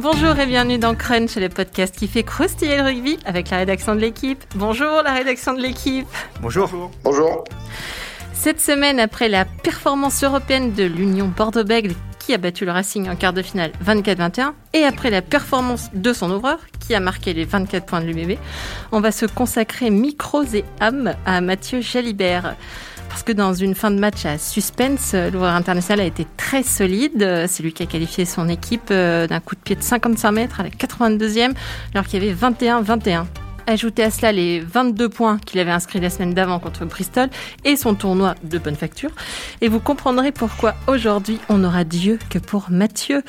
Bonjour 0.00 0.38
et 0.38 0.46
bienvenue 0.46 0.78
dans 0.78 0.94
Crunch, 0.94 1.34
le 1.34 1.48
podcast 1.48 1.92
qui 1.96 2.06
fait 2.06 2.22
croustiller 2.22 2.76
le 2.76 2.84
rugby 2.84 3.18
avec 3.24 3.50
la 3.50 3.56
rédaction 3.56 3.96
de 3.96 4.00
l'équipe. 4.00 4.44
Bonjour 4.54 5.02
la 5.02 5.12
rédaction 5.12 5.54
de 5.54 5.60
l'équipe. 5.60 6.06
Bonjour. 6.40 6.70
Bonjour. 7.02 7.42
Cette 8.32 8.60
semaine, 8.60 9.00
après 9.00 9.28
la 9.28 9.44
performance 9.44 10.22
européenne 10.22 10.72
de 10.72 10.84
l'Union 10.84 11.26
Bordeaux-Bègles 11.26 11.94
qui 12.20 12.32
a 12.32 12.38
battu 12.38 12.64
le 12.64 12.70
Racing 12.70 13.08
en 13.08 13.16
quart 13.16 13.32
de 13.32 13.42
finale 13.42 13.72
24-21, 13.84 14.52
et 14.72 14.84
après 14.84 15.10
la 15.10 15.20
performance 15.20 15.90
de 15.92 16.12
son 16.12 16.30
ouvreur 16.30 16.60
qui 16.78 16.94
a 16.94 17.00
marqué 17.00 17.32
les 17.32 17.44
24 17.44 17.84
points 17.84 18.00
de 18.00 18.06
l'UBB, 18.06 18.38
on 18.92 19.00
va 19.00 19.10
se 19.10 19.26
consacrer 19.26 19.90
micros 19.90 20.44
et 20.54 20.64
âmes 20.80 21.16
à 21.26 21.40
Mathieu 21.40 21.80
Jalibert. 21.80 22.54
Parce 23.08 23.22
que 23.22 23.32
dans 23.32 23.54
une 23.54 23.74
fin 23.74 23.90
de 23.90 23.98
match 23.98 24.24
à 24.26 24.38
suspense, 24.38 25.14
l'ouvreur 25.14 25.54
international 25.54 26.00
a 26.00 26.04
été 26.04 26.26
très 26.36 26.62
solide. 26.62 27.46
C'est 27.46 27.62
lui 27.62 27.72
qui 27.72 27.82
a 27.82 27.86
qualifié 27.86 28.24
son 28.24 28.48
équipe 28.48 28.90
euh, 28.90 29.26
d'un 29.26 29.40
coup 29.40 29.54
de 29.54 29.60
pied 29.60 29.76
de 29.76 29.82
55 29.82 30.32
mètres 30.32 30.60
à 30.60 30.64
la 30.64 30.70
82e, 30.70 31.54
alors 31.94 32.06
qu'il 32.06 32.22
y 32.22 32.30
avait 32.30 32.34
21-21. 32.34 33.24
Ajoutez 33.68 34.02
à 34.02 34.10
cela 34.10 34.32
les 34.32 34.60
22 34.60 35.10
points 35.10 35.36
qu'il 35.44 35.60
avait 35.60 35.70
inscrits 35.70 36.00
la 36.00 36.08
semaine 36.08 36.32
d'avant 36.32 36.58
contre 36.58 36.86
Bristol 36.86 37.28
et 37.66 37.76
son 37.76 37.94
tournoi 37.94 38.34
de 38.42 38.56
bonne 38.56 38.76
facture. 38.76 39.10
Et 39.60 39.68
vous 39.68 39.78
comprendrez 39.78 40.32
pourquoi 40.32 40.74
aujourd'hui 40.86 41.38
on 41.50 41.58
n'aura 41.58 41.84
Dieu 41.84 42.18
que 42.30 42.38
pour 42.38 42.68
Mathieu, 42.70 43.22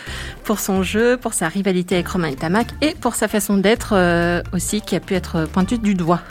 pour 0.46 0.60
son 0.60 0.82
jeu, 0.82 1.18
pour 1.18 1.34
sa 1.34 1.50
rivalité 1.50 1.96
avec 1.96 2.08
Romain 2.08 2.32
Tamac 2.36 2.68
et 2.82 2.96
pour 3.02 3.16
sa 3.16 3.28
façon 3.28 3.58
d'être 3.58 3.90
euh, 3.92 4.42
aussi 4.54 4.80
qui 4.80 4.96
a 4.96 5.02
pu 5.02 5.14
être 5.14 5.46
pointue 5.52 5.78
du 5.78 5.94
doigt. 5.94 6.22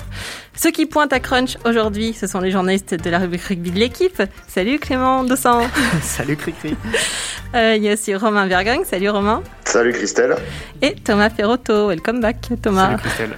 Ceux 0.56 0.70
qui 0.70 0.87
pointent 0.87 1.12
à 1.12 1.20
Crunch 1.20 1.59
aujourd'hui, 1.67 2.15
ce 2.15 2.27
sont 2.27 2.41
les 2.41 2.51
journalistes 2.51 2.95
de 2.95 3.11
la 3.11 3.19
rubrique 3.19 3.43
rugby 3.43 3.70
de 3.70 3.79
l'équipe. 3.79 4.23
Salut 4.47 4.79
Clément 4.79 5.23
Dossan. 5.23 5.65
Salut 6.01 6.37
Cricri. 6.37 6.75
Euh, 7.55 7.75
il 7.77 7.83
y 7.83 7.91
a 7.91 7.93
aussi 7.93 8.15
Romain 8.15 8.47
Vergang. 8.47 8.84
Salut 8.87 9.11
Romain. 9.11 9.43
Salut 9.67 9.93
Christelle. 9.93 10.34
Et 10.81 10.95
Thomas 10.95 11.28
Ferrotto. 11.28 11.89
Welcome 11.89 12.20
back 12.20 12.48
Thomas. 12.62 12.87
Salut 12.87 13.03
Christelle. 13.03 13.37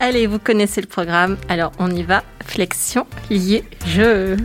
Allez, 0.00 0.26
vous 0.26 0.38
connaissez 0.38 0.80
le 0.80 0.86
programme, 0.86 1.36
alors 1.48 1.72
on 1.78 1.90
y 1.90 2.02
va. 2.02 2.22
Flexion, 2.44 3.06
lié, 3.30 3.64
jeu. 3.86 4.36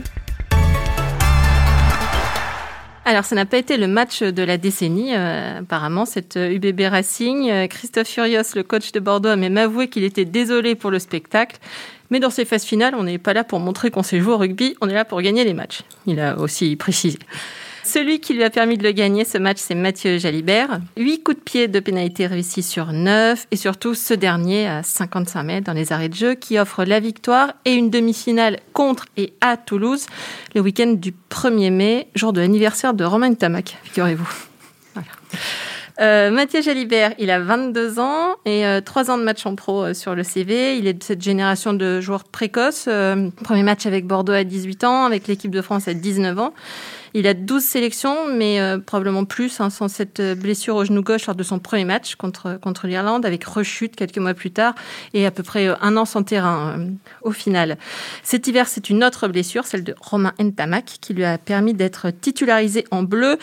Alors, 3.06 3.26
ça 3.26 3.36
n'a 3.36 3.48
pas 3.48 3.58
été 3.58 3.78
le 3.78 3.88
match 3.88 4.22
de 4.22 4.44
la 4.44 4.58
décennie, 4.58 5.16
euh, 5.16 5.62
apparemment, 5.62 6.06
cette 6.06 6.38
UBB 6.38 6.82
Racing. 6.82 7.50
Euh, 7.50 7.66
Christophe 7.66 8.08
Furios, 8.08 8.54
le 8.56 8.62
coach 8.62 8.92
de 8.92 9.00
Bordeaux, 9.00 9.30
a 9.30 9.36
même 9.36 9.58
avoué 9.58 9.88
qu'il 9.88 10.04
était 10.04 10.26
désolé 10.26 10.76
pour 10.76 10.92
le 10.92 11.00
spectacle. 11.00 11.58
Mais 12.12 12.20
dans 12.20 12.30
ces 12.30 12.46
phases 12.46 12.64
finales, 12.64 12.94
on 12.96 13.04
n'est 13.04 13.18
pas 13.18 13.34
là 13.34 13.44
pour 13.44 13.60
montrer 13.60 13.90
qu'on 13.90 14.04
sait 14.04 14.20
jouer 14.20 14.34
au 14.34 14.38
rugby, 14.38 14.76
on 14.82 14.90
est 14.90 14.94
là 14.94 15.06
pour 15.06 15.22
gagner 15.22 15.44
les 15.44 15.56
matchs. 15.56 15.82
Il 16.06 16.20
a 16.20 16.38
aussi 16.38 16.76
précisé. 16.76 17.18
Celui 17.92 18.20
qui 18.20 18.36
lui 18.36 18.44
a 18.44 18.52
permis 18.52 18.78
de 18.78 18.84
le 18.84 18.92
gagner, 18.92 19.26
ce 19.26 19.40
match, 19.40 19.58
c'est 19.58 19.74
Mathieu 19.74 20.20
Jalibert. 20.20 20.80
8 20.96 21.24
coups 21.24 21.40
de 21.40 21.44
pied 21.44 21.68
de 21.68 21.80
pénalité 21.80 22.28
réussis 22.28 22.62
sur 22.62 22.92
9 22.94 23.48
et 23.50 23.56
surtout 23.56 23.96
ce 23.96 24.14
dernier 24.14 24.68
à 24.68 24.84
55 24.84 25.42
mètres 25.42 25.66
dans 25.66 25.74
les 25.74 25.92
arrêts 25.92 26.08
de 26.08 26.14
jeu 26.14 26.36
qui 26.36 26.60
offre 26.60 26.84
la 26.84 27.00
victoire 27.00 27.54
et 27.66 27.74
une 27.74 27.90
demi-finale 27.90 28.60
contre 28.74 29.08
et 29.18 29.34
à 29.42 29.58
Toulouse 29.58 30.06
le 30.54 30.62
week-end 30.62 30.92
du 30.92 31.16
1er 31.32 31.72
mai, 31.72 32.08
jour 32.14 32.32
de 32.32 32.42
l'anniversaire 32.42 32.94
de 32.94 33.04
Romain 33.04 33.34
Tamac, 33.34 33.76
figurez-vous. 33.82 34.30
Euh, 36.00 36.32
Mathieu 36.32 36.62
Jalibert, 36.62 37.14
il 37.20 37.30
a 37.30 37.42
22 37.42 38.00
ans 38.00 38.36
et 38.46 38.66
euh, 38.66 38.80
3 38.80 39.12
ans 39.12 39.18
de 39.18 39.24
match 39.24 39.46
en 39.46 39.56
pro 39.56 39.84
euh, 39.84 39.94
sur 39.94 40.16
le 40.16 40.24
CV. 40.24 40.78
Il 40.78 40.88
est 40.88 40.94
de 40.94 41.04
cette 41.04 41.22
génération 41.22 41.74
de 41.74 42.00
joueurs 42.00 42.24
précoces. 42.24 42.86
Euh, 42.88 43.30
premier 43.44 43.64
match 43.64 43.86
avec 43.86 44.08
Bordeaux 44.08 44.32
à 44.32 44.46
18 44.46 44.86
ans, 44.86 45.04
avec 45.04 45.28
l'équipe 45.28 45.52
de 45.52 45.62
France 45.62 45.90
à 45.90 45.94
19 45.94 46.40
ans. 46.40 46.54
Il 47.14 47.28
a 47.28 47.34
12 47.34 47.64
sélections, 47.64 48.28
mais 48.32 48.60
euh, 48.60 48.78
probablement 48.78 49.26
plus, 49.26 49.60
hein, 49.60 49.70
sans 49.70 49.88
cette 49.88 50.22
blessure 50.40 50.76
au 50.76 50.86
genou 50.86 51.02
gauche 51.02 51.26
lors 51.28 51.36
de 51.36 51.44
son 51.44 51.60
premier 51.60 51.86
match 51.86 52.16
contre, 52.16 52.60
contre 52.62 52.88
l'Irlande, 52.88 53.26
avec 53.26 53.44
rechute 53.44 53.96
quelques 53.96 54.18
mois 54.18 54.34
plus 54.34 54.52
tard, 54.52 54.76
et 55.14 55.26
à 55.26 55.32
peu 55.32 55.44
près 55.44 55.68
euh, 55.68 55.76
un 55.82 55.98
an 55.98 56.06
sans 56.06 56.24
terrain 56.24 56.76
euh, 56.78 56.86
au 57.22 57.32
final. 57.32 57.78
Cet 58.24 58.48
hiver, 58.48 58.68
c'est 58.68 58.90
une 58.90 59.04
autre 59.04 59.28
blessure, 59.28 59.66
celle 59.66 59.84
de 59.84 59.96
Romain 60.00 60.34
Ntamak, 60.40 60.86
qui 61.02 61.14
lui 61.14 61.26
a 61.26 61.38
permis 61.38 61.74
d'être 61.74 62.12
titularisé 62.12 62.86
en 62.92 63.04
bleu 63.04 63.38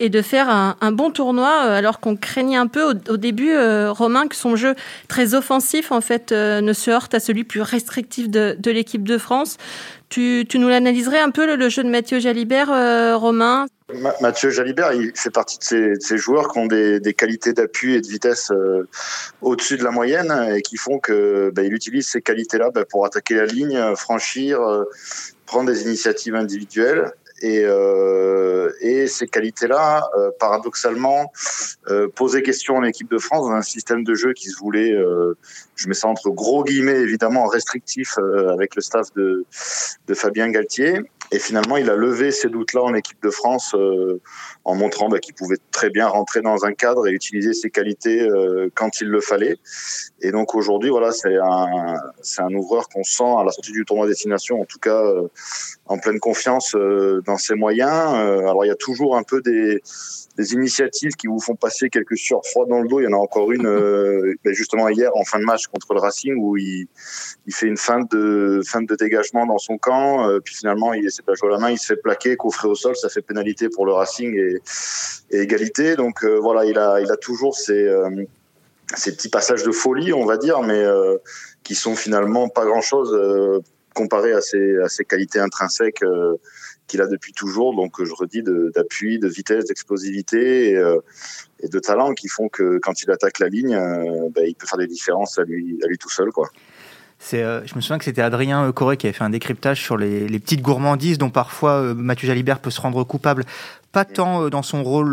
et 0.00 0.08
de 0.08 0.22
faire 0.22 0.48
un, 0.48 0.92
bon 0.92 1.10
tournoi, 1.10 1.48
alors 1.48 2.00
qu'on 2.00 2.16
craignait 2.16 2.56
un 2.56 2.66
peu 2.66 2.82
au, 2.84 2.94
au 3.08 3.16
début, 3.16 3.56
Romain, 3.88 4.26
que 4.26 4.36
son 4.36 4.56
jeu 4.56 4.74
très 5.08 5.34
offensif, 5.34 5.92
en 5.92 6.00
fait, 6.00 6.32
ne 6.32 6.72
se 6.72 6.90
heurte 6.90 7.14
à 7.14 7.20
celui 7.20 7.44
plus 7.44 7.62
restrictif 7.62 8.28
de, 8.28 8.56
de 8.58 8.70
l'équipe 8.70 9.06
de 9.06 9.18
France. 9.18 9.56
Tu, 10.12 10.46
nous 10.56 10.68
l'analyserais 10.68 11.20
un 11.20 11.30
peu, 11.30 11.56
le, 11.56 11.68
jeu 11.70 11.82
de 11.82 11.88
Mathieu 11.88 12.20
Jalibert, 12.20 12.70
euh, 12.70 13.16
Romain? 13.16 13.66
Ma 13.94 14.12
Mathieu 14.20 14.50
Jalibert, 14.50 14.92
il 14.92 15.10
fait 15.14 15.30
partie 15.30 15.56
de 15.58 15.96
ces, 15.98 16.18
joueurs 16.18 16.52
qui 16.52 16.58
ont 16.58 16.66
des, 16.66 17.14
qualités 17.16 17.54
d'appui 17.54 17.94
et 17.94 18.02
de 18.02 18.06
vitesse 18.06 18.50
euh, 18.50 18.86
au-dessus 19.40 19.78
de 19.78 19.84
la 19.84 19.90
moyenne 19.90 20.30
et 20.54 20.60
qui 20.60 20.76
font 20.76 20.98
que 20.98 21.50
bah, 21.54 21.62
il 21.62 21.72
utilise 21.72 22.08
ces 22.08 22.20
qualités-là 22.20 22.70
bah, 22.74 22.84
pour 22.84 23.06
attaquer 23.06 23.36
la 23.36 23.46
ligne, 23.46 23.80
franchir, 23.96 24.60
euh, 24.60 24.84
prendre 25.46 25.72
des 25.72 25.82
initiatives 25.84 26.34
individuelles. 26.34 27.12
Et, 27.42 27.64
euh, 27.64 28.70
et, 28.80 29.08
ces 29.08 29.26
qualités-là, 29.26 30.08
euh, 30.16 30.30
paradoxalement, 30.38 31.32
euh, 31.88 32.06
posaient 32.08 32.42
question 32.42 32.76
en 32.76 32.84
équipe 32.84 33.10
de 33.10 33.18
France 33.18 33.48
dans 33.48 33.54
un 33.54 33.62
système 33.62 34.04
de 34.04 34.14
jeu 34.14 34.32
qui 34.32 34.48
se 34.48 34.56
voulait, 34.58 34.92
euh, 34.92 35.36
je 35.74 35.88
mets 35.88 35.94
ça 35.94 36.06
entre 36.06 36.30
gros 36.30 36.62
guillemets, 36.62 37.00
évidemment 37.00 37.46
restrictif 37.46 38.16
avec 38.48 38.76
le 38.76 38.82
staff 38.82 39.12
de, 39.14 39.44
de 40.06 40.14
Fabien 40.14 40.48
Galtier. 40.50 41.00
Et 41.32 41.38
finalement, 41.40 41.76
il 41.76 41.90
a 41.90 41.96
levé 41.96 42.30
ces 42.30 42.48
doutes-là 42.48 42.82
en 42.82 42.94
équipe 42.94 43.20
de 43.22 43.30
France 43.30 43.74
en 44.64 44.74
montrant 44.74 45.08
bah, 45.08 45.18
qu'il 45.18 45.34
pouvait 45.34 45.56
très 45.70 45.90
bien 45.90 46.06
rentrer 46.06 46.40
dans 46.40 46.64
un 46.64 46.72
cadre 46.72 47.08
et 47.08 47.12
utiliser 47.12 47.52
ses 47.52 47.70
qualités 47.70 48.26
quand 48.74 49.00
il 49.00 49.08
le 49.08 49.20
fallait. 49.20 49.56
Et 50.20 50.30
donc 50.30 50.54
aujourd'hui, 50.54 50.90
voilà, 50.90 51.12
c'est 51.12 51.36
un, 51.36 51.94
c'est 52.22 52.42
un 52.42 52.52
ouvreur 52.54 52.88
qu'on 52.88 53.02
sent 53.02 53.24
à 53.24 53.44
la 53.44 53.50
sortie 53.50 53.72
du 53.72 53.84
tournoi 53.84 54.06
destination, 54.06 54.60
en 54.60 54.64
tout 54.64 54.78
cas 54.78 55.02
en 55.86 55.98
pleine 55.98 56.20
confiance 56.20 56.76
dans 57.26 57.38
ses 57.38 57.54
moyens. 57.54 58.14
alors 58.14 58.64
il 58.64 58.68
y 58.68 58.72
a 58.72 58.76
toujours 58.76 59.16
un 59.16 59.22
peu 59.22 59.40
des, 59.42 59.80
des 60.36 60.52
initiatives 60.54 61.12
qui 61.12 61.26
vous 61.26 61.40
font 61.40 61.54
passer 61.54 61.90
quelques 61.90 62.16
sueurs 62.16 62.44
froides 62.44 62.68
dans 62.68 62.80
le 62.80 62.88
dos. 62.88 63.00
Il 63.00 63.04
y 63.04 63.06
en 63.06 63.12
a 63.12 63.20
encore 63.20 63.52
une 63.52 63.66
euh, 63.66 64.34
justement 64.46 64.88
hier 64.88 65.10
en 65.14 65.24
fin 65.24 65.38
de 65.38 65.44
match 65.44 65.66
contre 65.66 65.92
le 65.94 66.00
Racing 66.00 66.34
où 66.38 66.56
il, 66.56 66.86
il 67.46 67.54
fait 67.54 67.66
une 67.66 67.76
feinte 67.76 68.10
de 68.10 68.60
feinte 68.64 68.88
de 68.88 68.94
dégagement 68.94 69.46
dans 69.46 69.58
son 69.58 69.78
camp. 69.78 70.28
Euh, 70.28 70.40
puis 70.40 70.54
finalement, 70.54 70.94
il 70.94 71.06
essaie 71.06 71.22
de 71.22 71.30
la 71.30 71.34
jouer 71.34 71.50
la 71.50 71.58
main, 71.58 71.70
il 71.70 71.78
se 71.78 71.86
fait 71.86 72.00
plaquer, 72.00 72.36
coffrer 72.36 72.68
au 72.68 72.74
sol, 72.74 72.96
ça 72.96 73.08
fait 73.08 73.22
pénalité 73.22 73.68
pour 73.68 73.86
le 73.86 73.92
Racing 73.92 74.34
et 75.30 75.40
égalité. 75.40 75.96
Donc 75.96 76.24
euh, 76.24 76.38
voilà, 76.38 76.64
il 76.64 76.78
a 76.78 77.00
il 77.00 77.10
a 77.10 77.16
toujours 77.16 77.56
ces 77.56 77.90
ces 78.94 79.14
petits 79.14 79.30
passages 79.30 79.62
de 79.62 79.70
folie, 79.70 80.12
on 80.12 80.26
va 80.26 80.36
dire, 80.36 80.60
mais 80.62 80.84
qui 81.62 81.74
sont 81.74 81.96
finalement 81.96 82.48
pas 82.48 82.64
grand 82.66 82.82
chose 82.82 83.62
comparé 83.92 84.32
à 84.32 84.40
ses, 84.40 84.78
à 84.78 84.88
ses 84.88 85.04
qualités 85.04 85.38
intrinsèques 85.38 86.02
euh, 86.02 86.36
qu'il 86.86 87.00
a 87.00 87.06
depuis 87.06 87.32
toujours. 87.32 87.74
Donc, 87.74 88.02
je 88.02 88.12
redis, 88.12 88.42
d'appui, 88.42 89.18
de, 89.18 89.28
vitesse, 89.28 89.66
d'explosivité 89.66 90.70
et, 90.70 90.76
euh, 90.76 90.98
de 91.62 91.78
talent 91.78 92.14
qui 92.14 92.28
font 92.28 92.48
que 92.48 92.78
quand 92.78 93.02
il 93.02 93.10
attaque 93.10 93.38
la 93.38 93.48
ligne, 93.48 93.74
euh, 93.74 94.28
ben, 94.30 94.44
il 94.46 94.54
peut 94.54 94.66
faire 94.66 94.78
des 94.78 94.86
différences 94.86 95.38
à 95.38 95.44
lui, 95.44 95.78
à 95.84 95.86
lui 95.86 95.98
tout 95.98 96.10
seul. 96.10 96.30
quoi. 96.30 96.48
Euh, 97.34 97.62
je 97.64 97.74
me 97.74 97.80
souviens 97.80 97.98
que 97.98 98.04
c'était 98.04 98.22
Adrien 98.22 98.70
Corré 98.72 98.96
qui 98.96 99.06
avait 99.06 99.16
fait 99.16 99.24
un 99.24 99.30
décryptage 99.30 99.80
sur 99.80 99.96
les, 99.96 100.26
petites 100.38 100.62
gourmandises 100.62 101.18
dont 101.18 101.30
parfois 101.30 101.80
euh, 101.80 101.94
Mathieu 101.94 102.26
Jalibert 102.26 102.58
peut 102.58 102.70
se 102.70 102.80
rendre 102.80 103.04
coupable, 103.04 103.44
pas 103.92 104.04
tant 104.04 104.42
euh, 104.42 104.50
dans 104.50 104.62
son 104.62 104.82
rôle 104.82 105.12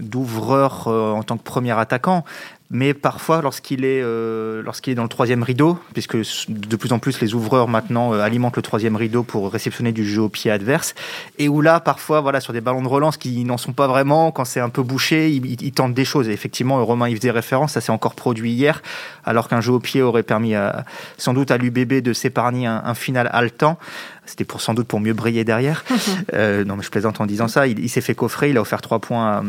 d'ouvreur 0.00 0.88
en 0.88 1.22
tant 1.22 1.36
que 1.36 1.42
premier 1.42 1.72
attaquant, 1.78 2.24
mais 2.72 2.94
parfois 2.94 3.42
lorsqu'il 3.42 3.84
est 3.84 4.00
euh, 4.02 4.62
lorsqu'il 4.62 4.92
est 4.92 4.96
dans 4.96 5.02
le 5.02 5.08
troisième 5.10 5.42
rideau, 5.42 5.78
puisque 5.92 6.16
de 6.48 6.76
plus 6.76 6.92
en 6.92 6.98
plus 6.98 7.20
les 7.20 7.34
ouvreurs 7.34 7.68
maintenant 7.68 8.14
euh, 8.14 8.20
alimentent 8.20 8.56
le 8.56 8.62
troisième 8.62 8.96
rideau 8.96 9.22
pour 9.22 9.52
réceptionner 9.52 9.92
du 9.92 10.08
jeu 10.08 10.22
au 10.22 10.30
pied 10.30 10.50
adverse, 10.50 10.94
et 11.38 11.50
où 11.50 11.60
là 11.60 11.80
parfois 11.80 12.22
voilà 12.22 12.40
sur 12.40 12.54
des 12.54 12.62
ballons 12.62 12.80
de 12.80 12.88
relance 12.88 13.18
qui 13.18 13.44
n'en 13.44 13.58
sont 13.58 13.74
pas 13.74 13.86
vraiment, 13.86 14.32
quand 14.32 14.46
c'est 14.46 14.60
un 14.60 14.70
peu 14.70 14.82
bouché, 14.82 15.30
ils, 15.30 15.62
ils, 15.62 15.72
tentent 15.72 15.92
des 15.92 16.06
choses. 16.06 16.30
Et 16.30 16.32
effectivement, 16.32 16.82
Romain 16.82 17.10
y 17.10 17.14
faisait 17.14 17.30
référence, 17.30 17.72
ça 17.72 17.82
s'est 17.82 17.92
encore 17.92 18.14
produit 18.14 18.52
hier, 18.52 18.80
alors 19.24 19.48
qu'un 19.48 19.60
jeu 19.60 19.74
au 19.74 19.80
pied 19.80 20.00
aurait 20.00 20.22
permis 20.22 20.54
à, 20.54 20.86
sans 21.18 21.34
doute 21.34 21.50
à 21.50 21.58
l'UBB 21.58 22.00
de 22.00 22.14
s'épargner 22.14 22.66
un, 22.66 22.80
un 22.86 22.94
final 22.94 23.28
haletant. 23.32 23.78
C'était 24.24 24.44
pour 24.44 24.62
sans 24.62 24.72
doute 24.72 24.86
pour 24.86 25.00
mieux 25.00 25.12
briller 25.12 25.44
derrière. 25.44 25.84
euh, 26.32 26.64
non 26.64 26.76
mais 26.76 26.82
je 26.82 26.90
plaisante 26.90 27.20
en 27.20 27.26
disant 27.26 27.48
ça. 27.48 27.66
Il, 27.66 27.80
il 27.80 27.90
s'est 27.90 28.00
fait 28.00 28.14
coffrer, 28.14 28.48
il 28.48 28.56
a 28.56 28.62
offert 28.62 28.80
trois 28.80 28.98
points. 28.98 29.26
À, 29.26 29.42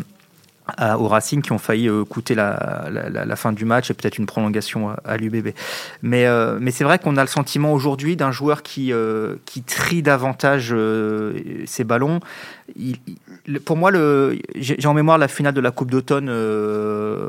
à, 0.67 0.97
au 0.97 1.07
Racing 1.07 1.41
qui 1.41 1.51
ont 1.51 1.57
failli 1.57 1.89
euh, 1.89 2.05
coûter 2.05 2.35
la, 2.35 2.87
la, 2.89 3.35
fin 3.35 3.51
du 3.51 3.65
match 3.65 3.91
et 3.91 3.93
peut-être 3.93 4.17
une 4.17 4.25
prolongation 4.25 4.95
à, 5.03 5.17
l'UBB. 5.17 5.49
Mais, 6.01 6.25
euh, 6.25 6.57
mais 6.59 6.71
c'est 6.71 6.83
vrai 6.83 6.99
qu'on 6.99 7.17
a 7.17 7.21
le 7.21 7.27
sentiment 7.27 7.73
aujourd'hui 7.73 8.15
d'un 8.15 8.31
joueur 8.31 8.63
qui, 8.63 8.93
euh, 8.93 9.35
qui 9.45 9.61
trie 9.61 10.01
davantage 10.01 10.73
ses 11.65 11.83
ballons. 11.83 12.19
Pour 13.65 13.77
moi, 13.77 13.91
j'ai 14.55 14.87
en 14.87 14.93
mémoire 14.93 15.17
la 15.17 15.27
finale 15.27 15.53
de 15.53 15.61
la 15.61 15.71
Coupe 15.71 15.91
d'automne 15.91 16.31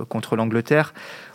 contre 0.08 0.36
l'Angleterre 0.36 0.94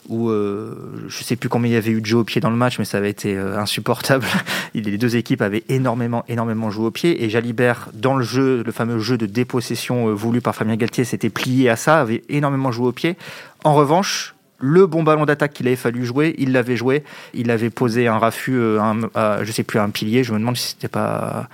où 0.09 0.29
euh, 0.29 0.75
je 1.07 1.23
sais 1.23 1.35
plus 1.35 1.49
combien 1.49 1.69
il 1.69 1.73
y 1.73 1.77
avait 1.77 1.91
eu 1.91 2.01
de 2.01 2.05
jeux 2.05 2.17
au 2.17 2.23
pied 2.23 2.41
dans 2.41 2.49
le 2.49 2.55
match, 2.55 2.79
mais 2.79 2.85
ça 2.85 2.97
avait 2.97 3.09
été 3.09 3.37
euh, 3.37 3.57
insupportable. 3.57 4.25
Les 4.73 4.97
deux 4.97 5.15
équipes 5.15 5.41
avaient 5.41 5.63
énormément, 5.69 6.25
énormément 6.27 6.69
joué 6.69 6.87
au 6.87 6.91
pied 6.91 7.23
et 7.23 7.29
Jalibert, 7.29 7.89
dans 7.93 8.15
le 8.15 8.23
jeu, 8.23 8.63
le 8.65 8.71
fameux 8.71 8.99
jeu 8.99 9.17
de 9.17 9.25
dépossession 9.25 10.13
voulu 10.13 10.41
par 10.41 10.55
Fabien 10.55 10.75
Galtier, 10.75 11.03
s'était 11.05 11.29
plié 11.29 11.69
à 11.69 11.75
ça, 11.75 12.01
avait 12.01 12.23
énormément 12.27 12.71
joué 12.71 12.87
au 12.87 12.91
pied. 12.91 13.15
En 13.63 13.73
revanche, 13.73 14.35
le 14.57 14.87
bon 14.87 15.03
ballon 15.03 15.25
d'attaque 15.25 15.53
qu'il 15.53 15.67
avait 15.67 15.75
fallu 15.75 16.05
jouer, 16.05 16.35
il 16.37 16.51
l'avait 16.51 16.75
joué. 16.75 17.03
Il 17.33 17.49
avait 17.49 17.69
posé 17.69 18.07
un 18.07 18.17
raffut, 18.17 18.59
un, 18.59 19.43
je 19.43 19.51
sais 19.51 19.63
plus, 19.63 19.79
un 19.79 19.89
pilier. 19.89 20.23
Je 20.23 20.33
me 20.33 20.39
demande 20.39 20.57
si 20.57 20.69
c'était 20.69 20.89
pas. 20.89 21.47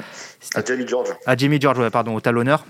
À 0.55 0.65
Jamie 0.65 0.87
George. 0.87 1.09
À 1.27 1.37
Jamie 1.37 1.61
George, 1.61 1.87
pardon, 1.89 2.15
au 2.15 2.21
talonneur 2.21 2.65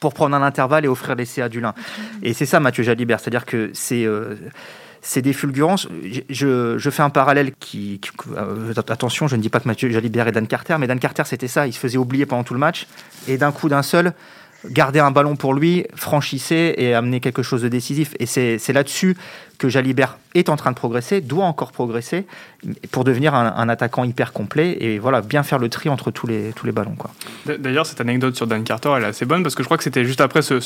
pour 0.00 0.12
prendre 0.12 0.36
un 0.36 0.42
intervalle 0.42 0.84
et 0.84 0.88
offrir 0.88 1.14
l'essai 1.14 1.40
à 1.40 1.48
Dulin. 1.48 1.72
Et 2.22 2.34
c'est 2.34 2.44
ça 2.44 2.60
Mathieu 2.60 2.82
Jalibert, 2.82 3.20
c'est-à-dire 3.20 3.46
que 3.46 3.70
c'est 3.72 4.04
euh, 4.04 4.34
c'est 5.04 5.22
des 5.22 5.34
fulgurances. 5.34 5.86
Je, 6.30 6.90
fais 6.90 7.02
un 7.02 7.10
parallèle 7.10 7.52
qui, 7.60 8.00
euh, 8.36 8.72
attention, 8.88 9.28
je 9.28 9.36
ne 9.36 9.42
dis 9.42 9.50
pas 9.50 9.60
que 9.60 9.68
Mathieu 9.68 9.90
Jalibert 9.90 10.26
est 10.26 10.32
Dan 10.32 10.46
Carter, 10.46 10.76
mais 10.80 10.86
Dan 10.86 10.98
Carter 10.98 11.24
c'était 11.26 11.46
ça, 11.46 11.66
il 11.66 11.74
se 11.74 11.78
faisait 11.78 11.98
oublier 11.98 12.24
pendant 12.26 12.42
tout 12.42 12.54
le 12.54 12.60
match 12.60 12.86
et 13.28 13.36
d'un 13.36 13.52
coup 13.52 13.68
d'un 13.68 13.82
seul, 13.82 14.14
garder 14.70 15.00
un 15.00 15.10
ballon 15.10 15.36
pour 15.36 15.52
lui, 15.52 15.84
franchissait 15.94 16.74
et 16.78 16.94
amener 16.94 17.20
quelque 17.20 17.42
chose 17.42 17.60
de 17.60 17.68
décisif. 17.68 18.14
Et 18.18 18.24
c'est 18.24 18.72
là-dessus 18.72 19.14
que 19.58 19.68
Jalibert 19.68 20.16
est 20.34 20.48
en 20.48 20.56
train 20.56 20.70
de 20.70 20.76
progresser, 20.76 21.20
doit 21.20 21.44
encore 21.44 21.70
progresser 21.70 22.24
pour 22.90 23.04
devenir 23.04 23.34
un, 23.34 23.68
attaquant 23.68 24.04
hyper 24.04 24.32
complet 24.32 24.78
et 24.80 24.98
voilà 24.98 25.20
bien 25.20 25.42
faire 25.42 25.58
le 25.58 25.68
tri 25.68 25.90
entre 25.90 26.10
tous 26.12 26.26
les, 26.26 26.52
tous 26.56 26.64
les 26.64 26.72
ballons. 26.72 26.96
D'ailleurs, 27.58 27.84
cette 27.84 28.00
anecdote 28.00 28.36
sur 28.36 28.46
Dan 28.46 28.64
Carter, 28.64 28.94
elle 28.96 29.02
est 29.02 29.08
assez 29.08 29.26
bonne 29.26 29.42
parce 29.42 29.54
que 29.54 29.62
je 29.62 29.68
crois 29.68 29.76
que 29.76 29.84
c'était 29.84 30.06
juste 30.06 30.22
après 30.22 30.40
ce, 30.40 30.60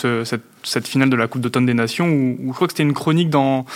cette, 0.62 0.86
finale 0.86 1.10
de 1.10 1.16
la 1.16 1.26
Coupe 1.26 1.42
d'automne 1.42 1.66
des 1.66 1.74
Nations 1.74 2.06
où 2.06 2.50
je 2.50 2.52
crois 2.52 2.68
que 2.68 2.72
c'était 2.72 2.84
une 2.84 2.94
chronique 2.94 3.30
dans 3.30 3.66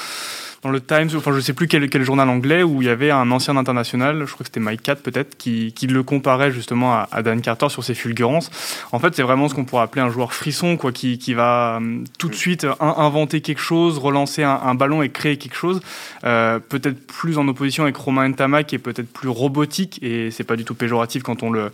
dans 0.63 0.71
le 0.71 0.81
Times, 0.81 1.11
enfin 1.17 1.33
je 1.35 1.41
sais 1.41 1.55
plus 1.55 1.67
quel, 1.67 1.91
quel, 1.91 2.05
journal 2.05 2.29
anglais, 2.29 2.63
où 2.63 2.83
il 2.83 2.87
y 2.87 2.91
avait 2.91 3.11
un 3.11 3.33
ancien 3.33 3.57
international, 3.57 4.25
je 4.27 4.33
crois 4.33 4.45
que 4.45 4.45
c'était 4.45 4.61
Mike 4.61 4.83
Cat 4.83 4.95
peut-être, 4.95 5.37
qui, 5.37 5.73
qui, 5.73 5.89
le 5.89 6.05
comparait 6.05 6.53
justement 6.53 6.95
à, 6.95 7.23
Dan 7.23 7.41
Carter 7.41 7.69
sur 7.69 7.83
ses 7.83 7.95
fulgurances. 7.95 8.49
En 8.93 9.01
fait, 9.01 9.15
c'est 9.17 9.25
vraiment 9.25 9.49
ce 9.49 9.55
qu'on 9.55 9.65
pourrait 9.65 9.83
appeler 9.83 10.03
un 10.03 10.11
joueur 10.11 10.33
frisson, 10.33 10.77
quoi, 10.77 10.93
qui, 10.93 11.19
qui 11.19 11.35
va 11.35 11.79
hum, 11.79 12.05
tout 12.17 12.29
de 12.29 12.37
suite 12.37 12.65
inventer 12.79 13.41
quelque 13.41 13.61
chose, 13.61 13.99
relancer 13.99 14.45
un, 14.45 14.75
ballon 14.77 15.03
et 15.03 15.11
créer 15.11 15.37
quelque 15.37 15.57
chose. 15.57 15.81
Euh, 16.23 16.61
peut-être 16.61 17.07
plus 17.09 17.39
en 17.39 17.49
opposition 17.49 17.83
avec 17.83 17.97
Romain 17.97 18.29
Ntama, 18.29 18.63
qui 18.63 18.77
est 18.77 18.79
peut-être 18.79 19.13
plus 19.13 19.29
robotique, 19.29 19.99
et 20.01 20.31
c'est 20.31 20.45
pas 20.45 20.55
du 20.55 20.65
tout 20.65 20.75
péjoratif 20.75 21.25
quand 21.25 21.43
on 21.43 21.51
le, 21.51 21.73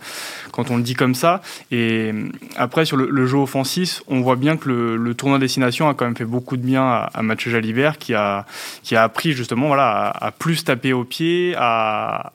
quand 0.51 0.71
on 0.71 0.77
le 0.77 0.83
dit 0.83 0.95
comme 0.95 1.13
ça. 1.13 1.43
Et 1.69 2.09
hum, 2.09 2.31
après, 2.55 2.85
sur 2.85 2.97
le, 2.97 3.25
jeu 3.27 3.37
offensif, 3.37 4.01
on 4.07 4.21
voit 4.21 4.35
bien 4.35 4.57
que 4.57 4.67
le, 4.67 4.97
le, 4.97 5.13
tournoi 5.13 5.37
destination 5.37 5.87
a 5.87 5.93
quand 5.93 6.05
même 6.05 6.15
fait 6.15 6.25
beaucoup 6.25 6.57
de 6.57 6.63
bien 6.63 6.81
à, 6.81 7.11
à 7.13 7.21
Mathieu 7.21 7.51
Jalibert, 7.51 7.99
qui 7.99 8.15
a 8.15 8.47
qui 8.83 8.95
a 8.95 9.03
appris 9.03 9.33
justement 9.33 9.67
voilà, 9.67 10.09
à, 10.09 10.31
plus 10.31 10.63
taper 10.63 10.93
au 10.93 11.03
pied, 11.03 11.53
à, 11.57 12.33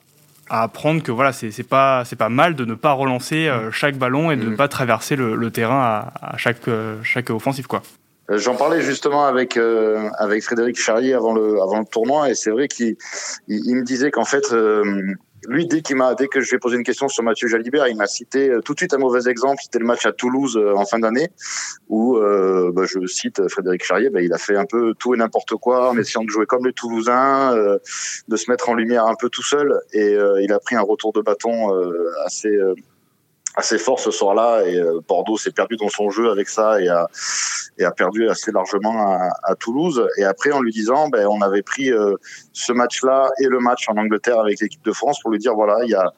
à 0.49 0.63
apprendre 0.63 1.03
que 1.03 1.13
voilà, 1.13 1.33
c'est 1.33 1.63
pas, 1.63 2.05
pas 2.19 2.29
mal 2.29 2.55
de 2.55 2.65
ne 2.65 2.75
pas 2.75 2.93
relancer 2.93 3.49
euh, 3.49 3.71
chaque 3.71 3.97
ballon 3.97 4.31
et 4.31 4.37
de 4.37 4.45
ne 4.45 4.51
mm. 4.51 4.57
pas 4.57 4.69
traverser 4.69 5.17
le, 5.17 5.51
terrain 5.51 6.11
à, 6.21 6.37
chaque, 6.37 6.69
euh, 6.69 6.97
chaque 7.03 7.31
offensive. 7.31 7.67
Quoi. 7.67 7.83
Euh, 8.31 8.39
j'en 8.39 8.55
parlais 8.55 8.81
justement 8.81 9.27
avec 9.27 9.59
avec 10.19 10.43
Frédéric 10.43 10.79
Charrier 10.81 11.13
avant 11.13 11.35
le 11.35 11.61
avant 11.61 11.79
le 11.79 11.85
tournoi 11.85 12.31
et 12.31 12.35
c'est 12.35 12.51
vrai 12.51 12.69
qu'il 12.69 12.97
il, 13.49 13.77
me 13.77 13.83
disait 13.83 14.11
qu'en 14.11 14.25
fait 14.25 14.47
lui, 15.49 15.67
dès 15.67 15.83
qu'il 15.83 15.97
m'a, 15.97 16.15
dès 16.15 16.29
que 16.29 16.41
je 16.41 16.51
lui 16.51 16.57
ai 16.57 16.59
posé 16.59 16.77
une 16.77 16.85
question 16.85 17.09
sur 17.09 17.23
Mathieu 17.23 17.49
Jalibert, 17.49 17.89
il 17.89 17.97
m'a 17.97 18.07
cité 18.07 18.51
euh, 18.51 18.61
tout 18.61 18.75
de 18.75 18.79
suite 18.79 18.95
un 18.95 18.99
mauvais 18.99 19.29
exemple. 19.29 19.61
C'était 19.63 19.79
le 19.79 19.87
match 19.87 20.07
à 20.07 20.13
Toulouse 20.13 20.57
euh, 20.57 20.75
en 20.75 20.85
fin 20.85 20.99
d'année, 20.99 21.29
où 21.89 22.17
euh, 22.17 22.71
bah, 22.73 22.85
je 22.87 23.07
cite 23.07 23.49
Frédéric 23.49 23.85
Charrier, 23.85 24.11
bah, 24.11 24.21
il 24.21 24.33
a 24.33 24.39
fait 24.39 24.57
un 24.57 24.67
peu 24.67 24.95
tout 24.99 25.15
et 25.15 25.19
n'importe 25.19 25.55
quoi 25.57 25.91
en 25.91 25.99
essayant 25.99 26.25
de 26.25 26.31
jouer 26.31 26.47
comme 26.47 26.67
les 26.67 26.73
Toulousains, 26.73 27.55
de 27.55 28.37
se 28.37 28.51
mettre 28.51 28.69
en 28.69 28.75
lumière 28.75 29.07
un 29.07 29.15
peu 29.15 29.29
tout 29.29 29.43
seul, 29.43 29.81
et 29.93 30.17
il 30.41 30.53
a 30.53 30.59
pris 30.59 30.77
un 30.77 30.83
retour 30.83 31.13
de 31.13 31.21
bâton 31.21 31.73
assez 32.25 32.57
assez 33.57 33.79
fort 33.79 34.01
ce 34.01 34.11
soir-là 34.11 34.63
et 34.67 34.81
Bordeaux 35.07 35.37
s'est 35.37 35.53
perdu 35.53 35.77
dans 35.77 35.89
son 35.89 36.11
jeu 36.11 36.31
avec 36.31 36.49
ça 36.49 36.81
et 36.81 36.89
a, 36.89 37.07
et 37.79 37.85
a 37.85 37.91
perdu 37.93 38.29
assez 38.29 38.51
largement 38.51 39.13
à, 39.13 39.29
à 39.45 39.55
Toulouse. 39.55 40.09
Et 40.19 40.25
après 40.25 40.51
en 40.51 40.61
lui 40.61 40.73
disant 40.73 41.09
ben 41.09 41.27
on 41.27 41.41
avait 41.41 41.63
pris 41.63 41.91
ce 42.53 42.73
match-là 42.73 43.31
et 43.41 43.47
le 43.47 43.61
match 43.61 43.89
en 43.89 43.97
Angleterre 43.97 44.41
avec 44.41 44.61
l'équipe 44.61 44.85
de 44.85 44.93
France 44.93 45.21
pour 45.21 45.31
lui 45.31 45.39
dire 45.39 45.55
voilà 45.55 45.85
il 45.85 45.91
y 45.91 45.95
a 45.95 46.13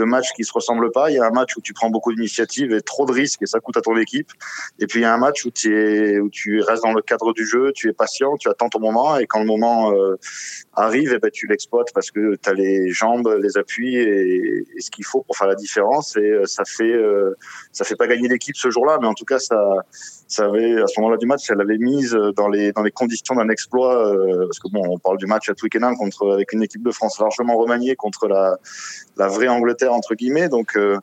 deux 0.00 0.06
matchs 0.06 0.32
qui 0.32 0.44
se 0.44 0.52
ressemblent 0.52 0.90
pas. 0.90 1.10
Il 1.10 1.16
y 1.16 1.18
a 1.18 1.26
un 1.26 1.30
match 1.30 1.56
où 1.56 1.60
tu 1.60 1.74
prends 1.74 1.90
beaucoup 1.90 2.12
d'initiatives 2.14 2.72
et 2.72 2.80
trop 2.80 3.04
de 3.04 3.12
risques 3.12 3.42
et 3.42 3.46
ça 3.46 3.60
coûte 3.60 3.76
à 3.76 3.82
ton 3.82 3.96
équipe. 3.96 4.30
Et 4.78 4.86
puis 4.86 5.00
il 5.00 5.02
y 5.02 5.06
a 5.06 5.12
un 5.12 5.18
match 5.18 5.44
où 5.44 5.50
tu 5.50 5.68
es, 5.78 6.18
où 6.18 6.30
tu 6.30 6.60
restes 6.62 6.82
dans 6.82 6.94
le 6.94 7.02
cadre 7.02 7.32
du 7.34 7.44
jeu, 7.46 7.72
tu 7.74 7.88
es 7.88 7.92
patient, 7.92 8.36
tu 8.38 8.48
attends 8.48 8.70
ton 8.70 8.80
moment 8.80 9.18
et 9.18 9.26
quand 9.26 9.40
le 9.40 9.46
moment 9.46 9.92
euh, 9.92 10.16
arrive, 10.74 11.12
et 11.12 11.16
eh 11.16 11.18
ben 11.18 11.30
tu 11.30 11.46
l'exploites 11.46 11.92
parce 11.92 12.10
que 12.10 12.36
tu 12.36 12.48
as 12.48 12.54
les 12.54 12.88
jambes, 12.90 13.28
les 13.42 13.58
appuis 13.58 13.96
et, 13.96 14.64
ce 14.78 14.90
qu'il 14.90 15.04
faut 15.04 15.22
pour 15.22 15.36
faire 15.36 15.48
la 15.48 15.54
différence. 15.54 16.16
Et 16.16 16.20
euh, 16.20 16.46
ça 16.46 16.64
fait, 16.66 16.94
euh, 16.94 17.36
ça 17.72 17.84
fait 17.84 17.96
pas 17.96 18.06
gagner 18.06 18.28
l'équipe 18.28 18.56
ce 18.56 18.70
jour-là, 18.70 18.98
mais 19.00 19.06
en 19.06 19.14
tout 19.14 19.26
cas 19.26 19.38
ça, 19.38 19.60
ça 20.30 20.46
avait 20.46 20.80
à 20.80 20.86
ce 20.86 20.98
moment-là 21.00 21.18
du 21.18 21.26
match, 21.26 21.46
ça 21.46 21.54
l'avait 21.54 21.76
mise 21.76 22.16
dans 22.36 22.48
les 22.48 22.72
dans 22.72 22.82
les 22.82 22.92
conditions 22.92 23.34
d'un 23.34 23.48
exploit 23.50 24.14
parce 24.46 24.58
que 24.58 24.68
bon, 24.70 24.82
on 24.88 24.98
parle 24.98 25.18
du 25.18 25.26
match 25.26 25.50
à 25.50 25.54
Twickenham 25.54 25.96
contre 25.96 26.32
avec 26.32 26.52
une 26.52 26.62
équipe 26.62 26.82
de 26.82 26.92
France 26.92 27.18
largement 27.18 27.58
remaniée 27.58 27.96
contre 27.96 28.28
la 28.28 28.56
la 29.16 29.28
vraie 29.28 29.48
Angleterre 29.48 29.92
entre 29.92 30.14
guillemets. 30.14 30.48
Donc 30.48 30.76
euh, 30.76 30.98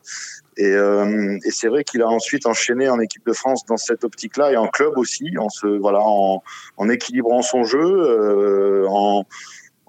et, 0.58 0.72
euh, 0.72 1.38
et 1.46 1.52
c'est 1.52 1.68
vrai 1.68 1.84
qu'il 1.84 2.02
a 2.02 2.08
ensuite 2.08 2.48
enchaîné 2.48 2.90
en 2.90 3.00
équipe 3.00 3.26
de 3.26 3.34
France 3.34 3.64
dans 3.66 3.78
cette 3.78 4.04
optique-là 4.04 4.52
et 4.52 4.58
en 4.58 4.68
club 4.68 4.98
aussi, 4.98 5.38
en 5.38 5.50
se 5.50 5.68
voilà 5.68 6.00
en, 6.02 6.42
en 6.78 6.90
équilibrant 6.90 7.42
son 7.42 7.64
jeu, 7.64 7.80
euh, 7.80 8.88
en 8.90 9.26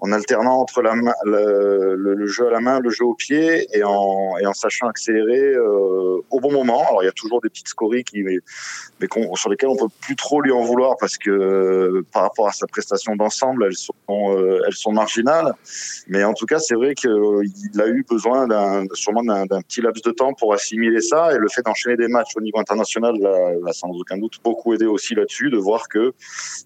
en 0.01 0.11
alternant 0.11 0.59
entre 0.59 0.81
la 0.81 0.95
main, 0.95 1.13
le, 1.25 1.95
le, 1.95 2.25
jeu 2.27 2.47
à 2.47 2.51
la 2.51 2.59
main, 2.59 2.79
le 2.79 2.89
jeu 2.89 3.05
au 3.05 3.15
pied, 3.15 3.67
et 3.75 3.83
en, 3.83 4.37
et 4.37 4.45
en 4.45 4.53
sachant 4.53 4.87
accélérer 4.87 5.53
euh, 5.53 6.21
au 6.29 6.39
bon 6.39 6.51
moment. 6.51 6.85
Alors 6.87 7.03
il 7.03 7.05
y 7.05 7.09
a 7.09 7.13
toujours 7.13 7.41
des 7.41 7.49
petites 7.49 7.67
scories 7.67 8.03
qui, 8.03 8.23
mais, 8.23 8.37
mais 9.01 9.07
sur 9.35 9.49
lesquelles 9.49 9.69
on 9.69 9.75
peut 9.75 9.93
plus 10.01 10.15
trop 10.15 10.41
lui 10.41 10.51
en 10.51 10.61
vouloir 10.61 10.95
parce 10.99 11.17
que 11.17 11.29
euh, 11.29 12.05
par 12.13 12.23
rapport 12.23 12.47
à 12.47 12.51
sa 12.51 12.67
prestation 12.67 13.15
d'ensemble, 13.15 13.65
elles 13.65 13.75
sont, 13.75 13.93
euh, 14.09 14.61
elles 14.65 14.73
sont 14.73 14.91
marginales. 14.91 15.53
Mais 16.07 16.23
en 16.23 16.33
tout 16.33 16.45
cas, 16.45 16.59
c'est 16.59 16.75
vrai 16.75 16.95
qu'il 16.95 17.09
a 17.09 17.87
eu 17.87 18.05
besoin 18.09 18.47
sûrement 18.93 19.23
d'un, 19.23 19.61
petit 19.61 19.81
laps 19.81 20.01
de 20.03 20.11
temps 20.11 20.33
pour 20.33 20.53
assimiler 20.53 21.01
ça, 21.01 21.33
et 21.33 21.37
le 21.37 21.49
fait 21.49 21.61
d'enchaîner 21.63 21.97
des 21.97 22.07
matchs 22.07 22.35
au 22.35 22.41
niveau 22.41 22.59
international 22.59 23.15
l'a 23.19 23.73
sans 23.73 23.89
aucun 23.89 24.17
doute 24.17 24.35
beaucoup 24.43 24.73
aidé 24.73 24.85
aussi 24.85 25.15
là-dessus, 25.15 25.49
de 25.49 25.57
voir 25.57 25.87
que 25.89 26.13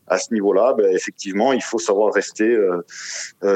à 0.07 0.17
ce 0.17 0.33
niveau-là, 0.33 0.73
ben, 0.77 0.93
effectivement, 0.93 1.53
il 1.53 1.61
faut 1.61 1.79
savoir 1.79 2.13
rester 2.13 2.49
euh, 2.53 2.85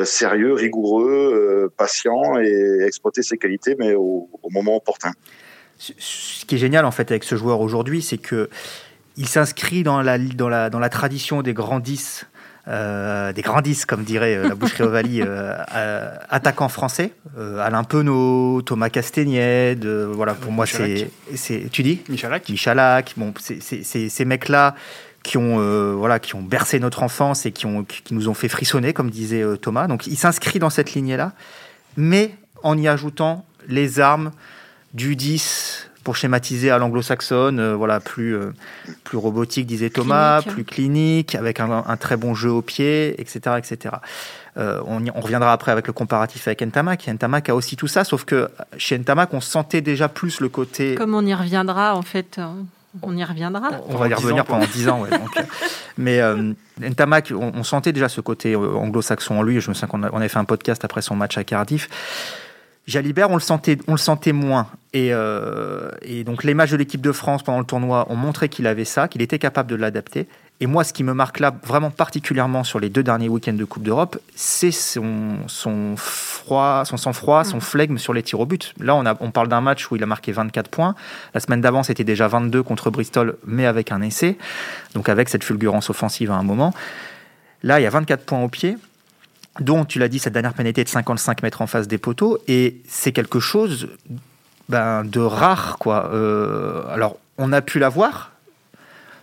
sérieux, 0.06 0.54
rigoureux, 0.54 1.68
euh, 1.68 1.74
patient 1.76 2.40
et 2.40 2.84
exploiter 2.86 3.24
ses 3.24 3.38
qualités, 3.38 3.76
mais 3.78 3.94
au, 3.96 4.30
moment 4.52 4.78
opportun. 4.78 5.12
Ce 5.78 6.46
qui 6.46 6.56
est 6.56 6.58
génial 6.58 6.86
en 6.86 6.92
fait 6.92 7.12
avec 7.12 7.24
ce 7.24 7.36
joueur 7.36 7.62
aujourd'hui, 7.62 8.02
c'est 8.02 8.18
que 8.18 8.50
il 9.18 9.28
s'inscrit 9.28 9.84
dans 9.84 10.02
la, 10.02 10.18
dans, 10.18 10.50
la, 10.50 10.70
dans 10.70 10.80
la 10.80 10.90
tradition 10.90 11.42
des 11.42 11.54
grands 11.54 11.80
10 11.80 12.26
euh, 12.68 13.32
des 13.32 13.44
grands 13.44 13.62
10, 13.62 13.86
comme 13.86 14.04
dirait 14.04 14.44
la 14.44 14.54
boucherie 14.54 14.84
Ovalie, 14.88 15.22
euh, 15.22 15.54
attaquants 16.30 16.68
français. 16.68 17.14
Alain 17.38 17.84
Penaud, 17.86 18.62
Thomas 18.62 18.90
Castagnède, 18.90 19.86
voilà, 19.86 20.34
pour 20.34 20.52
moi, 20.52 20.66
c'est. 20.66 21.10
Tu 21.72 21.84
dis? 21.84 22.02
Michalak. 22.10 22.50
Michalak. 22.50 23.14
Bon, 23.16 23.34
ces 23.40 24.26
mecs-là, 24.26 24.76
qui 25.28 25.38
ont, 25.38 25.60
euh, 25.60 25.94
voilà, 25.94 26.20
qui 26.20 26.36
ont 26.36 26.42
bercé 26.42 26.80
notre 26.80 27.04
enfance 27.04 27.46
et 27.46 27.52
qui, 27.52 27.66
ont, 27.66 27.84
qui 27.84 28.14
nous 28.14 28.30
ont 28.30 28.34
fait 28.34 28.48
frissonner, 28.48 28.94
comme 28.94 29.10
disait 29.10 29.44
euh, 29.44 29.58
Thomas. 29.58 29.88
Donc 29.88 30.08
il 30.08 30.16
s'inscrit 30.16 30.58
dans 30.58 30.70
cette 30.70 30.94
lignée-là, 30.94 31.34
mais 31.98 32.34
en 32.64 32.78
y 32.78 32.88
ajoutant 32.88 33.46
les 33.68 34.00
armes 34.00 34.32
du 34.94 35.18
10 35.18 35.90
pour 36.06 36.16
schématiser 36.16 36.72
à 36.72 36.78
l'anglo-saxonne, 36.78 37.60
euh, 37.60 37.76
voilà, 37.76 38.00
plus, 38.00 38.38
plus 39.04 39.18
robotique, 39.18 39.68
disait 39.68 39.90
Thomas, 39.90 40.42
plus 40.42 40.64
clinique, 40.64 41.36
avec 41.36 41.60
un, 41.60 41.98
très 41.98 42.16
bon 42.16 42.34
jeu 42.34 42.50
au 42.50 42.62
pied, 42.62 43.20
etc. 43.20 43.58
etc. 43.58 43.96
on, 44.56 45.06
on, 45.14 45.20
reviendra 45.20 45.52
après 45.52 45.74
avec 45.74 45.88
le 45.88 45.94
comparatif 45.94 46.48
avec 46.48 46.62
Ntamak. 46.62 47.06
Ntamak 47.06 47.50
a 47.50 47.56
aussi 47.56 47.76
tout 47.76 47.88
ça, 47.88 48.06
sauf 48.06 48.24
que 48.24 48.50
chez 48.78 48.98
Ntamak, 48.98 49.34
on 49.34 49.42
sentait 49.42 49.82
déjà 49.82 50.08
plus 50.08 50.40
le 50.40 50.48
côté... 50.48 50.96
Comme 50.96 51.14
on 51.14 51.26
y 51.26 51.34
reviendra, 51.34 51.98
en 51.98 52.02
fait. 52.02 52.40
On 53.02 53.16
y 53.16 53.24
reviendra. 53.24 53.70
On, 53.88 53.96
va 53.96 54.08
y 54.08 54.14
revenir 54.14 54.46
pendant 54.46 54.66
10 54.66 54.90
ans. 54.90 55.06
Euh, 55.06 55.18
mais 55.98 56.20
euh, 56.20 56.54
Ntamak, 56.80 57.34
on, 57.36 57.64
sentait 57.64 57.92
déjà 57.92 58.10
ce 58.10 58.22
côté 58.22 58.54
euh, 58.54 58.76
anglo-saxon 58.76 59.40
en 59.40 59.44
lui. 59.44 59.60
Je 59.60 59.70
me 59.70 59.74
souviens 59.74 59.88
qu'on 59.88 60.04
avait 60.04 60.30
fait 60.30 60.40
un 60.40 60.46
podcast 60.46 60.84
après 60.84 61.02
son 61.02 61.16
match 61.16 61.38
à 61.38 61.44
Cardiff. 61.44 61.90
Jalibert, 62.88 63.30
on 63.30 63.36
le 63.36 63.42
sentait, 63.42 63.78
on 63.88 63.92
le 63.92 63.98
sentait 63.98 64.32
moins. 64.32 64.68
Et, 64.94 65.12
et 66.02 66.24
donc 66.24 66.46
les 66.46 66.54
matchs 66.54 66.72
de 66.72 66.78
l'équipe 66.78 67.02
de 67.02 67.12
France 67.12 67.44
pendant 67.44 67.60
le 67.60 67.66
tournoi 67.66 68.08
ont 68.10 68.16
montré 68.16 68.48
qu'il 68.48 68.66
avait 68.66 68.86
ça, 68.86 69.10
qu'il 69.10 69.22
était 69.22 69.40
capable 69.40 69.70
de 69.70 69.76
l'adapter. 69.76 70.28
Et 70.60 70.66
moi, 70.66 70.84
ce 70.84 70.92
qui 70.92 71.04
me 71.04 71.14
marque 71.14 71.40
là 71.40 71.54
vraiment 71.64 71.92
particulièrement 71.92 72.64
sur 72.64 72.80
les 72.80 72.90
deux 72.90 73.04
derniers 73.04 73.30
week-ends 73.30 73.54
de 73.54 73.64
Coupe 73.64 73.84
d'Europe, 73.84 74.18
c'est 74.36 74.72
son, 74.72 75.38
son 75.46 75.96
froid, 75.98 76.84
son 76.86 76.98
sang-froid, 76.98 77.44
son 77.44 77.58
mm. 77.58 77.62
flegme 77.62 77.98
sur 78.00 78.12
les 78.14 78.24
tirs 78.24 78.40
au 78.40 78.48
but. 78.48 78.74
Là, 78.80 78.96
on, 78.96 79.06
a, 79.06 79.16
on 79.20 79.30
parle 79.30 79.50
d'un 79.50 79.62
match 79.62 79.92
où 79.92 79.96
il 79.96 80.04
a 80.04 80.08
marqué 80.08 80.32
24 80.32 80.70
points. 80.70 80.96
La 81.36 81.42
semaine 81.42 81.62
d'avant, 81.62 81.84
c'était 81.84 82.04
déjà 82.04 82.28
22 82.28 82.64
contre 82.64 82.90
Bristol, 82.90 83.38
mais 83.46 83.68
avec 83.68 83.92
un 83.92 84.02
essai, 84.02 84.38
donc 84.96 85.10
avec 85.10 85.30
cette 85.30 85.44
fulgurance 85.44 85.92
offensive 85.92 86.32
à 86.32 86.36
un 86.36 86.44
moment. 86.44 86.74
Là, 87.62 87.80
il 87.80 87.84
y 87.84 87.88
a 87.88 87.92
24 87.92 88.26
points 88.26 88.42
au 88.44 88.50
pied, 88.50 88.78
dont, 89.60 89.86
tu 89.86 90.00
l'as 90.00 90.08
dit, 90.08 90.18
cette 90.18 90.34
dernière 90.34 90.54
pénalité 90.56 90.84
de 90.84 90.90
55 90.90 91.44
mètres 91.44 91.62
en 91.62 91.68
face 91.68 91.88
des 91.88 92.00
poteaux, 92.00 92.40
et 92.48 92.82
c'est 92.88 93.12
quelque 93.12 93.40
chose 93.40 93.90
ben, 94.70 95.04
de 95.04 95.20
rare, 95.20 95.78
quoi. 95.80 96.10
Euh, 96.14 96.84
alors, 96.90 97.18
on 97.38 97.54
a 97.54 97.62
pu 97.62 97.78
l'avoir, 97.78 98.32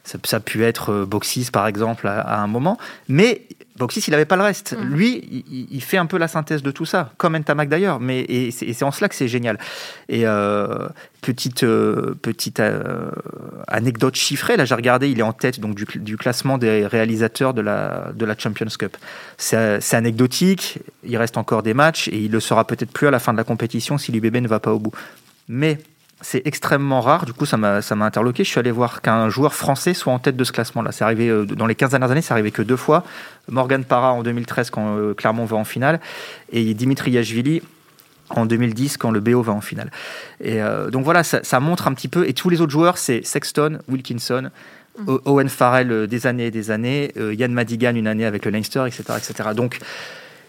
ça, 0.04 0.18
ça, 0.24 0.36
a 0.36 0.40
pu 0.40 0.64
être 0.64 0.90
euh, 0.90 1.06
Boxis, 1.06 1.48
par 1.50 1.66
exemple, 1.66 2.06
à, 2.06 2.20
à 2.20 2.40
un 2.40 2.46
moment, 2.46 2.78
mais 3.08 3.42
Boxis, 3.76 4.04
il 4.06 4.12
n'avait 4.12 4.24
pas 4.24 4.36
le 4.36 4.42
reste. 4.42 4.76
Mm. 4.78 4.94
Lui, 4.94 5.44
il, 5.50 5.66
il, 5.72 5.82
fait 5.82 5.96
un 5.96 6.06
peu 6.06 6.16
la 6.16 6.28
synthèse 6.28 6.62
de 6.62 6.70
tout 6.70 6.84
ça, 6.84 7.12
comme 7.16 7.36
Ntamak 7.36 7.68
d'ailleurs, 7.68 7.98
mais 7.98 8.20
et 8.20 8.52
c'est 8.52 8.84
en 8.84 8.92
cela 8.92 9.08
que 9.08 9.16
c'est 9.16 9.26
génial. 9.26 9.58
Et 10.08 10.26
euh, 10.26 10.88
petite 11.22 11.64
euh, 11.64 12.14
petite 12.22 12.60
euh, 12.60 13.10
anecdote 13.66 14.14
chiffrée, 14.14 14.56
là 14.56 14.64
j'ai 14.64 14.76
regardé, 14.76 15.10
il 15.10 15.18
est 15.18 15.22
en 15.22 15.32
tête 15.32 15.58
donc 15.58 15.74
du, 15.74 15.86
du, 15.96 16.16
classement 16.16 16.56
des 16.56 16.86
réalisateurs 16.86 17.52
de 17.52 17.62
la 17.62 18.12
de 18.14 18.24
la 18.24 18.38
Champions 18.38 18.66
Cup. 18.78 18.96
C'est 19.38 19.94
anecdotique, 19.94 20.78
il 21.02 21.16
reste 21.16 21.36
encore 21.36 21.64
des 21.64 21.74
matchs 21.74 22.06
et 22.08 22.18
il 22.18 22.30
le 22.30 22.40
sera 22.40 22.64
peut-être 22.64 22.92
plus 22.92 23.08
à 23.08 23.10
la 23.10 23.18
fin 23.18 23.32
de 23.32 23.38
la 23.38 23.44
compétition 23.44 23.98
si 23.98 24.12
l'UBB 24.12 24.36
ne 24.36 24.48
va 24.48 24.60
pas 24.60 24.72
au 24.72 24.78
bout. 24.78 24.94
Mais 25.48 25.78
c'est 26.24 26.42
extrêmement 26.46 27.02
rare. 27.02 27.26
Du 27.26 27.34
coup, 27.34 27.44
ça 27.44 27.56
m'a 27.58 27.80
interloqué. 28.00 28.44
Je 28.44 28.48
suis 28.48 28.58
allé 28.58 28.70
voir 28.70 29.02
qu'un 29.02 29.28
joueur 29.28 29.54
français 29.54 29.92
soit 29.92 30.12
en 30.12 30.18
tête 30.18 30.36
de 30.36 30.44
ce 30.44 30.52
classement-là. 30.52 30.90
C'est 30.90 31.04
arrivé 31.04 31.28
euh, 31.28 31.44
dans 31.44 31.66
les 31.66 31.74
15 31.74 31.90
dernières 31.90 32.10
années, 32.10 32.22
c'est 32.22 32.32
arrivé 32.32 32.50
que 32.50 32.62
deux 32.62 32.76
fois. 32.76 33.04
Morgan 33.48 33.84
Parra 33.84 34.12
en 34.12 34.22
2013 34.22 34.70
quand 34.70 34.96
euh, 34.96 35.12
Clermont 35.12 35.44
va 35.44 35.58
en 35.58 35.64
finale 35.64 36.00
et 36.50 36.72
Dimitri 36.72 37.10
Yachvili 37.10 37.62
en 38.30 38.46
2010 38.46 38.96
quand 38.96 39.10
le 39.10 39.20
BO 39.20 39.42
va 39.42 39.52
en 39.52 39.60
finale. 39.60 39.90
Et 40.40 40.62
euh, 40.62 40.88
donc 40.88 41.04
voilà, 41.04 41.24
ça, 41.24 41.40
ça, 41.44 41.60
montre 41.60 41.88
un 41.88 41.92
petit 41.92 42.08
peu. 42.08 42.26
Et 42.26 42.32
tous 42.32 42.48
les 42.48 42.62
autres 42.62 42.72
joueurs, 42.72 42.96
c'est 42.96 43.24
Sexton, 43.24 43.80
Wilkinson, 43.88 44.50
mmh. 44.98 45.16
Owen 45.26 45.50
Farrell 45.50 46.06
des 46.06 46.26
années 46.26 46.46
et 46.46 46.50
des 46.50 46.70
années, 46.70 47.12
Yann 47.16 47.52
Madigan 47.52 47.94
une 47.94 48.06
année 48.06 48.24
avec 48.24 48.46
le 48.46 48.50
Leinster, 48.50 48.84
etc. 48.86 49.02
etc. 49.18 49.50
Donc 49.54 49.78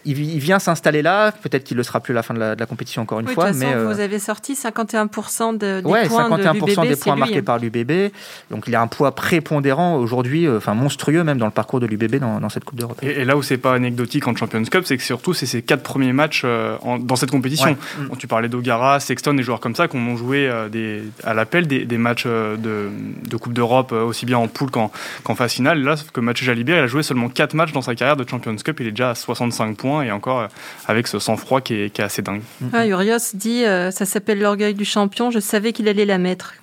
il, 0.06 0.38
vient 0.38 0.58
s'installer 0.58 1.02
là. 1.02 1.32
Peut-être 1.32 1.64
qu'il 1.64 1.76
ne 1.76 1.80
le 1.80 1.84
sera 1.84 2.00
plus 2.00 2.12
à 2.12 2.14
la 2.14 2.22
fin 2.22 2.34
de 2.34 2.38
la, 2.38 2.54
de 2.54 2.60
la 2.60 2.66
compétition 2.66 3.02
encore 3.02 3.20
une 3.20 3.28
oui, 3.28 3.34
fois. 3.34 3.52
De 3.52 3.56
mais 3.56 3.74
euh... 3.74 3.92
vous 3.92 4.00
avez 4.00 4.18
sorti 4.18 4.54
51% 4.54 5.58
de, 5.58 5.80
des 5.80 5.86
ouais, 5.86 6.08
points 6.08 6.28
51% 6.28 6.82
de 6.82 6.88
des 6.88 6.96
points 6.96 7.16
marqués 7.16 7.34
lui. 7.34 7.42
par 7.42 7.58
l'UBB. 7.58 8.12
Donc 8.50 8.64
il 8.66 8.74
a 8.74 8.80
un 8.80 8.86
poids 8.86 9.14
prépondérant 9.14 9.96
aujourd'hui, 9.96 10.48
enfin 10.48 10.74
monstrueux 10.74 11.24
même 11.24 11.38
dans 11.38 11.46
le 11.46 11.52
parcours 11.52 11.80
de 11.80 11.86
l'UBB 11.86 12.16
dans, 12.16 12.40
dans, 12.40 12.48
cette 12.48 12.64
Coupe 12.64 12.78
d'Europe. 12.78 12.98
Et, 13.02 13.20
et, 13.20 13.24
là 13.24 13.36
où 13.36 13.42
c'est 13.42 13.58
pas 13.58 13.74
anecdotique 13.74 14.26
en 14.26 14.36
Champions 14.36 14.62
Cup, 14.64 14.84
c'est 14.84 14.96
que 14.96 15.02
surtout 15.02 15.34
c'est 15.34 15.46
ces 15.46 15.62
quatre 15.62 15.82
premiers 15.82 16.12
matchs 16.12 16.42
euh, 16.44 16.76
en, 16.82 16.98
dans 16.98 17.16
cette 17.16 17.30
compétition. 17.30 17.70
Ouais. 17.70 17.76
Bon, 18.08 18.16
tu 18.16 18.26
parlais 18.26 18.48
d'Ogara, 18.48 19.00
Sexton, 19.00 19.34
des 19.34 19.42
joueurs 19.42 19.60
comme 19.60 19.74
ça 19.74 19.88
qu'on 19.88 19.98
ont 19.98 20.16
joué 20.16 20.48
euh, 20.48 20.68
des, 20.68 21.02
à 21.24 21.34
l'appel 21.34 21.66
des, 21.66 21.84
des, 21.84 21.98
matchs 21.98 22.24
euh, 22.26 22.56
de, 22.56 22.90
de 23.28 23.36
Coupe 23.36 23.52
d'Europe 23.52 23.92
aussi 23.92 24.26
bien 24.26 24.38
en 24.38 24.48
poule 24.48 24.70
qu'en 24.70 24.90
qu 25.24 25.34
phase 25.34 25.52
finale. 25.52 25.82
Là, 25.82 25.96
que 26.12 26.20
Mathieu 26.20 26.46
Jalibert, 26.46 26.78
il 26.78 26.84
a 26.84 26.86
joué 26.86 27.02
seulement 27.02 27.28
quatre 27.28 27.54
matchs 27.54 27.72
dans 27.72 27.82
sa 27.82 27.94
carrière 27.94 28.16
de 28.16 28.28
Champions 28.28 28.56
Cup. 28.56 28.80
Il 28.80 28.86
est 28.86 28.90
déjà 28.90 29.10
à 29.10 29.14
65 29.14 29.76
points 29.76 29.95
et 30.02 30.10
encore 30.10 30.48
avec 30.86 31.06
ce 31.06 31.18
sang-froid 31.18 31.60
qui 31.60 31.74
est, 31.74 31.90
qui 31.90 32.00
est, 32.00 32.04
assez 32.04 32.22
dingue. 32.22 32.42
Ah, 32.72 32.86
Urios 32.86 33.34
dit 33.34 33.64
euh, 33.64 33.90
ça 33.90 34.04
s'appelle 34.04 34.40
l'orgueil 34.40 34.74
du 34.74 34.84
champion, 34.84 35.30
je 35.30 35.40
savais 35.40 35.72
qu'il 35.72 35.88
allait 35.88 36.04
la 36.04 36.18
mettre. 36.18 36.54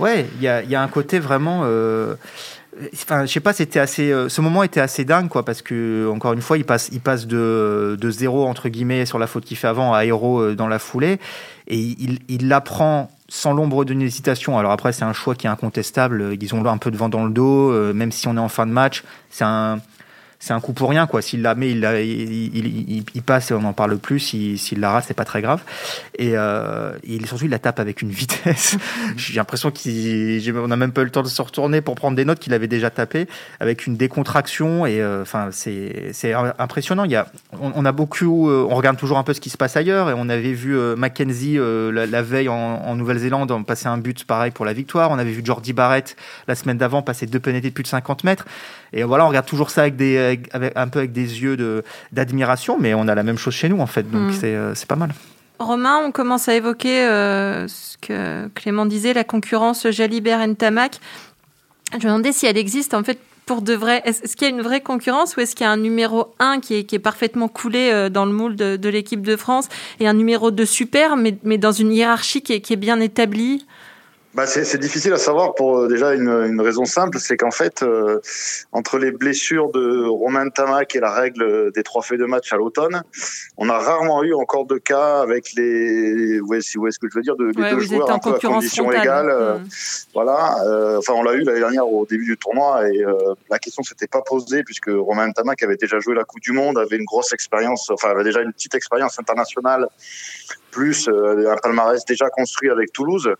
Ouais, 0.00 0.26
il 0.36 0.42
y 0.42 0.48
a, 0.48 0.62
y 0.62 0.74
a, 0.74 0.82
un 0.82 0.88
côté 0.88 1.18
vraiment. 1.18 1.62
Euh, 1.64 2.14
enfin, 2.94 3.26
je 3.26 3.32
sais 3.32 3.40
pas, 3.40 3.52
c'était 3.52 3.78
assez. 3.78 4.10
Euh, 4.10 4.28
ce 4.28 4.40
moment 4.40 4.62
était 4.62 4.80
assez 4.80 5.04
dingue, 5.04 5.28
quoi, 5.28 5.44
parce 5.44 5.62
que 5.62 6.08
encore 6.12 6.32
une 6.32 6.42
fois, 6.42 6.58
il 6.58 6.64
passe, 6.64 6.88
il 6.92 7.00
passe 7.00 7.26
de, 7.26 7.96
de 8.00 8.10
zéro 8.10 8.46
entre 8.46 8.68
guillemets 8.68 9.06
sur 9.06 9.18
la 9.18 9.26
faute 9.26 9.44
qu'il 9.44 9.56
fait 9.56 9.68
avant 9.68 9.94
à 9.94 10.04
héros 10.04 10.54
dans 10.54 10.68
la 10.68 10.78
foulée, 10.78 11.18
et 11.68 11.76
il, 11.76 12.18
il 12.28 12.48
l'apprend 12.48 13.10
sans 13.32 13.54
l'ombre 13.54 13.86
d'une 13.86 14.02
hésitation. 14.02 14.58
Alors 14.58 14.72
après, 14.72 14.92
c'est 14.92 15.04
un 15.04 15.14
choix 15.14 15.34
qui 15.34 15.46
est 15.46 15.50
incontestable. 15.50 16.36
Ils 16.38 16.54
ont 16.54 16.62
un 16.66 16.76
peu 16.76 16.90
de 16.90 16.98
vent 16.98 17.08
dans 17.08 17.24
le 17.24 17.32
dos, 17.32 17.70
euh, 17.70 17.94
même 17.94 18.12
si 18.12 18.28
on 18.28 18.36
est 18.36 18.40
en 18.40 18.50
fin 18.50 18.66
de 18.66 18.72
match. 18.72 19.04
C'est 19.30 19.44
un 19.44 19.80
c'est 20.42 20.52
un 20.52 20.60
coup 20.60 20.72
pour 20.72 20.90
rien 20.90 21.06
quoi. 21.06 21.22
S'il 21.22 21.40
la 21.40 21.54
met, 21.54 21.70
il, 21.70 21.78
la, 21.78 22.00
il, 22.00 22.56
il, 22.56 23.04
il, 23.14 23.22
passe 23.22 23.52
et 23.52 23.54
on 23.54 23.60
n'en 23.60 23.72
parle 23.72 23.96
plus. 23.96 24.18
S'il 24.18 24.80
la 24.80 24.90
rate, 24.90 25.04
c'est 25.06 25.14
pas 25.14 25.24
très 25.24 25.40
grave. 25.40 25.62
Et 26.18 26.32
euh, 26.34 26.98
il 27.04 27.26
surtout 27.26 27.44
il 27.44 27.50
la 27.52 27.60
tape 27.60 27.78
avec 27.78 28.02
une 28.02 28.10
vitesse. 28.10 28.76
J'ai 29.16 29.34
l'impression 29.34 29.70
qu'on 29.70 30.66
n'a 30.66 30.76
même 30.76 30.90
pas 30.90 31.02
eu 31.02 31.04
le 31.04 31.10
temps 31.12 31.22
de 31.22 31.28
se 31.28 31.40
retourner 31.40 31.80
pour 31.80 31.94
prendre 31.94 32.16
des 32.16 32.24
notes 32.24 32.40
qu'il 32.40 32.54
avait 32.54 32.66
déjà 32.66 32.90
tapé 32.90 33.28
avec 33.60 33.86
une 33.86 33.96
décontraction 33.96 34.84
et 34.84 35.00
enfin 35.04 35.50
euh, 35.68 36.10
c'est 36.12 36.34
impressionnant. 36.34 37.04
Il 37.04 37.12
y 37.12 37.16
a 37.16 37.28
on, 37.52 37.70
on, 37.76 37.84
a 37.84 37.92
beaucoup, 37.92 38.50
euh, 38.50 38.66
on 38.68 38.74
regarde 38.74 38.96
toujours 38.96 39.18
un 39.18 39.22
peu 39.22 39.34
ce 39.34 39.40
qui 39.40 39.50
se 39.50 39.56
passe 39.56 39.76
ailleurs 39.76 40.10
et 40.10 40.14
on 40.16 40.28
avait 40.28 40.54
vu 40.54 40.76
euh, 40.76 40.96
Mackenzie 40.96 41.56
la, 41.56 42.06
la, 42.06 42.22
veille 42.22 42.48
en, 42.48 42.56
en 42.56 42.96
Nouvelle-Zélande 42.96 43.64
passer 43.64 43.86
un 43.86 43.98
but 43.98 44.24
pareil 44.24 44.50
pour 44.50 44.64
la 44.64 44.72
victoire. 44.72 45.12
On 45.12 45.18
avait 45.18 45.30
vu 45.30 45.42
Jordi 45.44 45.72
Barrett 45.72 46.16
la 46.48 46.56
semaine 46.56 46.78
d'avant 46.78 47.02
passer 47.02 47.26
deux 47.26 47.38
pénalités 47.38 47.68
de 47.68 47.74
plus 47.74 47.84
de 47.84 47.88
50 47.88 48.24
mètres. 48.24 48.46
Et 48.92 49.04
voilà, 49.04 49.24
on 49.24 49.28
regarde 49.28 49.46
toujours 49.46 49.70
ça 49.70 49.82
avec 49.82 49.96
des 49.96 50.18
avec, 50.18 50.48
avec, 50.54 50.72
un 50.76 50.88
peu 50.88 50.98
avec 50.98 51.12
des 51.12 51.42
yeux 51.42 51.82
d'admiration, 52.12 52.78
mais 52.78 52.94
on 52.94 53.08
a 53.08 53.14
la 53.14 53.22
même 53.22 53.38
chose 53.38 53.54
chez 53.54 53.68
nous 53.68 53.80
en 53.80 53.86
fait, 53.86 54.10
donc 54.10 54.32
mmh. 54.32 54.74
c'est 54.74 54.88
pas 54.88 54.96
mal. 54.96 55.12
Romain, 55.62 56.02
on 56.04 56.10
commence 56.10 56.48
à 56.48 56.54
évoquer 56.54 57.04
euh, 57.04 57.68
ce 57.68 57.96
que 57.98 58.48
Clément 58.48 58.86
disait, 58.86 59.12
la 59.12 59.24
concurrence 59.24 59.86
Jalibert-Ntamak. 59.86 60.98
Je 61.92 61.98
me 61.98 62.02
demandais 62.04 62.32
si 62.32 62.46
elle 62.46 62.58
existe 62.58 62.94
en 62.94 63.04
fait 63.04 63.18
pour 63.46 63.62
de 63.62 63.74
vrai. 63.74 64.02
Est-ce 64.04 64.22
est 64.22 64.34
qu'il 64.34 64.48
y 64.48 64.50
a 64.50 64.54
une 64.54 64.62
vraie 64.62 64.80
concurrence 64.80 65.36
ou 65.36 65.40
est-ce 65.40 65.54
qu'il 65.54 65.64
y 65.64 65.68
a 65.68 65.70
un 65.70 65.76
numéro 65.76 66.34
1 66.38 66.60
qui 66.60 66.74
est, 66.74 66.84
qui 66.84 66.94
est 66.94 67.00
parfaitement 67.00 67.48
coulé 67.48 67.90
euh, 67.92 68.08
dans 68.08 68.24
le 68.24 68.32
moule 68.32 68.56
de, 68.56 68.76
de 68.76 68.88
l'équipe 68.88 69.22
de 69.22 69.36
France 69.36 69.68
et 70.00 70.06
un 70.06 70.14
numéro 70.14 70.50
2 70.50 70.64
super, 70.64 71.16
mais, 71.16 71.36
mais 71.44 71.58
dans 71.58 71.72
une 71.72 71.92
hiérarchie 71.92 72.42
qui 72.42 72.54
est, 72.54 72.60
qui 72.60 72.72
est 72.72 72.76
bien 72.76 73.00
établie? 73.00 73.66
Bah 74.34 74.46
c'est 74.46 74.78
difficile 74.78 75.12
à 75.12 75.18
savoir 75.18 75.54
pour 75.54 75.76
euh, 75.76 75.88
déjà 75.88 76.14
une, 76.14 76.28
une 76.28 76.60
raison 76.62 76.86
simple, 76.86 77.18
c'est 77.18 77.36
qu'en 77.36 77.50
fait, 77.50 77.82
euh, 77.82 78.18
entre 78.72 78.96
les 78.96 79.12
blessures 79.12 79.70
de 79.70 80.06
Romain 80.06 80.48
Tamac 80.48 80.96
et 80.96 81.00
la 81.00 81.12
règle 81.12 81.70
des 81.72 81.82
trois 81.82 82.00
faits 82.00 82.18
de 82.18 82.24
match 82.24 82.50
à 82.50 82.56
l'automne, 82.56 83.02
on 83.58 83.68
a 83.68 83.78
rarement 83.78 84.22
eu 84.22 84.32
encore 84.32 84.64
de 84.64 84.78
cas 84.78 85.20
avec 85.20 85.52
les, 85.52 86.40
ouais, 86.40 86.62
si 86.62 86.78
vous 86.78 86.82
voyez 86.82 86.92
ce 86.92 86.98
que 86.98 87.08
je 87.10 87.14
veux 87.14 87.22
dire, 87.22 87.36
de, 87.36 87.46
ouais, 87.46 87.52
les 87.56 87.70
deux 87.76 87.80
joueurs 87.80 88.10
un 88.10 88.18
peu 88.18 88.34
à 88.34 88.38
condition 88.38 88.84
frontale. 88.84 89.02
égale. 89.02 89.28
Euh, 89.28 89.58
mmh. 89.58 89.68
Voilà. 90.14 90.56
Euh, 90.64 90.98
enfin, 90.98 91.12
on 91.12 91.22
l'a 91.22 91.34
eu 91.34 91.42
l'année 91.42 91.60
dernière 91.60 91.86
au 91.86 92.06
début 92.06 92.24
du 92.24 92.38
tournoi 92.38 92.88
et 92.88 93.04
euh, 93.04 93.34
la 93.50 93.58
question 93.58 93.82
s'était 93.82 94.06
pas 94.06 94.22
posée 94.22 94.62
puisque 94.62 94.90
Romain 94.90 95.30
Tamac 95.32 95.62
avait 95.62 95.76
déjà 95.76 95.98
joué 96.00 96.14
la 96.14 96.24
Coupe 96.24 96.40
du 96.40 96.52
Monde, 96.52 96.78
avait 96.78 96.96
une 96.96 97.04
grosse 97.04 97.34
expérience, 97.34 97.90
enfin, 97.90 98.08
avait 98.08 98.24
déjà 98.24 98.40
une 98.40 98.52
petite 98.52 98.74
expérience 98.74 99.18
internationale 99.18 99.88
plus 100.72 101.06
euh, 101.06 101.52
un 101.52 101.56
palmarès 101.56 102.04
déjà 102.04 102.28
construit 102.30 102.70
avec 102.70 102.92
Toulouse. 102.92 103.32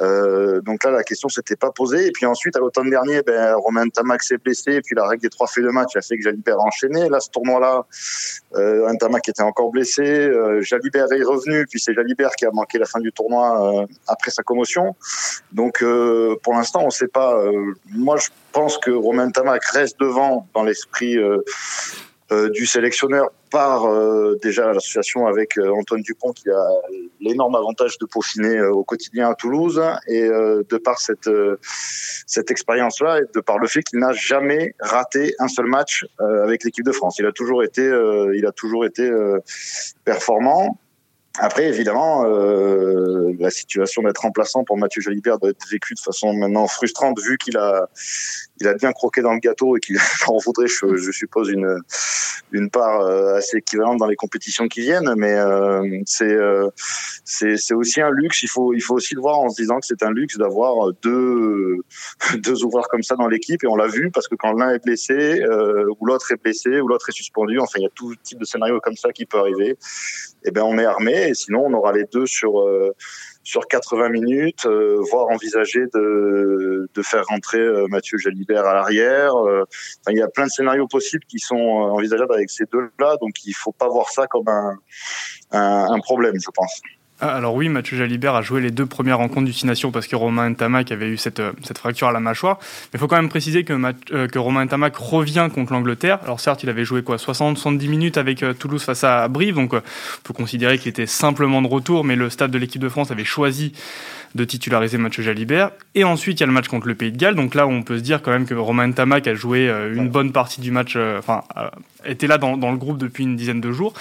Euh, 0.00 0.27
donc 0.64 0.84
là, 0.84 0.90
la 0.90 1.02
question 1.02 1.28
s'était 1.28 1.56
pas 1.56 1.70
posée. 1.70 2.06
Et 2.06 2.12
puis 2.12 2.26
ensuite, 2.26 2.56
à 2.56 2.60
l'automne 2.60 2.90
dernier, 2.90 3.22
ben, 3.22 3.54
Romain 3.54 3.88
Tamac 3.88 4.22
s'est 4.22 4.38
blessé. 4.38 4.80
Puis 4.82 4.94
la 4.94 5.06
règle 5.06 5.22
des 5.22 5.28
trois 5.28 5.46
faits 5.46 5.64
de 5.64 5.70
match 5.70 5.96
a 5.96 6.02
fait 6.02 6.16
que 6.16 6.22
Jalibert 6.22 6.58
a 6.58 6.64
enchaîné. 6.64 7.08
Là, 7.08 7.20
ce 7.20 7.30
tournoi-là, 7.30 7.86
euh, 8.56 8.92
Tamac 8.98 9.28
était 9.28 9.42
encore 9.42 9.70
blessé. 9.70 10.02
Euh, 10.02 10.60
Jalibert 10.62 11.06
est 11.12 11.22
revenu. 11.22 11.66
Puis 11.66 11.80
c'est 11.80 11.94
Jalibert 11.94 12.30
qui 12.36 12.46
a 12.46 12.50
manqué 12.52 12.78
la 12.78 12.86
fin 12.86 13.00
du 13.00 13.12
tournoi 13.12 13.82
euh, 13.82 13.86
après 14.06 14.30
sa 14.30 14.42
commotion. 14.42 14.94
Donc 15.52 15.82
euh, 15.82 16.36
pour 16.42 16.54
l'instant, 16.54 16.80
on 16.82 16.86
ne 16.86 16.90
sait 16.90 17.08
pas. 17.08 17.40
moi, 17.90 18.16
je 18.16 18.28
pense 18.52 18.78
que 18.78 18.90
Romain 18.90 19.30
Tamac 19.30 19.64
reste 19.66 19.98
devant 20.00 20.46
dans 20.54 20.64
l'esprit 20.64 21.16
euh, 22.30 22.50
du 22.50 22.66
sélectionneur 22.66 23.30
par 23.50 23.86
euh, 23.86 24.38
déjà 24.42 24.70
l'association 24.72 25.26
avec 25.26 25.56
euh, 25.56 25.70
Antoine 25.70 26.02
Dupont 26.02 26.32
qui 26.32 26.50
a 26.50 26.66
l'énorme 27.20 27.54
avantage 27.54 27.96
de 27.96 28.04
peaufiner 28.04 28.60
au 28.60 28.84
quotidien 28.84 29.30
à 29.30 29.34
Toulouse 29.34 29.82
et 30.06 30.28
de 30.28 30.76
par 30.76 31.00
cette 31.00 31.30
cette 32.26 32.50
expérience 32.50 33.00
là 33.00 33.20
et 33.20 33.24
de 33.34 33.40
par 33.40 33.58
le 33.58 33.66
fait 33.66 33.82
qu'il 33.82 33.98
n'a 33.98 34.12
jamais 34.12 34.74
raté 34.78 35.34
un 35.38 35.48
seul 35.48 35.66
match 35.66 36.06
avec 36.18 36.64
l'équipe 36.64 36.84
de 36.84 36.92
France. 36.92 37.18
Il 37.18 37.26
a 37.26 37.32
toujours 37.32 37.62
été 37.62 37.82
il 38.34 38.46
a 38.46 38.52
toujours 38.52 38.84
été 38.84 39.10
performant. 40.04 40.78
Après, 41.40 41.68
évidemment, 41.68 42.24
euh, 42.24 43.32
la 43.38 43.50
situation 43.50 44.02
d'être 44.02 44.22
remplaçant 44.22 44.64
pour 44.64 44.76
Mathieu 44.76 45.00
Jalibert 45.00 45.38
doit 45.38 45.50
être 45.50 45.68
vécue 45.70 45.94
de 45.94 46.00
façon 46.00 46.32
maintenant 46.32 46.66
frustrante, 46.66 47.20
vu 47.20 47.38
qu'il 47.38 47.56
a, 47.56 47.88
il 48.60 48.68
a 48.68 48.74
bien 48.74 48.92
croqué 48.92 49.22
dans 49.22 49.32
le 49.32 49.40
gâteau 49.40 49.76
et 49.76 49.80
qu'il 49.80 49.96
en 50.26 50.38
voudrait, 50.38 50.68
je, 50.68 51.10
suppose, 51.12 51.48
une, 51.50 51.78
une 52.52 52.70
part 52.70 53.00
assez 53.36 53.58
équivalente 53.58 53.98
dans 53.98 54.06
les 54.06 54.16
compétitions 54.16 54.68
qui 54.68 54.80
viennent. 54.80 55.14
Mais 55.16 55.34
euh, 55.34 56.00
c'est, 56.06 56.32
euh, 56.32 56.68
c'est 57.24 57.74
aussi 57.74 58.00
un 58.00 58.10
luxe. 58.10 58.42
Il 58.42 58.48
faut, 58.48 58.74
il 58.74 58.80
faut 58.80 58.94
aussi 58.94 59.14
le 59.14 59.20
voir 59.20 59.38
en 59.38 59.50
se 59.50 59.60
disant 59.60 59.78
que 59.80 59.86
c'est 59.86 60.02
un 60.02 60.10
luxe 60.10 60.36
d'avoir 60.36 60.92
deux, 61.02 61.76
deux 62.38 62.64
ouvreurs 62.64 62.88
comme 62.88 63.02
ça 63.02 63.16
dans 63.16 63.28
l'équipe. 63.28 63.62
Et 63.64 63.66
on 63.66 63.76
l'a 63.76 63.86
vu 63.86 64.10
parce 64.10 64.28
que 64.28 64.34
quand 64.34 64.52
l'un 64.52 64.70
est 64.70 64.84
blessé, 64.84 65.40
euh, 65.42 65.86
ou 65.98 66.06
l'autre 66.06 66.30
est 66.32 66.42
blessé, 66.42 66.80
ou 66.80 66.88
l'autre 66.88 67.08
est 67.08 67.12
suspendu, 67.12 67.58
enfin, 67.58 67.78
il 67.78 67.82
y 67.82 67.86
a 67.86 67.90
tout 67.94 68.14
type 68.22 68.38
de 68.38 68.44
scénario 68.44 68.80
comme 68.80 68.96
ça 68.96 69.12
qui 69.12 69.26
peut 69.26 69.38
arriver. 69.38 69.76
Eh 70.44 70.50
ben, 70.50 70.62
on 70.62 70.78
est 70.78 70.84
armé. 70.84 71.28
Et 71.28 71.34
sinon, 71.34 71.64
on 71.66 71.72
aura 71.74 71.92
les 71.92 72.04
deux 72.04 72.26
sur 72.26 72.60
euh, 72.60 72.94
sur 73.48 73.66
80 73.66 74.10
minutes, 74.10 74.66
euh, 74.66 75.00
voire 75.10 75.28
envisager 75.28 75.86
de, 75.94 76.86
de 76.92 77.02
faire 77.02 77.24
rentrer 77.28 77.58
euh, 77.58 77.86
Mathieu 77.88 78.18
Jalibert 78.18 78.66
à 78.66 78.74
l'arrière. 78.74 79.34
Euh, 79.36 79.64
il 80.10 80.18
y 80.18 80.20
a 80.20 80.28
plein 80.28 80.44
de 80.44 80.50
scénarios 80.50 80.86
possibles 80.86 81.24
qui 81.24 81.38
sont 81.38 81.56
envisageables 81.56 82.34
avec 82.34 82.50
ces 82.50 82.66
deux-là, 82.70 83.16
donc 83.22 83.42
il 83.46 83.54
faut 83.54 83.72
pas 83.72 83.88
voir 83.88 84.10
ça 84.10 84.26
comme 84.26 84.48
un, 84.48 84.78
un, 85.52 85.86
un 85.90 85.98
problème, 86.00 86.34
je 86.38 86.50
pense. 86.54 86.82
Ah, 87.20 87.34
alors 87.34 87.54
oui, 87.54 87.68
Mathieu 87.68 87.96
Jalibert 87.96 88.36
a 88.36 88.42
joué 88.42 88.60
les 88.60 88.70
deux 88.70 88.86
premières 88.86 89.18
rencontres 89.18 89.46
du 89.46 89.52
Six 89.52 89.66
Nations 89.66 89.90
parce 89.90 90.06
que 90.06 90.14
Romain 90.14 90.50
Ntamak 90.50 90.92
avait 90.92 91.08
eu 91.08 91.16
cette, 91.16 91.40
euh, 91.40 91.50
cette 91.64 91.78
fracture 91.78 92.06
à 92.06 92.12
la 92.12 92.20
mâchoire. 92.20 92.58
Mais 92.60 92.90
il 92.94 93.00
faut 93.00 93.08
quand 93.08 93.16
même 93.16 93.28
préciser 93.28 93.64
que, 93.64 93.72
euh, 94.12 94.28
que 94.28 94.38
Romain 94.38 94.64
Ntamak 94.64 94.94
revient 94.94 95.48
contre 95.52 95.72
l'Angleterre. 95.72 96.20
Alors 96.22 96.38
certes, 96.38 96.62
il 96.62 96.68
avait 96.68 96.84
joué 96.84 97.02
quoi 97.02 97.16
60-70 97.16 97.88
minutes 97.88 98.18
avec 98.18 98.44
euh, 98.44 98.52
Toulouse 98.52 98.84
face 98.84 99.02
à 99.02 99.26
Brive, 99.26 99.56
donc 99.56 99.72
on 99.72 99.80
peut 100.22 100.32
considérer 100.32 100.78
qu'il 100.78 100.90
était 100.90 101.06
simplement 101.06 101.60
de 101.60 101.66
retour, 101.66 102.04
mais 102.04 102.14
le 102.14 102.30
stade 102.30 102.52
de 102.52 102.58
l'équipe 102.58 102.80
de 102.80 102.88
France 102.88 103.10
avait 103.10 103.24
choisi 103.24 103.72
de 104.36 104.44
titulariser 104.44 104.96
Mathieu 104.96 105.24
Jalibert. 105.24 105.72
Et 105.96 106.04
ensuite, 106.04 106.38
il 106.38 106.42
y 106.42 106.44
a 106.44 106.46
le 106.46 106.52
match 106.52 106.68
contre 106.68 106.86
le 106.86 106.94
Pays 106.94 107.10
de 107.10 107.16
Galles. 107.16 107.34
Donc 107.34 107.56
là, 107.56 107.66
on 107.66 107.82
peut 107.82 107.98
se 107.98 108.02
dire 108.02 108.22
quand 108.22 108.30
même 108.30 108.46
que 108.46 108.54
Romain 108.54 108.86
Ntamak 108.86 109.26
a 109.26 109.34
joué 109.34 109.68
une 109.68 110.08
bonne 110.08 110.30
partie 110.32 110.60
du 110.60 110.70
match, 110.70 110.96
enfin, 110.96 111.42
était 112.04 112.26
là 112.26 112.38
dans, 112.38 112.56
dans, 112.56 112.70
le 112.70 112.76
groupe 112.76 112.98
depuis 112.98 113.24
une 113.24 113.36
dizaine 113.36 113.60
de 113.60 113.72
jours. 113.72 113.94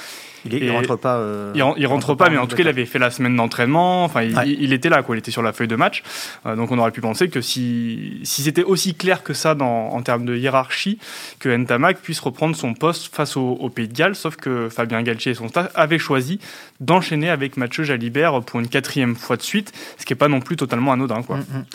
Il, 0.51 0.71
rentre 0.71 0.95
pas. 0.95 1.17
Euh, 1.17 1.51
il, 1.55 1.87
rentre, 1.87 2.15
pas, 2.15 2.29
mais 2.29 2.37
en 2.37 2.47
tout 2.47 2.55
cas, 2.55 2.63
il 2.63 2.69
avait 2.69 2.85
fait 2.85 2.99
la 2.99 3.11
semaine 3.11 3.35
d'entraînement. 3.35 4.03
Enfin, 4.03 4.23
il, 4.23 4.73
était 4.73 4.89
là, 4.89 5.03
quoi. 5.03 5.15
Il 5.15 5.19
était 5.19 5.31
sur 5.31 5.41
la 5.41 5.53
feuille 5.53 5.67
de 5.67 5.75
match. 5.75 6.03
Euh, 6.45 6.55
donc, 6.55 6.71
on 6.71 6.77
aurait 6.77 6.91
pu 6.91 7.01
penser 7.01 7.29
que 7.29 7.41
si, 7.41 8.19
si 8.23 8.41
c'était 8.43 8.63
aussi 8.63 8.95
clair 8.95 9.23
que 9.23 9.33
ça 9.33 9.55
dans, 9.55 9.89
en 9.89 10.01
termes 10.01 10.25
de 10.25 10.35
hiérarchie, 10.35 10.99
que 11.39 11.49
Ntamak 11.55 11.99
puisse 11.99 12.19
reprendre 12.19 12.55
son 12.55 12.73
poste 12.73 13.13
face 13.13 13.37
au, 13.37 13.71
Pays 13.73 13.87
de 13.87 13.93
Galles. 13.93 14.15
Sauf 14.15 14.37
que 14.37 14.69
Fabien 14.69 15.01
Galtier 15.03 15.33
et 15.33 15.35
son 15.35 15.49
staff 15.49 15.69
avaient 15.75 15.99
choisi 15.99 16.39
d'enchaîner 16.79 17.29
avec 17.29 17.57
Mathieu 17.57 17.83
Jalibert 17.83 18.41
pour 18.41 18.59
une 18.59 18.69
quatrième 18.69 19.15
fois 19.15 19.35
de 19.35 19.41
suite, 19.41 19.73
ce 19.97 20.05
qui 20.05 20.13
n'est 20.13 20.17
pas 20.17 20.29
non 20.29 20.39
plus 20.39 20.55
totalement 20.55 20.93
anodin, 20.93 21.21
quoi. 21.21 21.37
Mm, 21.37 21.41
mm. 21.41 21.65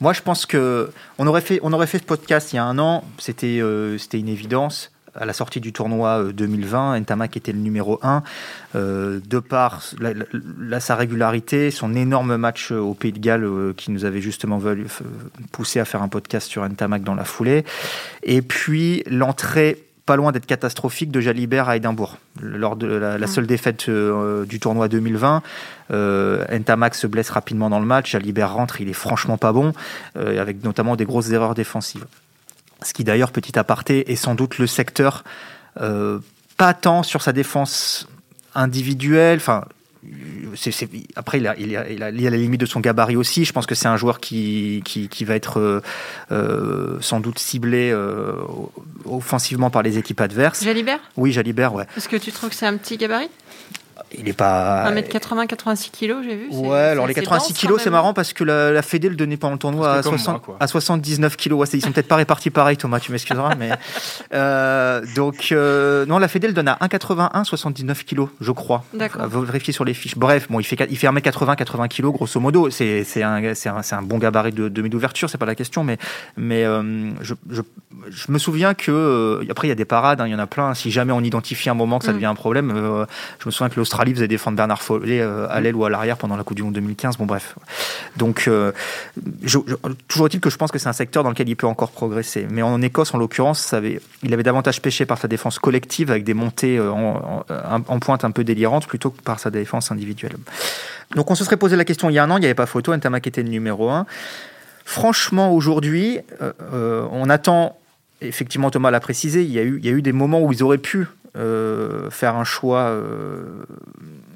Moi, 0.00 0.12
je 0.12 0.20
pense 0.20 0.46
que 0.46 0.90
on 1.18 1.26
aurait 1.26 1.40
fait, 1.40 1.58
on 1.62 1.72
aurait 1.72 1.86
fait 1.86 1.98
ce 1.98 2.04
podcast 2.04 2.52
il 2.52 2.56
y 2.56 2.58
a 2.58 2.64
un 2.64 2.78
an. 2.78 3.04
C'était, 3.18 3.60
euh, 3.60 3.98
c'était 3.98 4.18
une 4.18 4.28
évidence 4.28 4.91
à 5.14 5.26
la 5.26 5.32
sortie 5.32 5.60
du 5.60 5.72
tournoi 5.72 6.32
2020, 6.32 6.94
euh, 6.94 7.00
Ntamak 7.00 7.36
était 7.36 7.52
le 7.52 7.58
numéro 7.58 7.98
1. 8.02 8.22
Euh, 8.74 9.20
de 9.28 9.38
par 9.38 9.82
sa 10.80 10.96
régularité, 10.96 11.70
son 11.70 11.94
énorme 11.94 12.36
match 12.36 12.72
euh, 12.72 12.78
au 12.78 12.94
Pays 12.94 13.12
de 13.12 13.18
Galles 13.18 13.48
qui 13.76 13.90
nous 13.90 14.04
avait 14.04 14.20
justement 14.20 14.60
poussé 15.50 15.80
à 15.80 15.84
faire 15.84 16.02
un 16.02 16.08
podcast 16.08 16.48
sur 16.48 16.66
Ntamak 16.66 17.02
dans 17.02 17.14
la 17.14 17.24
foulée. 17.24 17.64
Et 18.22 18.42
puis 18.42 19.02
l'entrée 19.06 19.84
pas 20.06 20.16
loin 20.16 20.32
d'être 20.32 20.46
catastrophique 20.46 21.12
de 21.12 21.20
Jalibert 21.20 21.68
à 21.68 21.76
Édimbourg. 21.76 22.18
Lors 22.40 22.74
de 22.74 22.86
la, 22.86 23.26
seule 23.28 23.46
défaite 23.46 23.88
du 23.88 24.58
tournoi 24.58 24.88
2020, 24.88 25.42
Ntamak 25.90 26.96
se 26.96 27.06
blesse 27.06 27.30
rapidement 27.30 27.70
dans 27.70 27.78
le 27.78 27.86
match, 27.86 28.10
Jalibert 28.10 28.52
rentre, 28.52 28.80
il 28.80 28.88
est 28.88 28.94
franchement 28.94 29.38
pas 29.38 29.52
bon, 29.52 29.72
avec 30.16 30.64
notamment 30.64 30.96
des 30.96 31.04
grosses 31.04 31.30
erreurs 31.30 31.54
défensives. 31.54 32.04
Ce 32.84 32.92
qui 32.92 33.04
d'ailleurs, 33.04 33.32
petit 33.32 33.58
aparté, 33.58 34.10
est 34.10 34.16
sans 34.16 34.34
doute 34.34 34.58
le 34.58 34.66
secteur 34.66 35.24
euh, 35.80 36.18
pas 36.56 36.74
tant 36.74 37.02
sur 37.02 37.22
sa 37.22 37.32
défense 37.32 38.06
individuelle, 38.54 39.38
enfin 39.38 39.64
après, 41.14 41.38
il 41.38 41.46
a, 41.46 41.56
il, 41.56 41.76
a, 41.76 41.88
il, 41.88 42.02
a, 42.02 42.10
la 42.10 42.36
limite 42.36 42.60
de 42.60 42.66
son 42.66 42.80
gabarit 42.80 43.14
aussi. 43.14 43.44
Je 43.44 43.52
pense 43.52 43.66
que 43.66 43.76
c'est 43.76 43.86
un 43.86 43.96
joueur 43.96 44.18
qui, 44.18 44.82
qui, 44.84 45.24
va 45.24 45.36
être 45.36 45.60
euh, 45.60 45.80
euh, 46.32 46.98
sans 47.00 47.20
doute 47.20 47.38
ciblé 47.38 47.94
offensivement 49.04 49.70
par 49.70 49.82
les 49.82 49.98
équipes 49.98 50.20
adverses. 50.20 50.64
Jalibert? 50.64 50.98
Oui, 51.16 51.30
Jalibert, 51.30 51.72
ouais. 51.72 51.86
Est-ce 51.96 52.08
que 52.08 52.16
tu 52.16 52.32
trouves 52.32 52.50
que 52.50 52.56
c'est 52.56 52.66
un 52.66 52.76
petit 52.76 52.96
gabarit? 52.96 53.30
Il 54.18 54.28
est 54.28 54.32
pas. 54.32 54.90
1m80, 54.90 55.46
86 55.46 55.90
kg, 55.90 56.22
j'ai 56.22 56.36
vu. 56.36 56.48
Ouais, 56.50 56.78
alors 56.78 57.06
les 57.06 57.14
86 57.14 57.54
kg, 57.54 57.74
c'est 57.78 57.90
marrant 57.90 58.14
parce 58.14 58.32
que 58.32 58.44
la, 58.44 58.72
la 58.72 58.82
Fédé 58.82 59.08
le 59.08 59.16
donnait 59.16 59.36
pendant 59.36 59.54
le 59.54 59.58
tournoi 59.58 59.92
à, 59.92 60.02
60, 60.02 60.42
à 60.60 60.66
79 60.66 61.36
kg. 61.36 61.52
Ouais, 61.52 61.66
ils 61.72 61.82
sont 61.82 61.92
peut-être 61.92 62.08
pas 62.08 62.16
répartis 62.16 62.50
pareil, 62.50 62.76
Thomas, 62.76 63.00
tu 63.00 63.12
m'excuseras. 63.12 63.54
mais 63.54 63.70
euh, 64.34 65.02
Donc, 65.14 65.48
euh, 65.52 66.06
non, 66.06 66.18
la 66.18 66.28
Fédé 66.28 66.46
le 66.46 66.52
donne 66.52 66.68
à 66.68 66.78
1,81, 66.80 67.44
79 67.44 68.04
kg, 68.04 68.26
je 68.40 68.52
crois. 68.52 68.84
D'accord. 68.94 69.26
Vérifier 69.26 69.72
sur 69.72 69.84
les 69.84 69.94
fiches. 69.94 70.16
Bref, 70.16 70.48
bon, 70.50 70.60
il 70.60 70.64
fait, 70.64 70.76
il 70.90 70.98
fait 70.98 71.06
1m80, 71.06 71.56
80 71.56 71.88
kg, 71.88 72.06
grosso 72.06 72.40
modo. 72.40 72.70
C'est 72.70 73.22
un, 73.22 73.42
un, 73.42 73.80
un, 73.92 74.02
bon 74.02 74.18
gabarit 74.18 74.52
de 74.52 74.68
demi-d'ouverture, 74.68 75.30
c'est 75.30 75.38
pas 75.38 75.46
la 75.46 75.54
question, 75.54 75.84
mais, 75.84 75.98
mais 76.36 76.64
euh, 76.64 77.10
je, 77.20 77.34
je, 77.50 77.62
je, 78.08 78.32
me 78.32 78.38
souviens 78.38 78.74
que. 78.74 79.44
après, 79.50 79.68
il 79.68 79.70
y 79.70 79.72
a 79.72 79.76
des 79.76 79.84
parades, 79.84 80.20
hein, 80.20 80.26
il 80.26 80.32
y 80.32 80.34
en 80.34 80.38
a 80.38 80.46
plein. 80.46 80.74
Si 80.74 80.90
jamais 80.90 81.12
on 81.12 81.20
identifie 81.20 81.70
un 81.70 81.74
moment 81.74 81.98
que 81.98 82.04
ça 82.04 82.12
mm. 82.12 82.14
devient 82.14 82.26
un 82.26 82.34
problème, 82.34 82.72
je 83.38 83.46
me 83.46 83.50
souviens 83.50 83.68
que 83.68 83.76
l'Australie 83.76 84.01
vous 84.10 84.16
faisait 84.16 84.28
défendre 84.28 84.56
Bernard 84.56 84.82
Follet 84.82 85.20
euh, 85.20 85.46
à 85.48 85.60
l'aile 85.60 85.76
ou 85.76 85.84
à 85.84 85.90
l'arrière 85.90 86.16
pendant 86.16 86.36
la 86.36 86.44
Coupe 86.44 86.56
du 86.56 86.62
Monde 86.62 86.74
2015. 86.74 87.16
Bon, 87.16 87.26
bref. 87.26 87.54
Donc, 88.16 88.44
euh, 88.48 88.72
toujours 90.08 90.26
est-il 90.26 90.40
que 90.40 90.50
je 90.50 90.56
pense 90.56 90.70
que 90.70 90.78
c'est 90.78 90.88
un 90.88 90.92
secteur 90.92 91.22
dans 91.22 91.30
lequel 91.30 91.48
il 91.48 91.56
peut 91.56 91.66
encore 91.66 91.90
progresser. 91.90 92.46
Mais 92.50 92.62
en 92.62 92.80
Écosse, 92.82 93.14
en 93.14 93.18
l'occurrence, 93.18 93.74
il 94.22 94.34
avait 94.34 94.42
davantage 94.42 94.82
pêché 94.82 95.06
par 95.06 95.18
sa 95.18 95.28
défense 95.28 95.58
collective 95.58 96.10
avec 96.10 96.24
des 96.24 96.34
montées 96.34 96.78
euh, 96.78 96.90
en, 96.90 97.98
pointe 98.00 98.24
un 98.24 98.30
peu 98.30 98.44
délirantes 98.44 98.86
plutôt 98.86 99.10
que 99.10 99.22
par 99.22 99.38
sa 99.38 99.50
défense 99.50 99.92
individuelle. 99.92 100.36
Donc, 101.14 101.30
on 101.30 101.34
se 101.34 101.44
serait 101.44 101.56
posé 101.56 101.76
la 101.76 101.84
question 101.84 102.10
il 102.10 102.14
y 102.14 102.18
a 102.18 102.24
un 102.24 102.30
an, 102.30 102.36
il 102.36 102.40
n'y 102.40 102.46
avait 102.46 102.54
pas 102.54 102.66
photo, 102.66 102.94
Ntamak 102.94 103.26
était 103.26 103.42
le 103.42 103.48
numéro 103.48 103.90
1. 103.90 104.06
Franchement, 104.84 105.52
aujourd'hui, 105.52 106.18
on 106.72 107.30
attend 107.30 107.76
effectivement, 108.20 108.70
Thomas 108.70 108.90
l'a 108.90 109.00
précisé, 109.00 109.42
il 109.42 109.50
y, 109.50 109.58
a 109.58 109.62
eu, 109.62 109.78
il 109.78 109.86
y 109.86 109.88
a 109.88 109.92
eu 109.92 110.02
des 110.02 110.12
moments 110.12 110.40
où 110.40 110.52
ils 110.52 110.62
auraient 110.62 110.78
pu 110.78 111.06
euh, 111.36 112.10
faire 112.10 112.36
un 112.36 112.44
choix. 112.44 112.80
Euh, 112.80 113.64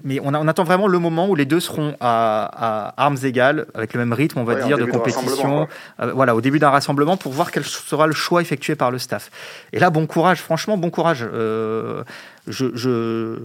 mais 0.04 0.18
on, 0.20 0.34
on, 0.34 0.48
attend 0.48 0.64
vraiment 0.64 0.86
le 0.86 0.98
moment 0.98 1.28
où 1.28 1.34
les 1.34 1.44
deux 1.44 1.60
seront 1.60 1.94
à, 2.00 2.94
armes 2.96 3.18
égales, 3.22 3.66
avec 3.74 3.92
le 3.92 4.00
même 4.00 4.12
rythme, 4.12 4.38
on 4.38 4.44
va 4.44 4.54
dire, 4.54 4.78
de 4.78 4.84
compétition. 4.84 5.68
Euh, 6.00 6.12
voilà, 6.12 6.34
au 6.34 6.40
début 6.40 6.58
d'un 6.58 6.70
rassemblement, 6.70 7.16
pour 7.16 7.32
voir 7.32 7.50
quel 7.50 7.64
sera 7.64 8.06
le 8.06 8.14
choix 8.14 8.40
effectué 8.40 8.76
par 8.76 8.90
le 8.90 8.98
staff. 8.98 9.30
Et 9.72 9.78
là, 9.78 9.90
bon 9.90 10.06
courage, 10.06 10.40
franchement, 10.40 10.76
bon 10.78 10.90
courage. 10.90 11.26
je, 11.28 12.02
je, 12.46 13.38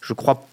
je 0.00 0.12
crois 0.12 0.46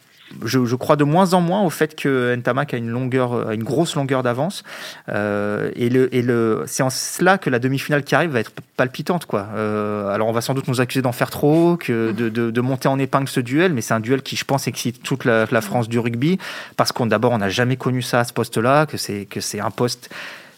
je, 0.44 0.76
crois 0.76 0.96
de 0.96 1.04
moins 1.04 1.34
en 1.34 1.42
moins 1.42 1.62
au 1.62 1.70
fait 1.70 1.96
que 1.96 2.36
Ntamak 2.36 2.74
a 2.74 2.78
une 2.78 2.90
longueur, 2.90 3.52
une 3.52 3.64
grosse 3.64 3.96
longueur 3.96 4.24
d'avance. 4.24 4.64
Euh, 5.10 5.72
et 5.76 5.90
le, 5.90 6.14
et 6.16 6.22
le, 6.22 6.64
c'est 6.68 6.84
en 6.84 6.90
cela 6.90 7.38
que 7.38 7.50
la 7.50 7.60
demi-finale 7.60 8.04
qui 8.04 8.16
arrive 8.16 8.32
va 8.32 8.40
être 8.40 8.52
palpitante, 8.78 9.26
quoi. 9.26 9.48
Euh, 9.56 10.10
alors 10.10 10.28
on 10.28 10.32
va 10.32 10.42
sans 10.42 10.54
doute 10.54 10.68
nous 10.68 10.82
accuser 10.82 11.02
d'en 11.02 11.12
faire 11.12 11.30
trop, 11.30 11.78
que 11.78 12.12
de, 12.12 12.30
de, 12.30 12.62
monter 12.62 12.88
en 12.88 13.00
épingle 13.00 13.28
ce 13.28 13.40
duel, 13.40 13.74
mais 13.74 13.82
c'est 13.82 13.94
un 13.94 14.00
duel 14.00 14.22
qui, 14.22 14.36
je 14.36 14.46
pense, 14.46 14.68
excite 14.68 15.02
toute 15.04 15.26
la, 15.26 15.46
la 15.50 15.62
France 15.62 15.90
du 15.90 16.00
rugby 16.00 16.38
parce 16.78 16.92
qu'on 16.92 17.06
d'abord 17.06 17.32
on 17.32 17.40
n'a 17.40 17.50
jamais 17.50 17.78
connu 17.78 18.02
ça 18.02 18.20
à 18.20 18.24
ce 18.24 18.34
poste-là, 18.34 18.86
que 18.86 18.98
c'est 18.98 19.26
que 19.26 19.42
c'est 19.42 19.60
un 19.60 19.72
poste 19.72 20.10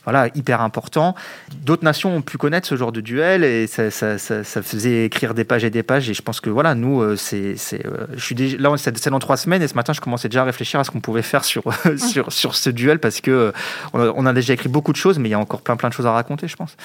voilà, 0.04 0.30
hyper 0.34 0.62
important. 0.62 1.16
D'autres 1.64 1.84
nations 1.84 2.16
ont 2.16 2.22
pu 2.22 2.38
connaître 2.38 2.68
ce 2.68 2.76
genre 2.76 2.92
de 2.92 3.02
duel 3.02 3.44
et 3.44 3.68
ça, 3.68 3.92
ça, 3.92 4.18
ça, 4.18 4.44
ça, 4.44 4.62
faisait 4.64 5.06
écrire 5.06 5.34
des 5.34 5.44
pages 5.44 5.64
et 5.64 5.70
des 5.70 5.84
pages. 5.84 6.10
Et 6.10 6.14
je 6.14 6.22
pense 6.24 6.40
que 6.42 6.50
voilà, 6.50 6.74
nous, 6.74 7.02
euh, 7.02 7.16
c'est, 7.16 7.56
c'est, 7.56 7.86
euh, 7.86 8.08
je 8.16 8.24
suis 8.24 8.36
déjà, 8.36 8.58
là, 8.58 8.74
c'est 8.78 9.10
dans 9.10 9.20
trois 9.20 9.38
semaines 9.38 9.62
et 9.62 9.68
ce 9.68 9.76
matin, 9.76 9.94
je 9.94 10.02
commençais 10.02 10.28
déjà 10.28 10.42
à 10.42 10.46
réfléchir 10.46 10.80
à 10.80 10.84
ce 10.84 10.92
qu'on 10.92 11.02
pouvait 11.02 11.22
faire 11.22 11.44
sur, 11.44 11.64
sur, 11.98 12.34
sur 12.34 12.56
ce 12.56 12.70
duel 12.72 13.00
parce 13.00 13.22
que 13.22 13.32
euh, 13.32 14.12
on 14.16 14.26
a, 14.26 14.34
déjà 14.34 14.54
écrit 14.54 14.70
beaucoup 14.70 14.92
de 14.92 14.98
choses, 14.98 15.20
mais 15.20 15.30
il 15.30 15.32
y 15.34 15.36
a 15.36 15.40
encore 15.40 15.62
plein, 15.62 15.76
plein 15.76 15.90
de 15.90 15.94
choses 15.94 16.08
à 16.08 16.12
raconter, 16.12 16.48
je 16.48 16.56
pense. 16.56 16.76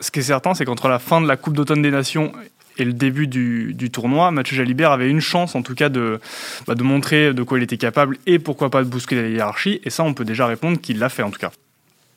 Ce 0.00 0.10
qui 0.10 0.18
est 0.18 0.24
certain, 0.24 0.52
c'est 0.52 0.66
qu'entre 0.66 0.88
la 0.88 0.98
fin 0.98 1.20
de 1.22 1.26
la 1.26 1.36
Coupe 1.36 1.54
d'automne 1.54 1.80
des 1.80 1.90
Nations 1.90 2.32
et 2.76 2.84
le 2.84 2.92
début 2.92 3.26
du, 3.26 3.72
du, 3.72 3.90
tournoi, 3.90 4.30
Mathieu 4.32 4.54
Jalibert 4.54 4.90
avait 4.90 5.08
une 5.08 5.20
chance 5.20 5.54
en 5.54 5.62
tout 5.62 5.74
cas 5.74 5.88
de, 5.88 6.20
bah, 6.66 6.74
de 6.74 6.82
montrer 6.82 7.32
de 7.32 7.42
quoi 7.42 7.58
il 7.58 7.62
était 7.62 7.78
capable 7.78 8.18
et 8.26 8.38
pourquoi 8.38 8.68
pas 8.68 8.84
de 8.84 8.88
bousculer 8.88 9.22
la 9.22 9.28
hiérarchie. 9.28 9.80
Et 9.84 9.88
ça, 9.88 10.02
on 10.02 10.12
peut 10.12 10.26
déjà 10.26 10.46
répondre 10.46 10.78
qu'il 10.78 10.98
l'a 10.98 11.08
fait 11.08 11.22
en 11.22 11.30
tout 11.30 11.38
cas. 11.38 11.52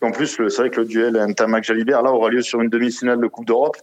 En 0.01 0.11
plus, 0.11 0.27
c'est 0.27 0.57
vrai 0.57 0.69
que 0.69 0.79
le 0.79 0.85
duel 0.85 1.15
Ntamak-Jalibert, 1.15 2.01
là, 2.01 2.11
aura 2.11 2.29
lieu 2.29 2.41
sur 2.41 2.61
une 2.61 2.69
demi-finale 2.69 3.19
de 3.19 3.27
Coupe 3.27 3.45
d'Europe. 3.45 3.77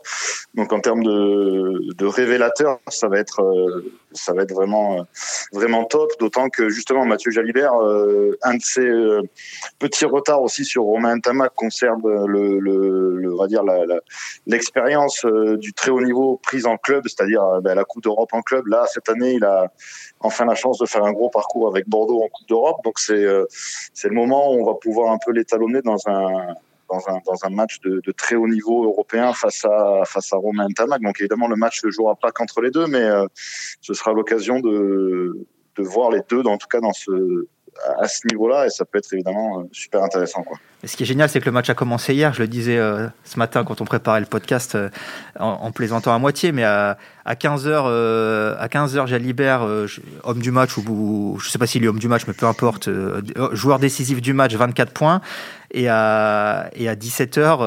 Donc, 0.54 0.72
en 0.72 0.80
termes 0.80 1.02
de, 1.02 1.94
de 1.94 2.06
révélateur, 2.06 2.78
ça 2.88 3.08
va 3.08 3.18
être, 3.18 3.40
euh, 3.42 3.84
ça 4.16 4.32
va 4.32 4.42
être 4.42 4.52
vraiment, 4.52 5.00
euh, 5.00 5.02
vraiment 5.52 5.84
top. 5.84 6.10
D'autant 6.18 6.48
que, 6.48 6.68
justement, 6.68 7.04
Mathieu 7.04 7.30
Jalibert, 7.30 7.74
euh, 7.74 8.36
un 8.42 8.54
de 8.54 8.62
ses 8.62 8.90
petits 9.78 10.04
retards 10.04 10.42
aussi 10.42 10.64
sur 10.64 10.82
Romain 10.82 11.16
Ntamak 11.16 11.52
concerne 11.54 12.00
le, 12.26 13.36
va 13.36 13.46
dire, 13.46 13.62
l'expérience 14.46 15.24
du 15.58 15.72
très 15.72 15.90
haut 15.90 16.00
niveau 16.00 16.40
prise 16.42 16.66
en 16.66 16.76
club, 16.76 17.04
c'est-à-dire 17.06 17.60
ben, 17.62 17.74
la 17.74 17.84
Coupe 17.84 18.02
d'Europe 18.02 18.30
en 18.32 18.42
club. 18.42 18.66
Là, 18.66 18.86
cette 18.92 19.08
année, 19.08 19.34
il 19.34 19.44
a 19.44 19.70
enfin 20.20 20.44
la 20.44 20.54
chance 20.54 20.78
de 20.78 20.86
faire 20.86 21.04
un 21.04 21.12
gros 21.12 21.30
parcours 21.30 21.68
avec 21.68 21.88
Bordeaux 21.88 22.22
en 22.22 22.28
Coupe 22.28 22.48
d'Europe. 22.48 22.78
Donc, 22.84 22.98
c'est, 22.98 23.24
c'est 23.94 24.08
le 24.08 24.14
moment 24.14 24.52
où 24.52 24.62
on 24.62 24.64
va 24.64 24.74
pouvoir 24.74 25.12
un 25.12 25.18
peu 25.24 25.32
l'étalonner 25.32 25.82
dans 25.82 25.98
un, 26.06 26.54
dans 26.88 27.44
un, 27.44 27.50
match 27.50 27.80
de, 27.80 28.00
très 28.12 28.36
haut 28.36 28.48
niveau 28.48 28.84
européen 28.84 29.32
face 29.32 29.64
à, 29.64 30.02
face 30.04 30.32
à 30.32 30.36
Romain 30.36 30.68
Tamac. 30.74 31.00
Donc 31.02 31.20
évidemment, 31.20 31.48
le 31.48 31.56
match 31.56 31.82
ne 31.84 31.90
jouera 31.90 32.14
pas 32.14 32.30
qu'entre 32.30 32.60
les 32.60 32.70
deux, 32.70 32.86
mais 32.86 33.02
euh, 33.02 33.26
ce 33.80 33.94
sera 33.94 34.12
l'occasion 34.12 34.60
de, 34.60 35.46
de 35.76 35.82
voir 35.82 36.10
les 36.10 36.20
deux, 36.28 36.42
en 36.42 36.58
tout 36.58 36.68
cas 36.68 36.80
dans 36.80 36.92
ce, 36.92 37.46
à 37.98 38.08
ce 38.08 38.26
niveau-là, 38.28 38.66
et 38.66 38.70
ça 38.70 38.84
peut 38.84 38.98
être 38.98 39.12
évidemment 39.12 39.60
euh, 39.60 39.64
super 39.72 40.02
intéressant. 40.02 40.42
Quoi. 40.42 40.58
ce 40.84 40.96
qui 40.96 41.02
est 41.02 41.06
génial, 41.06 41.28
c'est 41.28 41.40
que 41.40 41.46
le 41.46 41.52
match 41.52 41.70
a 41.70 41.74
commencé 41.74 42.14
hier. 42.14 42.32
Je 42.32 42.42
le 42.42 42.48
disais 42.48 42.76
euh, 42.76 43.06
ce 43.24 43.38
matin 43.38 43.64
quand 43.64 43.80
on 43.80 43.84
préparait 43.84 44.20
le 44.20 44.26
podcast 44.26 44.74
euh, 44.74 44.88
en, 45.38 45.70
plaisantant 45.72 46.14
à 46.14 46.18
moitié, 46.18 46.52
mais 46.52 46.64
à, 46.64 46.98
à 47.24 47.34
15h, 47.34 47.68
euh, 47.68 48.54
à 48.58 48.68
15h, 48.68 49.06
Jalibert, 49.06 49.66
homme 50.24 50.40
du 50.40 50.50
match, 50.50 50.76
ou, 50.78 51.38
je 51.40 51.48
sais 51.48 51.58
pas 51.58 51.66
s'il 51.66 51.84
est 51.84 51.88
homme 51.88 51.98
du 51.98 52.08
match, 52.08 52.22
mais 52.26 52.34
peu 52.34 52.46
importe, 52.46 52.88
joueur 53.52 53.78
décisif 53.78 54.20
du 54.20 54.32
match, 54.32 54.54
24 54.54 54.92
points. 54.92 55.20
Et 55.78 55.88
à, 55.90 56.70
et 56.74 56.88
à 56.88 56.94
17h 56.94 57.58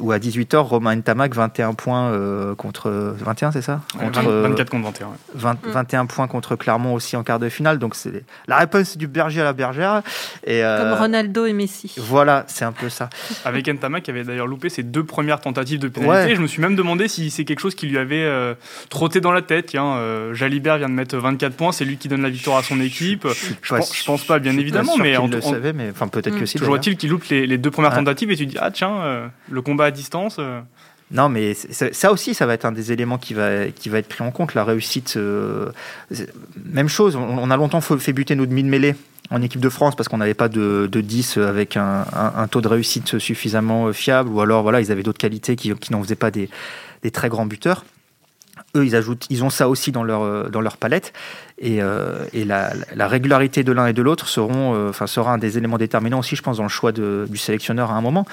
ou, 0.00 0.12
à 0.12 0.18
18h, 0.18 0.56
Romain 0.58 0.94
Ntamak, 0.96 1.34
21 1.34 1.72
points 1.72 2.54
contre 2.56 2.90
21, 2.90 3.50
c'est 3.50 3.62
ça? 3.62 3.80
Contre, 3.98 4.22
24 4.22 4.68
contre 4.68 4.92
21. 5.34 5.70
21 5.72 6.04
points 6.04 6.28
contre 6.28 6.54
Clermont 6.54 6.92
aussi 6.92 7.16
en 7.16 7.22
quart 7.22 7.38
de 7.38 7.48
finale. 7.48 7.78
Donc 7.78 7.94
c'est 7.94 8.24
la 8.46 8.58
réponse 8.58 8.98
du 8.98 9.06
berger 9.06 9.40
à 9.40 9.44
la 9.44 9.52
bergère. 9.54 10.02
Et, 10.46 10.60
Comme 10.60 10.92
Ronaldo 10.92 11.46
et 11.46 11.54
Messi. 11.54 11.94
Voilà, 11.96 12.44
c'est 12.46 12.66
un 12.66 12.72
peu 12.72 12.90
ça. 12.90 13.08
Avec 13.46 13.66
Entama 13.68 14.02
qui 14.02 14.10
avait 14.10 14.24
d'ailleurs 14.24 14.46
loupé 14.46 14.68
ses 14.68 14.82
deux 14.82 15.04
premières 15.04 15.40
tentatives 15.40 15.78
de 15.78 15.88
pénalité. 15.88 16.36
Je 16.36 16.42
me 16.42 16.46
suis 16.46 16.60
même 16.60 16.76
demandé 16.76 17.08
si 17.08 17.30
c'est 17.30 17.44
quelque 17.44 17.60
chose 17.60 17.74
qui 17.74 17.86
lui 17.86 17.98
avait 17.98 18.24
euh, 18.24 18.54
trotté 18.90 19.20
dans 19.20 19.32
la 19.32 19.42
tête. 19.42 19.66
Tiens, 19.66 19.96
euh, 19.96 20.34
Jalibert 20.34 20.78
vient 20.78 20.88
de 20.88 20.94
mettre 20.94 21.16
24 21.16 21.54
points, 21.54 21.72
c'est 21.72 21.84
lui 21.84 21.96
qui 21.96 22.08
donne 22.08 22.22
la 22.22 22.30
victoire 22.30 22.58
à 22.58 22.62
son 22.62 22.80
équipe. 22.80 23.26
Je, 23.62 24.04
pense, 24.04 24.24
pas, 24.24 24.38
bien 24.38 24.56
évidemment, 24.58 24.96
mais 24.98 25.16
on 25.16 25.26
le 25.26 25.40
savait, 25.40 25.72
mais 25.72 25.90
enfin 25.90 26.08
peut-être 26.08 26.38
que 26.38 26.46
si. 26.46 26.58
Toujours 26.66 26.76
est-il 26.76 26.96
qu'il 26.96 27.10
loupe 27.10 27.24
les, 27.24 27.58
deux 27.58 27.70
premières 27.70 27.94
tentatives 27.94 28.30
et 28.30 28.36
tu 28.36 28.46
dis 28.46 28.56
ah 28.60 28.70
tiens, 28.70 28.96
euh, 29.00 29.28
le 29.50 29.62
combat 29.62 29.86
à 29.86 29.90
distance. 29.90 30.40
Non, 31.12 31.28
mais 31.28 31.54
ça 31.54 32.10
aussi, 32.10 32.34
ça 32.34 32.46
va 32.46 32.54
être 32.54 32.64
un 32.64 32.72
des 32.72 32.90
éléments 32.90 33.18
qui 33.18 33.32
va, 33.32 33.68
qui 33.68 33.88
va 33.88 33.98
être 33.98 34.08
pris 34.08 34.24
en 34.24 34.32
compte. 34.32 34.54
La 34.54 34.64
réussite, 34.64 35.16
même 36.64 36.88
chose. 36.88 37.16
On, 37.16 37.50
a 37.50 37.56
longtemps 37.56 37.80
fait 37.80 38.12
buter 38.12 38.34
nos 38.34 38.46
demi-mêlée 38.46 38.96
en 39.30 39.40
équipe 39.42 39.60
de 39.60 39.68
France 39.68 39.94
parce 39.94 40.08
qu'on 40.08 40.18
n'avait 40.18 40.34
pas 40.34 40.48
de, 40.48 40.88
10 40.92 41.38
avec 41.38 41.76
un, 41.76 42.04
taux 42.50 42.60
de 42.60 42.68
réussite 42.68 43.18
suffisamment 43.18 43.92
fiable, 43.92 44.30
ou 44.30 44.40
alors 44.40 44.62
voilà, 44.62 44.80
ils 44.80 44.90
avaient 44.90 45.04
d'autres 45.04 45.18
qualités 45.18 45.54
qui, 45.54 45.72
n'en 45.90 46.02
faisaient 46.02 46.16
pas 46.16 46.32
des, 46.32 46.48
très 47.12 47.28
grands 47.28 47.46
buteurs. 47.46 47.84
Eux, 48.74 48.84
ils 48.84 48.96
ajoutent, 48.96 49.26
ils 49.30 49.44
ont 49.44 49.50
ça 49.50 49.68
aussi 49.68 49.92
dans 49.92 50.02
leur, 50.02 50.50
dans 50.50 50.60
leur 50.60 50.76
palette, 50.76 51.12
et, 51.58 51.80
euh, 51.80 52.26
la, 52.34 53.08
régularité 53.08 53.64
de 53.64 53.72
l'un 53.72 53.86
et 53.86 53.92
de 53.92 54.02
l'autre 54.02 54.28
seront, 54.28 54.74
euh, 54.74 54.90
enfin, 54.90 55.06
sera 55.06 55.32
un 55.32 55.38
des 55.38 55.56
éléments 55.56 55.78
déterminants 55.78 56.18
aussi, 56.18 56.36
je 56.36 56.42
pense, 56.42 56.58
dans 56.58 56.62
le 56.62 56.68
choix 56.68 56.92
du 56.92 57.36
sélectionneur 57.36 57.90
à 57.90 57.94
un 57.94 58.00
moment. 58.00 58.26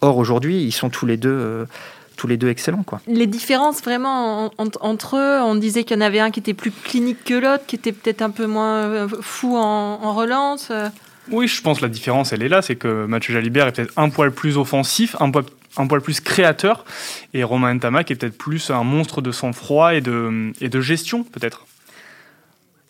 Or, 0.00 0.16
aujourd'hui, 0.16 0.62
ils 0.62 0.72
sont 0.72 0.90
tous 0.90 1.06
les 1.06 1.16
deux 1.16 1.30
euh, 1.30 1.64
tous 2.16 2.26
les 2.26 2.36
deux 2.36 2.48
excellents. 2.48 2.82
Quoi. 2.82 3.00
Les 3.06 3.28
différences 3.28 3.80
vraiment 3.80 4.52
entre 4.58 5.16
eux, 5.16 5.40
on 5.40 5.54
disait 5.54 5.84
qu'il 5.84 5.96
y 5.96 6.00
en 6.00 6.04
avait 6.04 6.18
un 6.18 6.32
qui 6.32 6.40
était 6.40 6.54
plus 6.54 6.72
clinique 6.72 7.22
que 7.24 7.34
l'autre, 7.34 7.64
qui 7.64 7.76
était 7.76 7.92
peut-être 7.92 8.22
un 8.22 8.30
peu 8.30 8.46
moins 8.46 9.06
fou 9.20 9.56
en, 9.56 10.14
relance. 10.14 10.72
Oui, 11.30 11.46
je 11.46 11.62
pense 11.62 11.78
que 11.78 11.84
la 11.84 11.88
différence, 11.88 12.32
elle 12.32 12.42
est 12.42 12.48
là, 12.48 12.60
c'est 12.60 12.74
que 12.74 13.06
Mathieu 13.06 13.34
Jalibert 13.34 13.68
est 13.68 13.72
peut-être 13.72 13.92
un 13.96 14.08
poil 14.08 14.32
plus 14.32 14.56
offensif, 14.56 15.14
un 15.20 15.30
poil, 15.30 15.44
un 15.76 15.86
poil 15.86 16.00
plus 16.00 16.18
créateur, 16.18 16.84
et 17.34 17.44
Romain 17.44 17.72
Ntamak 17.74 18.10
est 18.10 18.16
peut-être 18.16 18.36
plus 18.36 18.70
un 18.70 18.82
monstre 18.82 19.22
de 19.22 19.30
sang-froid 19.30 19.94
et 19.94 20.00
de, 20.00 20.52
et 20.60 20.68
de 20.68 20.80
gestion, 20.80 21.22
peut-être. 21.22 21.66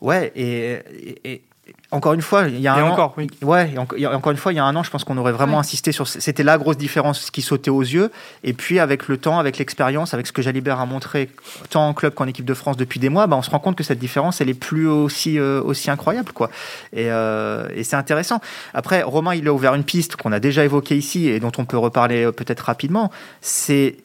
Ouais, 0.01 0.33
et, 0.37 1.43
encore 1.91 2.13
une 2.13 2.23
fois, 2.23 2.49
il 2.49 2.61
y 2.61 2.69
a 2.69 2.75
un 2.75 2.83
encore, 2.83 3.15
an, 3.19 3.47
ouais, 3.47 3.75
encore 3.79 4.31
une 4.31 4.37
fois, 4.37 4.53
il 4.53 4.57
y 4.57 4.59
a 4.59 4.65
un 4.65 4.77
an, 4.77 4.83
je 4.83 4.91
pense 4.91 5.05
qu'on 5.05 5.17
aurait 5.17 5.33
vraiment 5.33 5.59
insisté 5.59 5.91
sur. 5.93 6.07
C'était 6.07 6.43
la 6.43 6.59
grosse 6.59 6.77
différence 6.77 7.31
qui 7.31 7.41
sautait 7.41 7.71
aux 7.71 7.83
yeux. 7.83 8.11
Et 8.45 8.53
puis, 8.53 8.79
avec 8.79 9.09
le 9.09 9.17
temps, 9.17 9.39
avec 9.39 9.59
l'expérience, 9.59 10.13
avec 10.13 10.27
ce 10.27 10.33
que 10.33 10.43
Jalibert 10.43 10.81
a 10.81 10.87
montré 10.87 11.31
tant 11.71 11.89
en 11.89 11.95
club 11.95 12.15
qu'en 12.15 12.27
équipe 12.27 12.45
de 12.45 12.55
France 12.55 12.77
depuis 12.77 13.01
des 13.01 13.09
mois, 13.09 13.27
bah, 13.27 13.37
on 13.37 13.43
se 13.43 13.51
rend 13.51 13.59
compte 13.59 13.77
que 13.77 13.85
cette 13.85 13.99
différence, 13.99 14.41
elle 14.41 14.51
est 14.51 14.55
plus 14.55 14.87
aussi 14.87 15.39
euh, 15.39 15.63
aussi 15.63 15.91
incroyable, 15.91 16.33
quoi. 16.33 16.51
Et, 16.93 17.11
euh, 17.11 17.69
et 17.75 17.85
c'est 17.85 17.97
intéressant. 17.97 18.41
Après, 18.75 19.03
Romain, 19.03 19.35
il 19.35 19.49
a 19.49 19.53
ouvert 19.53 19.75
une 19.75 19.85
piste 19.85 20.17
qu'on 20.17 20.33
a 20.33 20.41
déjà 20.41 20.65
évoquée 20.65 20.97
ici 20.97 21.29
et 21.29 21.41
dont 21.41 21.53
on 21.57 21.65
peut 21.65 21.79
reparler 21.79 22.25
euh, 22.25 22.33
peut-être 22.33 22.61
rapidement. 22.61 23.11
C'est 23.41 23.97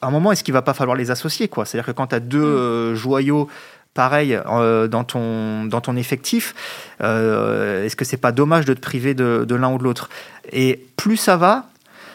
à 0.00 0.06
un 0.06 0.10
moment, 0.10 0.32
est-ce 0.32 0.42
qu'il 0.42 0.54
va 0.54 0.62
pas 0.62 0.74
falloir 0.74 0.96
les 0.96 1.10
associer, 1.10 1.48
quoi? 1.48 1.64
C'est-à-dire 1.64 1.86
que 1.86 1.92
quand 1.92 2.08
tu 2.08 2.14
as 2.14 2.20
deux 2.20 2.92
mm. 2.92 2.94
joyaux 2.94 3.48
pareil 3.94 4.38
euh, 4.46 4.88
dans, 4.88 5.04
ton, 5.04 5.64
dans 5.64 5.80
ton 5.80 5.96
effectif, 5.96 6.54
euh, 7.02 7.84
est-ce 7.84 7.96
que 7.96 8.04
c'est 8.04 8.16
pas 8.16 8.32
dommage 8.32 8.64
de 8.64 8.74
te 8.74 8.80
priver 8.80 9.14
de, 9.14 9.44
de 9.46 9.54
l'un 9.54 9.72
ou 9.72 9.78
de 9.78 9.84
l'autre? 9.84 10.08
Et 10.52 10.84
plus 10.96 11.16
ça 11.16 11.36
va, 11.36 11.66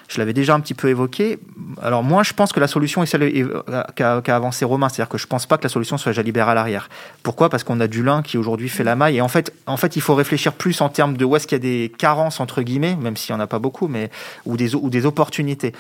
je 0.08 0.20
l'avais 0.20 0.34
déjà 0.34 0.56
un 0.56 0.60
petit 0.60 0.74
peu 0.74 0.88
évoqué. 0.88 1.38
Alors 1.82 2.04
moi, 2.04 2.24
je 2.24 2.34
pense 2.34 2.54
que 2.54 2.60
la 2.60 2.68
solution 2.68 3.04
est 3.04 3.06
celle 3.06 3.24
euh, 3.24 3.84
qu'a 3.96 4.36
avancé 4.36 4.64
Romain, 4.64 4.90
c'est-à-dire 4.90 5.10
que 5.10 5.18
je 5.18 5.28
pense 5.28 5.46
pas 5.46 5.58
que 5.58 5.64
la 5.64 5.70
solution 5.70 5.98
soit 5.98 6.14
Jalibert 6.14 6.48
à 6.48 6.56
l'arrière. 6.56 6.90
Pourquoi? 7.24 7.50
Parce 7.50 7.64
qu'on 7.64 7.80
a 7.80 7.88
du 7.88 8.04
lin 8.04 8.22
qui 8.22 8.38
aujourd'hui 8.38 8.70
fait 8.70 8.86
la 8.86 8.96
maille. 8.96 9.18
Et 9.18 9.22
en 9.22 9.28
fait, 9.28 9.54
en 9.66 9.78
fait, 9.78 9.96
il 9.96 10.02
faut 10.02 10.16
réfléchir 10.16 10.54
plus 10.54 10.80
en 10.82 10.90
termes 10.90 11.18
de 11.18 11.26
où 11.26 11.36
est-ce 11.36 11.46
qu'il 11.46 11.58
y 11.58 11.62
a 11.62 11.64
des 11.64 11.92
carences 11.98 12.40
entre 12.40 12.62
guillemets, 12.62 12.96
même 12.96 13.18
s'il 13.18 13.34
y 13.34 13.36
en 13.36 13.42
a 13.42 13.48
pas 13.48 13.60
beaucoup, 13.60 13.88
mais 13.88 14.10
ou 14.46 14.56
des 14.56 14.76
ou 14.76 14.90
des 14.90 15.06
opportunités. 15.06 15.74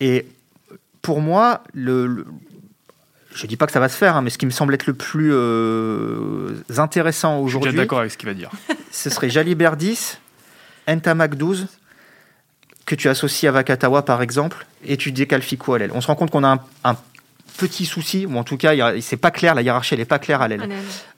Et 0.00 0.26
pour 1.00 1.20
moi, 1.20 1.62
le 1.72 2.26
je 3.34 3.46
dis 3.46 3.56
pas 3.56 3.66
que 3.66 3.72
ça 3.72 3.80
va 3.80 3.88
se 3.88 3.96
faire, 3.96 4.16
hein, 4.16 4.22
mais 4.22 4.30
ce 4.30 4.38
qui 4.38 4.46
me 4.46 4.50
semble 4.50 4.74
être 4.74 4.86
le 4.86 4.94
plus 4.94 5.30
euh, 5.32 6.54
intéressant 6.76 7.38
aujourd'hui. 7.40 7.70
Je 7.70 7.76
suis 7.76 7.82
d'accord 7.82 7.98
avec 7.98 8.12
ce 8.12 8.16
qu'il 8.16 8.28
va 8.28 8.34
dire. 8.34 8.50
Ce 8.92 9.10
serait 9.10 9.28
Jalibert 9.28 9.76
10, 9.76 10.20
Ntamak 10.88 11.34
12, 11.34 11.66
que 12.86 12.94
tu 12.94 13.08
associes 13.08 13.48
à 13.48 13.52
Vakatawa 13.52 14.04
par 14.04 14.22
exemple, 14.22 14.66
et 14.84 14.96
tu 14.96 15.10
décales 15.10 15.42
Fico 15.42 15.74
à 15.74 15.78
l'aile. 15.78 15.90
On 15.94 16.00
se 16.00 16.06
rend 16.06 16.14
compte 16.14 16.30
qu'on 16.30 16.44
a 16.44 16.64
un, 16.84 16.96
petit 17.56 17.86
souci, 17.86 18.26
ou 18.26 18.36
en 18.36 18.42
tout 18.42 18.56
cas, 18.56 18.72
c'est 19.00 19.16
pas 19.16 19.30
clair, 19.30 19.54
la 19.54 19.62
hiérarchie 19.62 19.94
elle 19.94 20.00
est 20.00 20.04
pas 20.04 20.18
claire 20.18 20.42
à 20.42 20.48
l'aile. 20.48 20.68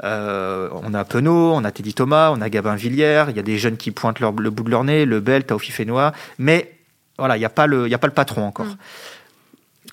Euh, 0.05 0.69
on 0.83 0.93
a 0.93 1.05
Penaud, 1.05 1.53
on 1.55 1.65
a 1.65 1.71
Teddy 1.71 1.95
Thomas, 1.95 2.31
on 2.31 2.43
a 2.43 2.51
Gabin 2.51 2.77
Villière, 2.77 3.31
il 3.31 3.37
y 3.37 3.39
a 3.39 3.43
des 3.43 3.57
jeunes 3.57 3.79
qui 3.79 3.91
pointent 3.91 4.21
le 4.21 4.51
bout 4.51 4.63
de 4.63 4.71
leur 4.71 4.85
nez, 4.85 5.07
le 5.07 5.21
Bel, 5.21 5.45
Taofi 5.45 5.73
Fenois, 5.73 6.13
mais 6.39 6.75
voilà, 7.19 7.37
il 7.37 7.41
n'y 7.41 7.47
a, 7.47 7.51
pas 7.51 7.67
le, 7.67 7.91
a 7.91 7.99
pas 7.99 8.07
le 8.07 8.13
patron 8.13 8.47
encore. 8.47 8.67
Mm 8.67 8.77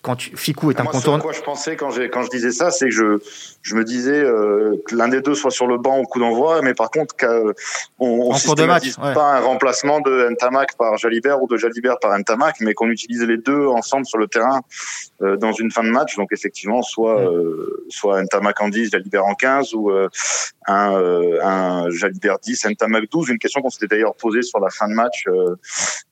quand 0.03 0.17
tu, 0.17 0.35
Ficou 0.35 0.69
est 0.69 0.79
incontournable. 0.81 1.23
Quoi 1.23 1.31
je 1.31 1.41
pensais 1.41 1.77
quand, 1.77 1.89
quand 2.11 2.23
je 2.23 2.29
disais 2.29 2.51
ça, 2.51 2.71
c'est 2.71 2.89
que 2.89 2.91
je, 2.91 3.19
je 3.61 3.75
me 3.75 3.85
disais 3.85 4.21
euh, 4.21 4.75
que 4.85 4.95
l'un 4.95 5.07
des 5.07 5.21
deux 5.21 5.33
soit 5.33 5.49
sur 5.49 5.65
le 5.65 5.77
banc 5.77 5.97
au 5.97 6.03
coup 6.03 6.19
d'envoi, 6.19 6.61
mais 6.61 6.73
par 6.73 6.91
contre 6.91 7.15
qu'on 7.15 7.53
on 7.99 8.33
systématise 8.33 8.97
pas 8.97 9.37
un 9.37 9.39
remplacement 9.39 10.01
de 10.01 10.27
Ntamak 10.29 10.75
par 10.77 10.97
Jalibert 10.97 11.41
ou 11.41 11.47
de 11.47 11.55
Jalibert 11.55 11.99
par 12.01 12.17
Ntamak, 12.19 12.57
mais 12.59 12.73
qu'on 12.73 12.89
utilise 12.89 13.23
les 13.23 13.37
deux 13.37 13.65
ensemble 13.67 14.05
sur 14.05 14.17
le 14.17 14.27
terrain 14.27 14.59
euh, 15.21 15.37
dans 15.37 15.53
une 15.53 15.71
fin 15.71 15.83
de 15.83 15.89
match. 15.89 16.17
Donc 16.17 16.33
effectivement, 16.33 16.81
soit 16.81 17.21
euh, 17.21 17.85
soit 17.87 18.21
Ntamak 18.21 18.59
en 18.61 18.67
10, 18.67 18.91
Jalibert 18.91 19.25
en 19.25 19.35
15, 19.35 19.73
ou 19.73 19.89
euh, 19.89 20.09
un, 20.67 20.93
euh, 20.97 21.39
un 21.41 21.89
Jalibert 21.91 22.39
10, 22.39 22.65
Ntamak 22.71 23.09
12. 23.09 23.29
Une 23.29 23.39
question 23.39 23.61
qu'on 23.61 23.69
s'était 23.69 23.87
d'ailleurs 23.87 24.15
posée 24.15 24.41
sur 24.41 24.59
la 24.59 24.69
fin 24.69 24.89
de 24.89 24.93
match 24.93 25.25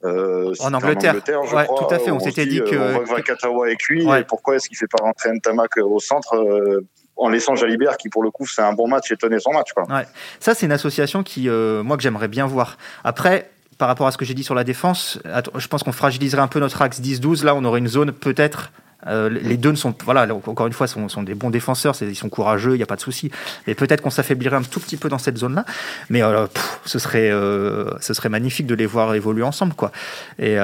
en 0.03 0.73
Angleterre. 0.73 1.15
je 1.25 1.55
ouais, 1.55 1.65
crois, 1.65 1.87
tout 1.87 1.93
à 1.93 1.99
fait. 1.99 2.11
On, 2.11 2.19
s'était 2.19 2.45
dit 2.45 2.59
que 2.59 2.99
on 2.99 3.03
voit 3.03 3.21
Katawa 3.21 3.69
Et 3.89 4.23
pourquoi 4.27 4.55
est-ce 4.55 4.67
qu'il 4.67 4.77
fait 4.77 4.87
pas 4.87 5.03
rentrer 5.03 5.31
Ntamak 5.31 5.77
au 5.77 5.99
centre 5.99 6.81
en 7.15 7.29
laissant 7.29 7.55
Jalibert 7.55 7.97
qui 7.97 8.09
pour 8.09 8.23
le 8.23 8.31
coup 8.31 8.47
c'est 8.47 8.61
un 8.61 8.73
bon 8.73 8.87
match 8.87 9.11
et 9.11 9.17
tenait 9.17 9.39
son 9.39 9.53
match 9.53 9.73
quoi. 9.73 9.83
Ouais. 9.89 10.05
Ça 10.39 10.53
c'est 10.53 10.65
une 10.65 10.71
association 10.71 11.23
qui 11.23 11.49
moi 11.49 11.97
que 11.97 12.03
j'aimerais 12.03 12.27
bien 12.27 12.45
voir. 12.45 12.77
Après 13.03 13.49
par 13.77 13.87
rapport 13.87 14.05
à 14.05 14.11
ce 14.11 14.17
que 14.17 14.25
j'ai 14.25 14.35
dit 14.35 14.43
sur 14.43 14.53
la 14.53 14.63
défense, 14.63 15.19
je 15.55 15.67
pense 15.67 15.81
qu'on 15.81 15.91
fragiliserait 15.91 16.41
un 16.41 16.47
peu 16.47 16.59
notre 16.59 16.83
axe 16.83 17.01
10-12. 17.01 17.43
Là, 17.43 17.55
on 17.55 17.65
aurait 17.65 17.79
une 17.79 17.87
zone 17.87 18.11
peut-être 18.11 18.71
euh, 19.07 19.29
les 19.29 19.57
deux 19.57 19.71
ne 19.71 19.75
sont, 19.75 19.93
voilà, 20.05 20.27
encore 20.33 20.67
une 20.67 20.73
fois, 20.73 20.87
sont, 20.87 21.09
sont 21.09 21.23
des 21.23 21.33
bons 21.33 21.49
défenseurs, 21.49 21.95
ils 22.01 22.15
sont 22.15 22.29
courageux, 22.29 22.73
il 22.73 22.77
n'y 22.77 22.83
a 22.83 22.87
pas 22.87 22.95
de 22.95 23.01
souci. 23.01 23.31
Et 23.67 23.75
peut-être 23.75 24.01
qu'on 24.01 24.09
s'affaiblirait 24.09 24.57
un 24.57 24.63
tout 24.63 24.79
petit 24.79 24.97
peu 24.97 25.09
dans 25.09 25.17
cette 25.17 25.37
zone-là, 25.37 25.65
mais 26.09 26.21
euh, 26.21 26.45
ce 26.85 26.99
serait, 26.99 27.31
euh, 27.31 27.89
ce 27.99 28.13
serait 28.13 28.29
magnifique 28.29 28.67
de 28.67 28.75
les 28.75 28.85
voir 28.85 29.13
évoluer 29.15 29.43
ensemble, 29.43 29.73
quoi. 29.73 29.91
Et, 30.39 30.57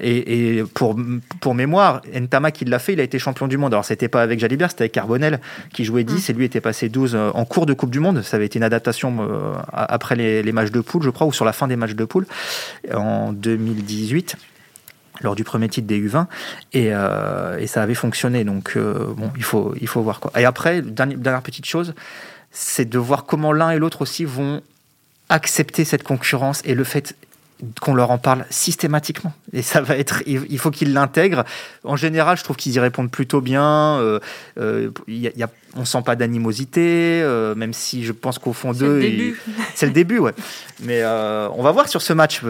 et, 0.00 0.58
et, 0.58 0.64
pour, 0.64 0.96
pour 1.40 1.54
mémoire, 1.54 2.02
Ntama 2.14 2.50
qui 2.50 2.64
l'a 2.64 2.78
fait, 2.78 2.92
il 2.92 3.00
a 3.00 3.02
été 3.02 3.18
champion 3.18 3.48
du 3.48 3.56
monde. 3.56 3.72
Alors 3.72 3.84
c'était 3.84 4.08
pas 4.08 4.22
avec 4.22 4.38
Jalibert, 4.38 4.70
c'était 4.70 4.82
avec 4.82 4.92
Carbonel 4.92 5.40
qui 5.72 5.84
jouait 5.84 6.04
10 6.04 6.14
mm. 6.14 6.30
et 6.30 6.34
lui 6.34 6.44
était 6.44 6.60
passé 6.60 6.88
12 6.88 7.16
en 7.16 7.44
cours 7.44 7.66
de 7.66 7.72
Coupe 7.72 7.90
du 7.90 8.00
Monde. 8.00 8.22
Ça 8.22 8.36
avait 8.36 8.46
été 8.46 8.58
une 8.58 8.64
adaptation 8.64 9.28
après 9.72 10.16
les, 10.16 10.42
les 10.42 10.52
matchs 10.52 10.70
de 10.70 10.80
poule, 10.80 11.02
je 11.02 11.10
crois, 11.10 11.26
ou 11.26 11.32
sur 11.32 11.44
la 11.44 11.52
fin 11.52 11.68
des 11.68 11.76
matchs 11.76 11.94
de 11.94 12.04
poule 12.04 12.26
en 12.94 13.32
2018 13.32 14.36
lors 15.20 15.34
du 15.34 15.44
premier 15.44 15.68
titre 15.68 15.86
des 15.86 16.00
U20 16.00 16.26
euh, 16.74 17.58
et, 17.58 17.66
ça 17.66 17.82
avait 17.82 17.94
fonctionné 17.94 18.44
donc 18.44 18.74
euh, 18.76 19.12
bon 19.16 19.30
il 19.36 19.42
faut 19.42 19.74
il 19.80 19.88
faut 19.88 20.02
voir 20.02 20.20
quoi 20.20 20.32
et 20.38 20.44
après 20.44 20.82
dernière, 20.82 21.42
petite 21.42 21.66
chose 21.66 21.94
c'est 22.50 22.88
de 22.88 22.98
voir 22.98 23.24
comment 23.24 23.52
l'un 23.52 23.70
et 23.70 23.78
l'autre 23.78 24.02
aussi 24.02 24.24
vont 24.24 24.62
accepter 25.28 25.84
cette 25.84 26.02
concurrence 26.02 26.62
et 26.64 26.74
le 26.74 26.84
fait 26.84 27.16
qu'on 27.80 27.94
leur 27.94 28.10
en 28.10 28.18
parle 28.18 28.44
systématiquement 28.50 29.32
Et 29.52 29.62
ça 29.62 29.80
va 29.80 29.96
être, 29.96 30.22
il 30.26 30.58
faut 30.58 30.70
qu'ils 30.70 30.92
l'intègrent. 30.92 31.44
En 31.84 31.96
général, 31.96 32.36
je 32.36 32.44
trouve 32.44 32.56
qu'ils 32.56 32.74
y 32.74 32.78
répondent 32.78 33.10
plutôt 33.10 33.40
bien. 33.40 33.98
Euh, 33.98 34.90
y 35.08 35.42
a, 35.42 35.48
on 35.76 35.84
sent 35.84 36.02
pas 36.04 36.16
d'animosité, 36.16 37.20
euh, 37.22 37.54
même 37.54 37.72
si 37.72 38.04
je 38.04 38.12
pense 38.12 38.38
qu'au 38.38 38.52
fond 38.52 38.72
d'eux, 38.72 39.02
c'est 39.74 39.86
le 39.86 39.92
début, 39.92 40.18
ouais. 40.18 40.32
Mais 40.82 41.00
euh, 41.02 41.48
on 41.54 41.62
va 41.62 41.70
voir 41.70 41.88
sur 41.88 42.02
ce 42.02 42.12
match 42.12 42.42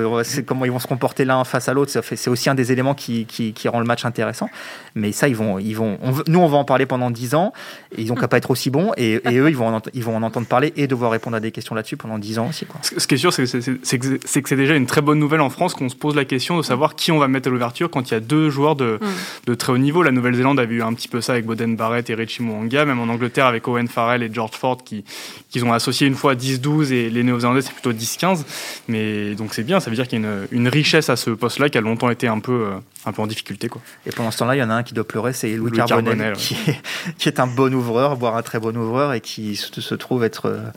comment 0.46 0.64
ils 0.64 0.72
vont 0.72 0.78
se 0.78 0.86
comporter 0.86 1.24
l'un 1.24 1.44
face 1.44 1.68
à 1.68 1.74
l'autre. 1.74 1.92
C'est 2.02 2.30
aussi 2.30 2.50
un 2.50 2.54
des 2.54 2.72
éléments 2.72 2.94
qui, 2.94 3.26
qui, 3.26 3.68
rend 3.68 3.78
le 3.78 3.86
match 3.86 4.04
intéressant. 4.04 4.48
Mais 4.94 5.12
ça, 5.12 5.28
ils 5.28 5.36
vont, 5.36 5.58
ils 5.58 5.74
vont. 5.74 5.98
nous, 6.26 6.38
on 6.38 6.48
va 6.48 6.56
en 6.56 6.64
parler 6.64 6.86
pendant 6.86 7.10
10 7.10 7.34
ans. 7.34 7.52
Et 7.96 8.02
ils 8.02 8.12
ont 8.12 8.14
qu'à 8.14 8.28
pas 8.28 8.38
être 8.38 8.50
aussi 8.50 8.70
bons. 8.70 8.92
Et, 8.96 9.20
eux, 9.26 9.48
ils 9.48 9.56
vont, 9.56 9.76
en, 9.76 9.82
ils 9.94 10.02
vont 10.02 10.16
en 10.16 10.22
entendre 10.22 10.46
parler 10.46 10.72
et 10.76 10.86
devoir 10.86 11.10
répondre 11.10 11.36
à 11.36 11.40
des 11.40 11.52
questions 11.52 11.74
là-dessus 11.74 11.96
pendant 11.96 12.18
10 12.18 12.38
ans 12.38 12.48
aussi. 12.48 12.66
Quoi. 12.66 12.80
Ce 12.82 13.06
qui 13.06 13.14
est 13.14 13.18
sûr, 13.18 13.32
c'est 13.32 13.98
que 13.98 14.18
c'est 14.24 14.56
déjà 14.56 14.74
une 14.74 14.86
très 14.86 15.02
bonne 15.02 15.18
nouvelle 15.18 15.40
en 15.40 15.50
France 15.50 15.74
qu'on 15.74 15.88
se 15.88 15.96
pose 15.96 16.16
la 16.16 16.24
question 16.24 16.56
de 16.56 16.62
savoir 16.62 16.94
qui 16.94 17.12
on 17.12 17.18
va 17.18 17.28
mettre 17.28 17.48
à 17.48 17.50
l'ouverture 17.50 17.90
quand 17.90 18.10
il 18.10 18.14
y 18.14 18.16
a 18.16 18.20
deux 18.20 18.50
joueurs 18.50 18.76
de, 18.76 18.98
mm. 19.00 19.06
de 19.46 19.54
très 19.54 19.72
haut 19.72 19.78
niveau. 19.78 20.02
La 20.02 20.12
Nouvelle-Zélande 20.12 20.58
avait 20.58 20.76
eu 20.76 20.82
un 20.82 20.94
petit 20.94 21.08
peu 21.08 21.20
ça 21.20 21.32
avec 21.32 21.46
Boden 21.46 21.76
Barrett 21.76 22.08
et 22.10 22.14
Richie 22.14 22.42
Mwanga, 22.42 22.84
même 22.84 22.98
en 22.98 23.08
Angleterre 23.16 23.46
avec 23.46 23.66
Owen 23.66 23.88
Farrell 23.88 24.22
et 24.22 24.32
George 24.32 24.52
Ford 24.52 24.78
qui, 24.84 25.04
qui 25.50 25.62
ont 25.62 25.72
associé 25.72 26.06
une 26.06 26.14
fois 26.14 26.34
10-12 26.34 26.92
et 26.92 27.10
les 27.10 27.22
Néo-Zélandais 27.22 27.62
c'est 27.62 27.72
plutôt 27.72 27.92
10-15. 27.92 28.44
Mais 28.88 29.34
donc 29.34 29.54
c'est 29.54 29.64
bien, 29.64 29.80
ça 29.80 29.90
veut 29.90 29.96
dire 29.96 30.06
qu'il 30.06 30.20
y 30.20 30.24
a 30.24 30.28
une, 30.28 30.46
une, 30.52 30.68
richesse 30.68 31.10
à 31.10 31.16
ce 31.16 31.30
poste-là 31.30 31.68
qui 31.68 31.78
a 31.78 31.80
longtemps 31.80 32.10
été 32.10 32.28
un 32.28 32.38
peu, 32.38 32.52
euh, 32.52 32.76
un 33.06 33.12
peu 33.12 33.22
en 33.22 33.26
difficulté. 33.26 33.68
Quoi. 33.68 33.82
Et 34.06 34.10
pendant 34.10 34.30
ce 34.30 34.38
temps-là, 34.38 34.56
il 34.56 34.60
y 34.60 34.62
en 34.62 34.70
a 34.70 34.74
un 34.74 34.82
qui 34.82 34.94
doit 34.94 35.06
pleurer, 35.06 35.32
c'est 35.32 35.50
Louis, 35.50 35.72
Carbonel, 35.72 36.34
qui, 36.34 36.54
est, 36.54 36.80
qui, 37.18 37.28
est, 37.28 37.40
un 37.40 37.46
bon 37.46 37.74
ouvreur, 37.74 38.16
voire 38.16 38.36
un 38.36 38.42
très 38.42 38.60
bon 38.60 38.76
ouvreur 38.76 39.12
et 39.12 39.20
qui 39.20 39.56
se 39.56 39.94
trouve 39.94 40.24
être 40.24 40.46
euh, 40.46 40.70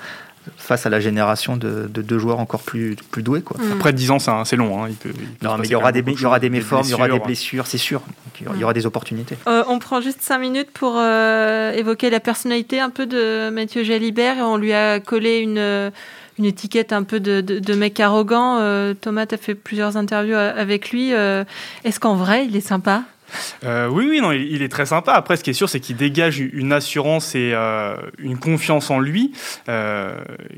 face 0.57 0.85
à 0.85 0.89
la 0.89 0.99
génération 0.99 1.57
de, 1.57 1.88
deux 1.88 2.19
joueurs 2.19 2.39
encore 2.39 2.62
plus, 2.62 2.95
plus 3.12 3.23
doués. 3.23 3.41
Quoi. 3.41 3.57
Mm. 3.57 3.71
Après 3.73 3.93
10 3.93 4.12
ans, 4.12 4.19
c'est 4.45 4.55
long. 4.55 4.83
Hein. 4.83 4.89
Il, 5.05 5.12
non, 5.41 5.57
mais 5.57 5.67
il 5.67 5.71
y 5.71 5.75
aura 5.75 5.91
des, 5.91 6.03
il 6.05 6.19
y 6.19 6.25
aura 6.25 6.39
des 6.39 6.49
méformes, 6.49 6.83
il 6.85 6.91
y 6.91 6.93
aura 6.93 7.07
des 7.07 7.19
blessures, 7.19 7.67
c'est 7.67 7.77
sûr. 7.77 8.01
il 8.39 8.59
y 8.59 8.63
aura 8.63 8.73
des 8.73 8.85
opportunités. 8.85 9.38
Euh, 9.47 9.63
on 9.67 9.79
prend 9.79 10.01
juste 10.01 10.21
5 10.21 10.38
minutes 10.39 10.71
pour 10.71 10.95
euh, 10.97 11.71
évoquer 11.73 12.09
la 12.09 12.19
personnalité 12.19 12.79
un 12.79 12.89
peu 12.89 13.05
de 13.05 13.49
Mathieu 13.49 13.83
Jalibert. 13.83 14.38
On 14.39 14.57
lui 14.57 14.73
a 14.73 14.99
collé 14.99 15.39
une, 15.39 15.91
une 16.38 16.45
étiquette 16.45 16.93
un 16.93 17.03
peu 17.03 17.19
de, 17.19 17.41
de, 17.41 17.73
mec 17.73 17.99
arrogant. 17.99 18.57
Euh, 18.59 18.93
Thomas, 18.93 19.25
tu 19.25 19.35
as 19.35 19.38
fait 19.38 19.55
plusieurs 19.55 19.97
interviews 19.97 20.35
avec 20.35 20.91
lui. 20.91 21.12
Est-ce 21.12 21.99
qu'en 21.99 22.15
vrai, 22.15 22.45
il 22.45 22.55
est 22.55 22.62
sympa? 22.62 23.03
Euh, 23.63 23.87
oui, 23.87 24.05
oui, 24.09 24.21
non, 24.21 24.31
il, 24.31 24.61
est 24.61 24.69
très 24.69 24.85
sympa. 24.85 25.13
Après, 25.13 25.37
ce 25.37 25.43
qui 25.43 25.49
est 25.49 25.53
sûr, 25.53 25.69
c'est 25.69 25.79
qu'il 25.79 25.95
dégage 25.95 26.39
une 26.39 26.71
assurance 26.71 27.35
et 27.35 27.51
euh, 27.53 27.95
une 28.17 28.37
confiance 28.37 28.89
en 28.89 28.99
lui 28.99 29.31
euh, 29.67 30.13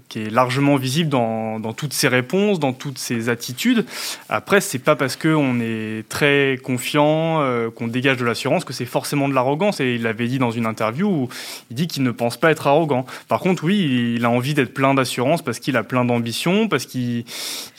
qui 0.09 0.21
est 0.21 0.29
largement 0.29 0.75
visible 0.75 1.09
dans, 1.09 1.59
toutes 1.73 1.93
ses 1.93 2.07
réponses, 2.07 2.59
dans 2.59 2.73
toutes 2.73 2.97
ses 2.97 3.29
attitudes. 3.29 3.85
Après, 4.29 4.61
c'est 4.61 4.79
pas 4.79 4.95
parce 4.95 5.15
qu'on 5.15 5.59
est 5.59 6.07
très 6.09 6.59
confiant, 6.63 7.43
qu'on 7.75 7.87
dégage 7.87 8.17
de 8.17 8.25
l'assurance, 8.25 8.65
que 8.65 8.73
c'est 8.73 8.85
forcément 8.85 9.29
de 9.29 9.33
l'arrogance. 9.33 9.79
Et 9.79 9.95
il 9.95 10.03
l'avait 10.03 10.27
dit 10.27 10.39
dans 10.39 10.51
une 10.51 10.65
interview 10.65 11.07
où 11.07 11.29
il 11.69 11.75
dit 11.75 11.87
qu'il 11.87 12.03
ne 12.03 12.11
pense 12.11 12.37
pas 12.37 12.51
être 12.51 12.67
arrogant. 12.67 13.05
Par 13.27 13.39
contre, 13.39 13.63
oui, 13.63 14.15
il 14.15 14.25
a 14.25 14.29
envie 14.29 14.53
d'être 14.53 14.73
plein 14.73 14.93
d'assurance 14.93 15.41
parce 15.41 15.59
qu'il 15.59 15.77
a 15.77 15.83
plein 15.83 16.05
d'ambition, 16.05 16.67
parce 16.67 16.85
qu'il 16.85 17.23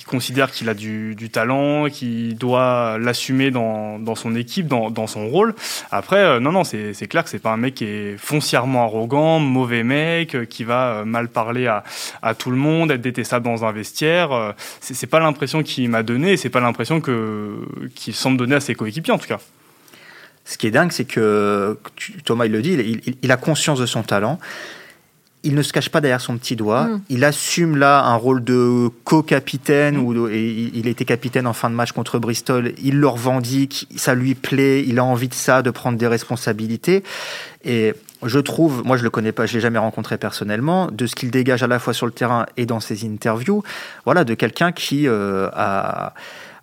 considère 0.06 0.50
qu'il 0.50 0.68
a 0.68 0.74
du, 0.74 1.16
talent, 1.30 1.88
qu'il 1.88 2.36
doit 2.36 2.98
l'assumer 2.98 3.50
dans, 3.50 3.98
dans 3.98 4.14
son 4.14 4.34
équipe, 4.34 4.66
dans 4.66 4.82
dans, 4.90 5.06
son 5.06 5.28
rôle. 5.28 5.54
Après, 5.90 6.18
euh, 6.18 6.40
non, 6.40 6.52
non, 6.52 6.64
c'est 6.64 7.06
clair 7.08 7.24
que 7.24 7.30
c'est 7.30 7.38
pas 7.38 7.52
un 7.52 7.56
mec 7.56 7.74
qui 7.74 7.84
est 7.84 8.16
foncièrement 8.16 8.84
arrogant, 8.84 9.38
mauvais 9.38 9.82
mec, 9.82 10.34
euh, 10.34 10.44
qui 10.44 10.64
va 10.64 10.94
euh, 10.94 11.04
mal 11.04 11.28
parler 11.28 11.66
à, 11.66 11.84
à, 12.22 12.34
tout 12.34 12.50
le 12.50 12.56
monde, 12.56 12.90
être 12.90 13.00
détestable 13.00 13.44
dans 13.44 13.64
un 13.64 13.72
vestiaire. 13.72 14.54
c'est 14.80 15.06
pas 15.06 15.20
l'impression 15.20 15.62
qu'il 15.62 15.88
m'a 15.88 16.02
donné, 16.02 16.36
c'est 16.36 16.50
pas 16.50 16.60
l'impression 16.60 17.00
qu'il 17.00 18.14
semble 18.14 18.36
donner 18.36 18.56
à 18.56 18.60
ses 18.60 18.74
coéquipiers 18.74 19.12
en 19.12 19.18
tout 19.18 19.28
cas. 19.28 19.40
Ce 20.44 20.58
qui 20.58 20.66
est 20.66 20.72
dingue, 20.72 20.90
c'est 20.90 21.04
que 21.04 21.78
Thomas 22.24 22.46
il 22.46 22.52
le 22.52 22.62
dit, 22.62 22.72
il, 22.72 23.16
il, 23.22 23.30
a 23.30 23.36
conscience 23.36 23.78
de 23.78 23.86
son 23.86 24.02
talent 24.02 24.40
il 25.44 25.54
ne 25.54 25.62
se 25.62 25.72
cache 25.72 25.88
pas 25.88 26.00
derrière 26.00 26.20
son 26.20 26.36
petit 26.38 26.56
doigt. 26.56 26.84
Mm. 26.84 27.00
Il 27.08 27.24
assume 27.24 27.76
là 27.76 28.04
un 28.04 28.14
rôle 28.14 28.44
de 28.44 28.88
co-capitaine, 29.04 29.96
mm. 29.96 30.04
ou 30.04 30.28
il 30.28 30.86
était 30.86 31.04
capitaine 31.04 31.46
en 31.46 31.52
fin 31.52 31.70
de 31.70 31.74
match 31.74 31.92
contre 31.92 32.18
Bristol. 32.18 32.72
Il 32.82 32.98
le 32.98 33.08
revendique, 33.08 33.88
ça 33.96 34.14
lui 34.14 34.34
plaît, 34.34 34.84
il 34.86 34.98
a 34.98 35.04
envie 35.04 35.28
de 35.28 35.34
ça, 35.34 35.62
de 35.62 35.70
prendre 35.70 35.98
des 35.98 36.06
responsabilités. 36.06 37.02
Et 37.64 37.94
je 38.24 38.38
trouve, 38.38 38.84
moi 38.84 38.96
je 38.96 39.02
le 39.02 39.10
connais 39.10 39.32
pas, 39.32 39.46
je 39.46 39.54
l'ai 39.54 39.60
jamais 39.60 39.78
rencontré 39.78 40.16
personnellement, 40.16 40.88
de 40.90 41.06
ce 41.06 41.14
qu'il 41.14 41.30
dégage 41.30 41.62
à 41.62 41.66
la 41.66 41.78
fois 41.78 41.92
sur 41.92 42.06
le 42.06 42.12
terrain 42.12 42.46
et 42.56 42.66
dans 42.66 42.80
ses 42.80 43.04
interviews, 43.04 43.62
voilà, 44.04 44.24
de 44.24 44.34
quelqu'un 44.34 44.72
qui 44.72 45.08
euh, 45.08 45.48
a, 45.52 46.14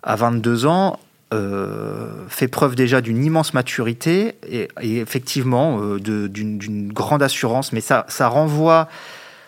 a 0.02 0.16
22 0.16 0.66
ans 0.66 0.98
euh, 1.32 2.08
fait 2.28 2.48
preuve 2.48 2.74
déjà 2.74 3.00
d'une 3.00 3.24
immense 3.24 3.54
maturité 3.54 4.34
et, 4.48 4.68
effectivement 4.82 5.80
euh, 5.80 5.98
d'une 6.00 6.92
grande 6.92 7.22
assurance, 7.22 7.72
mais 7.72 7.80
ça, 7.80 8.04
ça 8.08 8.28
renvoie 8.28 8.88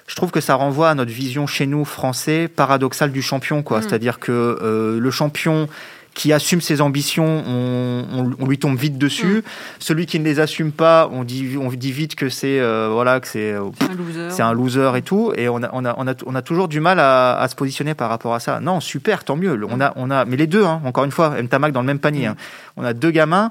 je 0.07 0.17
trouve 0.17 0.31
que 0.31 0.41
ça 0.41 0.55
renvoie 0.55 0.91
à 0.91 0.95
notre 0.95 1.11
vision 1.11 1.47
chez 1.47 1.67
nous 1.67 1.85
français 1.85 2.47
paradoxale 2.47 3.13
du 3.13 3.23
champion 3.23 3.63
quoi, 3.63 3.79
mm. 3.79 3.83
c'est-à-dire 3.83 4.19
que 4.21 4.59
euh, 4.63 5.01
le 5.01 5.11
champion 5.11 5.69
qui 6.15 6.33
assume 6.33 6.61
ses 6.61 6.81
ambitions, 6.81 7.43
on, 7.47 8.47
lui 8.47 8.59
tombe 8.59 8.77
vite 8.77 8.99
dessus. 8.99 9.39
Mm. 9.39 9.43
Celui 9.79 10.07
qui 10.07 10.19
ne 10.19 10.25
les 10.25 10.41
assume 10.41 10.73
pas, 10.73 11.09
on 11.13 11.25
dit, 11.25 11.57
on 11.59 11.69
dit 11.69 11.93
vite 11.93 12.15
que 12.15 12.29
c'est 12.29 12.61
euh, 12.61 12.91
voilà 12.93 13.21
que 13.21 13.29
c'est 13.29 13.53
euh, 13.53 13.71
c'est 14.31 14.43
un, 14.43 14.53
loser 14.53 14.97
et 14.97 15.03
tout. 15.03 15.33
Et 15.37 15.49
on 15.49 15.63
a, 15.63 15.71
on 15.73 15.85
a, 15.85 16.15
on 16.27 16.35
a, 16.35 16.43
toujours 16.43 16.69
du 16.69 16.81
mal 16.81 16.99
à, 17.01 17.47
se 17.49 17.55
positionner 17.55 17.95
par 17.95 18.11
rapport 18.11 18.35
à 18.35 18.41
ça. 18.41 18.61
Non, 18.61 18.81
super, 18.81 19.25
tant 19.25 19.37
mieux. 19.37 19.59
On 19.69 19.81
a, 19.81 19.93
on 19.97 20.11
a, 20.11 20.25
mais 20.25 20.37
les 20.37 20.47
deux, 20.47 20.65
hein, 20.65 20.83
encore 20.85 21.05
une 21.05 21.11
fois, 21.11 21.31
Mtamac 21.41 21.73
dans 21.73 21.81
le 21.81 21.87
même 21.87 21.99
panier. 21.99 22.27
Hein. 22.27 22.37
On 22.77 22.85
a 22.85 22.93
deux 22.93 23.11
gamins 23.11 23.51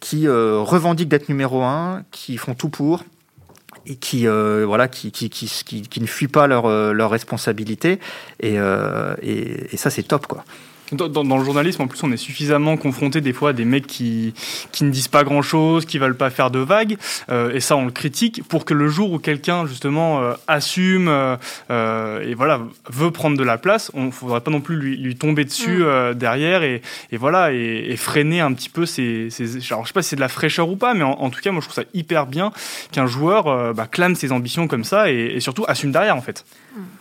qui 0.00 0.26
euh, 0.26 0.58
revendiquent 0.58 1.08
d'être 1.08 1.28
numéro 1.28 1.62
un, 1.62 2.02
qui 2.10 2.36
font 2.36 2.54
tout 2.54 2.68
pour 2.68 3.04
et 3.86 3.96
qui 3.96 4.26
voilà 4.26 4.88
qui 4.88 5.12
qui, 5.12 5.28
qui, 5.28 5.82
qui, 5.82 6.00
ne 6.00 6.06
fuient 6.06 6.28
pas 6.28 6.46
leurs 6.46 6.94
leur 6.94 7.10
responsabilités 7.10 7.98
et, 8.40 8.54
et, 8.54 9.74
et 9.74 9.76
ça 9.76 9.90
c'est 9.90 10.04
top 10.04 10.26
quoi. 10.26 10.44
Dans, 10.92 11.38
le 11.38 11.44
journalisme, 11.44 11.82
en 11.82 11.86
plus, 11.86 12.02
on 12.02 12.12
est 12.12 12.18
suffisamment 12.18 12.76
confronté 12.76 13.22
des 13.22 13.32
fois 13.32 13.50
à 13.50 13.52
des 13.54 13.64
mecs 13.64 13.86
qui, 13.86 14.34
qui 14.70 14.84
ne 14.84 14.90
disent 14.90 15.08
pas 15.08 15.24
grand-chose, 15.24 15.86
qui 15.86 15.98
veulent 15.98 16.16
pas 16.16 16.28
faire 16.28 16.50
de 16.50 16.58
vagues, 16.58 16.98
euh, 17.30 17.54
et 17.54 17.60
ça, 17.60 17.76
on 17.76 17.86
le 17.86 17.90
critique, 17.90 18.42
pour 18.48 18.66
que 18.66 18.74
le 18.74 18.88
jour 18.88 19.10
où 19.12 19.18
quelqu'un, 19.18 19.66
justement, 19.66 20.20
euh, 20.20 20.34
assume 20.46 21.08
euh, 21.08 22.20
et 22.20 22.34
voilà, 22.34 22.60
veut 22.90 23.10
prendre 23.10 23.38
de 23.38 23.42
la 23.42 23.56
place, 23.56 23.90
on 23.94 24.04
ne 24.04 24.10
faudrait 24.10 24.42
pas 24.42 24.50
non 24.50 24.60
plus 24.60 24.76
lui, 24.76 24.96
lui 24.96 25.16
tomber 25.16 25.44
dessus 25.44 25.82
mm. 25.84 26.14
derrière 26.14 26.62
et, 26.62 26.82
et 27.10 27.16
voilà, 27.16 27.52
et, 27.52 27.94
freiner 27.96 28.40
un 28.40 28.52
petit 28.52 28.68
peu 28.68 28.84
ses... 28.84 29.28
alors, 29.70 29.84
je 29.84 29.88
sais 29.88 29.94
pas 29.94 30.02
si 30.02 30.10
c'est 30.10 30.16
de 30.16 30.20
la 30.20 30.28
fraîcheur 30.28 30.68
ou 30.68 30.76
pas, 30.76 30.92
mais 30.92 31.04
en, 31.04 31.30
tout 31.30 31.40
cas, 31.40 31.50
moi, 31.50 31.60
je 31.60 31.66
trouve 31.66 31.82
ça 31.82 31.88
hyper 31.94 32.26
bien 32.26 32.52
qu'un 32.92 33.06
joueur 33.06 33.72
bah, 33.72 33.86
clame 33.90 34.14
ses 34.14 34.32
ambitions 34.32 34.68
comme 34.68 34.84
ça 34.84 35.10
et, 35.10 35.32
et 35.36 35.40
surtout 35.40 35.64
assume 35.66 35.92
derrière, 35.92 36.16
en 36.16 36.20
fait. 36.20 36.44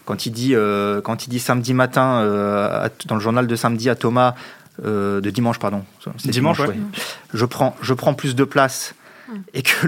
Quand 0.06 0.26
il 0.26 0.32
dit, 0.32 0.56
euh, 0.56 1.02
quand 1.02 1.26
il 1.26 1.30
dit 1.30 1.40
samedi 1.40 1.74
matin, 1.74 2.22
euh, 2.22 2.88
dans 3.06 3.16
le 3.16 3.22
journal 3.22 3.48
de 3.48 3.56
samedi 3.56 3.90
à 3.90 3.96
Thomas, 3.96 4.36
euh, 4.84 5.22
de 5.22 5.30
dimanche, 5.30 5.60
pardon. 5.60 5.84
Dimanche, 6.26 6.62
je, 7.34 7.46
prends, 7.46 7.76
je 7.82 7.94
prends 7.94 8.14
plus 8.14 8.36
de 8.36 8.44
place 8.44 8.96
et 9.54 9.64
que, 9.64 9.88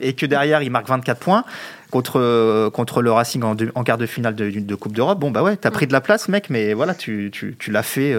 et 0.00 0.14
que 0.14 0.26
derrière, 0.26 0.62
il 0.62 0.70
marque 0.70 0.88
24 0.88 1.18
points 1.18 1.44
contre, 1.90 2.68
contre 2.70 3.02
le 3.02 3.12
Racing 3.12 3.42
en, 3.42 3.56
en 3.74 3.84
quart 3.84 3.98
de 3.98 4.06
finale 4.06 4.34
de, 4.34 4.50
de 4.50 4.74
Coupe 4.74 4.94
d'Europe. 4.94 5.18
Bon, 5.18 5.30
bah 5.30 5.42
ouais, 5.42 5.56
t'as 5.56 5.70
pris 5.70 5.86
de 5.86 5.92
la 5.92 6.00
place, 6.00 6.28
mec, 6.28 6.50
mais 6.50 6.74
voilà, 6.74 6.94
tu, 6.94 7.30
tu, 7.32 7.56
tu 7.58 7.70
l'as 7.70 7.82
fait 7.82 8.14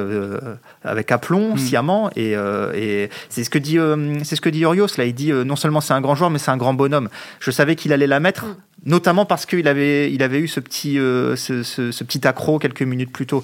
avec 0.83 1.11
aplomb, 1.11 1.55
mm. 1.55 1.57
sciemment. 1.57 2.09
Et, 2.15 2.33
et 2.75 3.09
c'est 3.29 3.43
ce 3.43 3.49
que 3.49 3.59
dit, 3.59 3.77
c'est 4.23 4.35
ce 4.35 4.41
que 4.41 4.49
dit 4.49 4.61
Urios, 4.61 4.87
là. 4.97 5.05
Il 5.05 5.13
dit 5.13 5.31
non 5.31 5.55
seulement 5.55 5.81
c'est 5.81 5.93
un 5.93 6.01
grand 6.01 6.15
joueur, 6.15 6.29
mais 6.29 6.39
c'est 6.39 6.51
un 6.51 6.57
grand 6.57 6.73
bonhomme. 6.73 7.09
Je 7.39 7.51
savais 7.51 7.75
qu'il 7.75 7.93
allait 7.93 8.07
la 8.07 8.19
mettre. 8.19 8.45
Mm 8.45 8.55
notamment 8.85 9.25
parce 9.25 9.45
qu'il 9.45 9.67
avait, 9.67 10.11
il 10.11 10.23
avait 10.23 10.39
eu 10.39 10.47
ce 10.47 10.59
petit, 10.59 10.99
euh, 10.99 11.35
ce, 11.35 11.63
ce, 11.63 12.03
petit 12.03 12.25
accro 12.27 12.59
quelques 12.59 12.81
minutes 12.81 13.11
plus 13.11 13.25
tôt. 13.25 13.43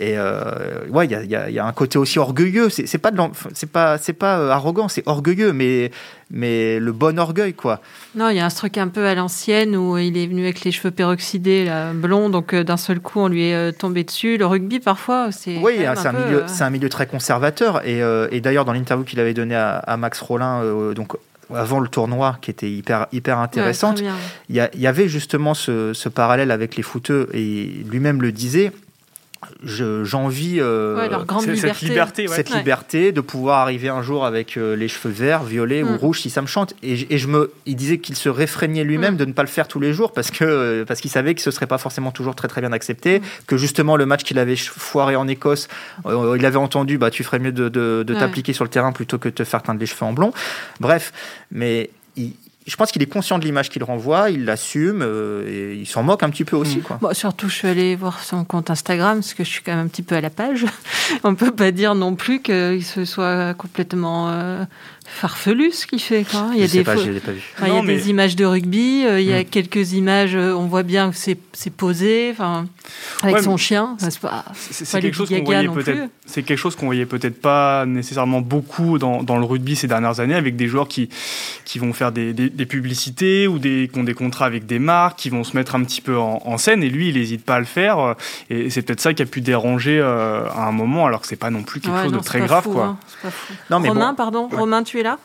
Et 0.00 0.16
euh, 0.16 0.86
ouais, 0.88 1.06
il 1.06 1.10
y 1.10 1.34
a, 1.36 1.50
y 1.50 1.58
a, 1.58 1.66
un 1.66 1.72
côté 1.72 1.98
aussi 1.98 2.18
orgueilleux. 2.18 2.68
C'est 2.70 2.98
pas, 2.98 3.10
c'est 3.54 3.70
pas, 3.70 3.98
c'est 3.98 4.12
pas 4.12 4.38
euh, 4.38 4.50
arrogant, 4.50 4.88
c'est 4.88 5.02
orgueilleux, 5.06 5.52
mais, 5.52 5.90
mais 6.30 6.78
le 6.80 6.92
bon 6.92 7.18
orgueil, 7.18 7.54
quoi. 7.54 7.80
Non, 8.14 8.28
il 8.30 8.36
y 8.36 8.40
a 8.40 8.46
un 8.46 8.50
truc 8.50 8.78
un 8.78 8.88
peu 8.88 9.06
à 9.06 9.14
l'ancienne 9.14 9.76
où 9.76 9.96
il 9.96 10.16
est 10.16 10.26
venu 10.26 10.42
avec 10.42 10.64
les 10.64 10.72
cheveux 10.72 10.90
peroxydés, 10.90 11.64
là, 11.64 11.92
blonds, 11.92 12.30
donc 12.30 12.54
d'un 12.54 12.76
seul 12.76 13.00
coup 13.00 13.20
on 13.20 13.28
lui 13.28 13.44
est 13.44 13.72
tombé 13.72 14.04
dessus. 14.04 14.36
Le 14.36 14.46
rugby, 14.46 14.80
parfois, 14.80 15.30
c'est. 15.32 15.58
Oui, 15.58 15.74
c'est 15.78 16.06
un, 16.06 16.12
milieu, 16.12 16.44
c'est 16.46 16.64
un 16.64 16.70
milieu 16.70 16.88
très 16.88 17.06
conservateur. 17.06 17.86
Et, 17.86 18.00
et 18.30 18.40
d'ailleurs, 18.40 18.64
dans 18.64 18.72
l'interview 18.72 19.04
qu'il 19.04 19.20
avait 19.20 19.34
donnée 19.34 19.56
à, 19.56 19.76
à, 19.76 19.96
Max 19.96 20.20
Rollin, 20.20 20.92
donc 20.94 21.16
avant 21.54 21.80
le 21.80 21.88
tournoi 21.88 22.38
qui 22.40 22.50
était 22.50 22.70
hyper, 22.70 23.06
hyper 23.12 23.38
intéressante, 23.38 24.00
il 24.48 24.56
y, 24.56 24.78
y, 24.78 24.86
avait 24.86 25.08
justement 25.08 25.54
ce, 25.54 25.92
ce, 25.92 26.08
parallèle 26.08 26.50
avec 26.50 26.76
les 26.76 26.82
footeux 26.82 27.28
et 27.32 27.84
lui-même 27.88 28.22
le 28.22 28.32
disait. 28.32 28.72
J'envie 29.62 30.58
euh, 30.60 31.08
liberté. 31.08 31.56
cette 31.56 31.80
liberté, 31.80 32.28
cette 32.28 32.50
liberté 32.54 33.12
de 33.12 33.20
pouvoir 33.20 33.60
arriver 33.60 33.88
un 33.88 34.02
jour 34.02 34.24
avec 34.24 34.56
euh, 34.56 34.76
les 34.76 34.88
cheveux 34.88 35.12
verts, 35.12 35.44
violets 35.44 35.82
ou 35.82 35.92
mm. 35.92 35.96
rouges 35.96 36.20
si 36.20 36.30
ça 36.30 36.42
me 36.42 36.46
chante. 36.46 36.74
Et, 36.82 37.14
et 37.14 37.18
je 37.18 37.28
me, 37.28 37.52
il 37.66 37.76
disait 37.76 37.98
qu'il 37.98 38.16
se 38.16 38.28
réfrénait 38.28 38.84
lui-même 38.84 39.14
mm. 39.14 39.18
de 39.18 39.24
ne 39.24 39.32
pas 39.32 39.42
le 39.42 39.48
faire 39.48 39.68
tous 39.68 39.80
les 39.80 39.92
jours 39.92 40.12
parce 40.12 40.30
que 40.30 40.84
parce 40.84 41.00
qu'il 41.00 41.10
savait 41.10 41.34
que 41.34 41.42
ce 41.42 41.50
serait 41.50 41.66
pas 41.66 41.78
forcément 41.78 42.10
toujours 42.10 42.34
très 42.34 42.48
très 42.48 42.60
bien 42.60 42.72
accepté, 42.72 43.20
mm. 43.20 43.22
que 43.46 43.56
justement 43.56 43.96
le 43.96 44.06
match 44.06 44.22
qu'il 44.22 44.38
avait 44.38 44.56
foiré 44.56 45.16
en 45.16 45.28
Écosse, 45.28 45.68
euh, 46.06 46.36
il 46.38 46.46
avait 46.46 46.56
entendu 46.56 46.98
bah 46.98 47.10
tu 47.10 47.24
ferais 47.24 47.38
mieux 47.38 47.52
de, 47.52 47.68
de, 47.68 48.04
de 48.06 48.14
t'appliquer 48.14 48.52
sur 48.52 48.64
le 48.64 48.70
terrain 48.70 48.92
plutôt 48.92 49.18
que 49.18 49.28
de 49.28 49.34
te 49.34 49.44
faire 49.44 49.62
teindre 49.62 49.80
les 49.80 49.86
cheveux 49.86 50.04
en 50.04 50.12
blond. 50.12 50.32
Bref, 50.80 51.12
mais 51.50 51.90
il, 52.16 52.32
je 52.66 52.74
pense 52.74 52.90
qu'il 52.90 53.00
est 53.02 53.06
conscient 53.06 53.38
de 53.38 53.44
l'image 53.44 53.70
qu'il 53.70 53.84
renvoie, 53.84 54.30
il 54.30 54.44
l'assume 54.44 55.00
euh, 55.02 55.46
et 55.48 55.76
il 55.76 55.86
s'en 55.86 56.02
moque 56.02 56.24
un 56.24 56.30
petit 56.30 56.44
peu 56.44 56.56
aussi. 56.56 56.80
Quoi. 56.80 56.98
Bon, 57.00 57.14
surtout, 57.14 57.48
je 57.48 57.54
suis 57.54 57.68
allée 57.68 57.94
voir 57.94 58.22
son 58.24 58.44
compte 58.44 58.70
Instagram 58.70 59.18
parce 59.18 59.34
que 59.34 59.44
je 59.44 59.50
suis 59.50 59.62
quand 59.62 59.72
même 59.72 59.86
un 59.86 59.88
petit 59.88 60.02
peu 60.02 60.16
à 60.16 60.20
la 60.20 60.30
page. 60.30 60.66
On 61.24 61.36
peut 61.36 61.52
pas 61.52 61.70
dire 61.70 61.94
non 61.94 62.16
plus 62.16 62.42
qu'il 62.42 62.84
se 62.84 63.04
soit 63.04 63.54
complètement 63.54 64.30
euh, 64.30 64.64
farfelu 65.06 65.70
ce 65.72 65.86
qu'il 65.86 66.00
fait. 66.00 66.24
Quoi. 66.24 66.50
Il 66.54 66.60
y 66.60 66.64
a 66.64 66.68
des, 66.68 66.82
pas, 66.82 66.94
vu. 66.94 67.20
il 67.62 67.68
y 67.68 67.70
a 67.70 67.82
des 67.82 68.10
images 68.10 68.36
de 68.36 68.44
rugby, 68.44 69.04
euh, 69.06 69.20
il 69.20 69.26
y 69.26 69.32
a 69.32 69.42
hmm. 69.42 69.46
quelques 69.46 69.92
images, 69.92 70.34
euh, 70.34 70.52
on 70.52 70.66
voit 70.66 70.82
bien 70.82 71.10
que 71.10 71.16
c'est 71.16 71.70
posé, 71.70 72.30
enfin, 72.32 72.66
avec 73.22 73.38
son 73.38 73.56
chien. 73.56 73.96
c'est 73.98 74.20
pas, 74.20 74.44
quelque 75.00 75.12
chose 75.12 75.28
qu'on 75.28 75.44
voyait 75.44 75.68
peut-être. 75.68 76.10
C'est 76.26 76.42
quelque 76.42 76.58
chose 76.58 76.74
qu'on 76.74 76.86
voyait 76.86 77.06
peut-être 77.06 77.40
pas 77.40 77.86
nécessairement 77.86 78.40
beaucoup 78.40 78.98
dans, 78.98 79.22
dans, 79.22 79.38
le 79.38 79.44
rugby 79.44 79.76
ces 79.76 79.86
dernières 79.86 80.20
années, 80.20 80.34
avec 80.34 80.56
des 80.56 80.66
joueurs 80.66 80.88
qui, 80.88 81.08
qui 81.64 81.78
vont 81.78 81.92
faire 81.92 82.10
des, 82.10 82.32
des, 82.32 82.66
publicités 82.66 83.46
ou 83.46 83.58
des, 83.58 83.88
qui 83.92 83.98
ont 83.98 84.04
des 84.04 84.14
contrats 84.14 84.46
avec 84.46 84.66
des 84.66 84.78
marques, 84.78 85.18
qui 85.18 85.30
vont 85.30 85.44
se 85.44 85.56
mettre 85.56 85.76
un 85.76 85.84
petit 85.84 86.00
peu 86.00 86.18
en, 86.18 86.58
scène, 86.58 86.82
et 86.82 86.88
lui, 86.88 87.08
il 87.08 87.14
n'hésite 87.14 87.44
pas 87.44 87.56
à 87.56 87.60
le 87.60 87.64
faire. 87.64 88.16
Et 88.50 88.70
c'est 88.70 88.82
peut-être 88.82 89.00
ça 89.00 89.14
qui 89.14 89.22
a 89.22 89.26
pu 89.26 89.40
déranger 89.40 89.98
euh, 89.98 90.48
à 90.50 90.66
un 90.66 90.72
moment, 90.72 91.06
alors 91.06 91.20
que 91.20 91.26
c'est 91.26 91.36
pas 91.36 91.50
non 91.50 91.62
plus 91.62 91.80
quelque 91.80 92.02
chose 92.02 92.12
de 92.12 92.18
très 92.18 92.40
grave. 92.40 92.64
quoi. 92.64 92.96
Hein, 93.24 93.30
non, 93.70 93.80
mais 93.80 93.88
Romain, 93.88 94.14
pardon, 94.14 94.48
Romain, 94.52 94.82
tu 94.82 94.95
es 95.00 95.04
là 95.04 95.18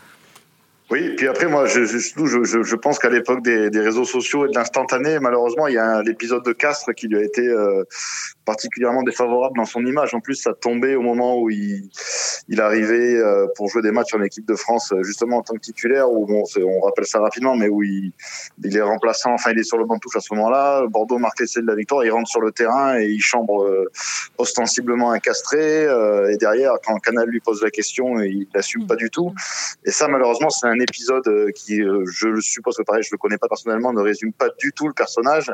oui, 0.91 1.15
puis 1.15 1.29
après, 1.29 1.47
moi, 1.47 1.67
je, 1.67 1.85
je, 1.85 1.97
je, 1.97 2.63
je 2.63 2.75
pense 2.75 2.99
qu'à 2.99 3.07
l'époque 3.07 3.41
des, 3.41 3.69
des, 3.69 3.79
réseaux 3.79 4.03
sociaux 4.03 4.45
et 4.45 4.49
de 4.49 4.55
l'instantané, 4.55 5.19
malheureusement, 5.19 5.67
il 5.67 5.75
y 5.75 5.77
a 5.77 6.01
l'épisode 6.01 6.43
de 6.43 6.51
Castres 6.51 6.93
qui 6.93 7.07
lui 7.07 7.17
a 7.17 7.23
été 7.23 7.47
euh, 7.47 7.85
particulièrement 8.43 9.01
défavorable 9.01 9.55
dans 9.55 9.65
son 9.65 9.85
image. 9.85 10.13
En 10.13 10.19
plus, 10.19 10.35
ça 10.35 10.53
tombait 10.53 10.95
au 10.95 11.01
moment 11.01 11.39
où 11.39 11.49
il, 11.49 11.89
il 12.49 12.59
arrivait 12.59 13.15
euh, 13.15 13.47
pour 13.55 13.69
jouer 13.69 13.81
des 13.81 13.91
matchs 13.91 14.13
en 14.13 14.21
équipe 14.21 14.45
de 14.45 14.55
France, 14.55 14.91
euh, 14.91 15.01
justement 15.01 15.37
en 15.37 15.43
tant 15.43 15.53
que 15.53 15.61
titulaire, 15.61 16.11
où 16.11 16.25
bon, 16.25 16.43
on 16.57 16.81
rappelle 16.81 17.05
ça 17.05 17.21
rapidement, 17.21 17.55
mais 17.55 17.69
où 17.69 17.83
il, 17.83 18.11
il 18.61 18.75
est 18.75 18.81
remplaçant, 18.81 19.31
enfin, 19.31 19.51
il 19.51 19.59
est 19.59 19.63
sur 19.63 19.77
le 19.77 19.85
banc 19.85 19.95
de 19.95 20.01
touche 20.01 20.17
à 20.17 20.19
ce 20.19 20.33
moment-là. 20.33 20.87
Bordeaux 20.87 21.19
marque 21.19 21.39
l'essai 21.39 21.61
de 21.61 21.67
la 21.67 21.75
victoire, 21.75 22.03
il 22.03 22.11
rentre 22.11 22.29
sur 22.29 22.41
le 22.41 22.51
terrain 22.51 22.99
et 22.99 23.05
il 23.05 23.21
chambre 23.21 23.65
ostensiblement 24.37 25.11
un 25.11 25.19
castré. 25.19 25.83
et 25.83 26.35
derrière, 26.35 26.73
quand 26.85 26.97
Canal 26.97 27.29
lui 27.29 27.39
pose 27.39 27.63
la 27.63 27.69
question, 27.69 28.19
il 28.19 28.47
n'assume 28.53 28.87
pas 28.87 28.97
du 28.97 29.09
tout. 29.09 29.33
Et 29.85 29.91
ça, 29.91 30.09
malheureusement, 30.09 30.49
c'est 30.49 30.67
un 30.67 30.80
épisode 30.81 31.27
euh, 31.27 31.51
qui, 31.51 31.81
euh, 31.81 32.03
je 32.05 32.27
le 32.27 32.41
suppose 32.41 32.75
que 32.77 32.83
pareil, 32.83 33.03
je 33.03 33.09
le 33.11 33.17
connais 33.17 33.37
pas 33.37 33.47
personnellement, 33.47 33.93
ne 33.93 34.01
résume 34.01 34.33
pas 34.33 34.49
du 34.59 34.71
tout 34.71 34.87
le 34.87 34.93
personnage, 34.93 35.51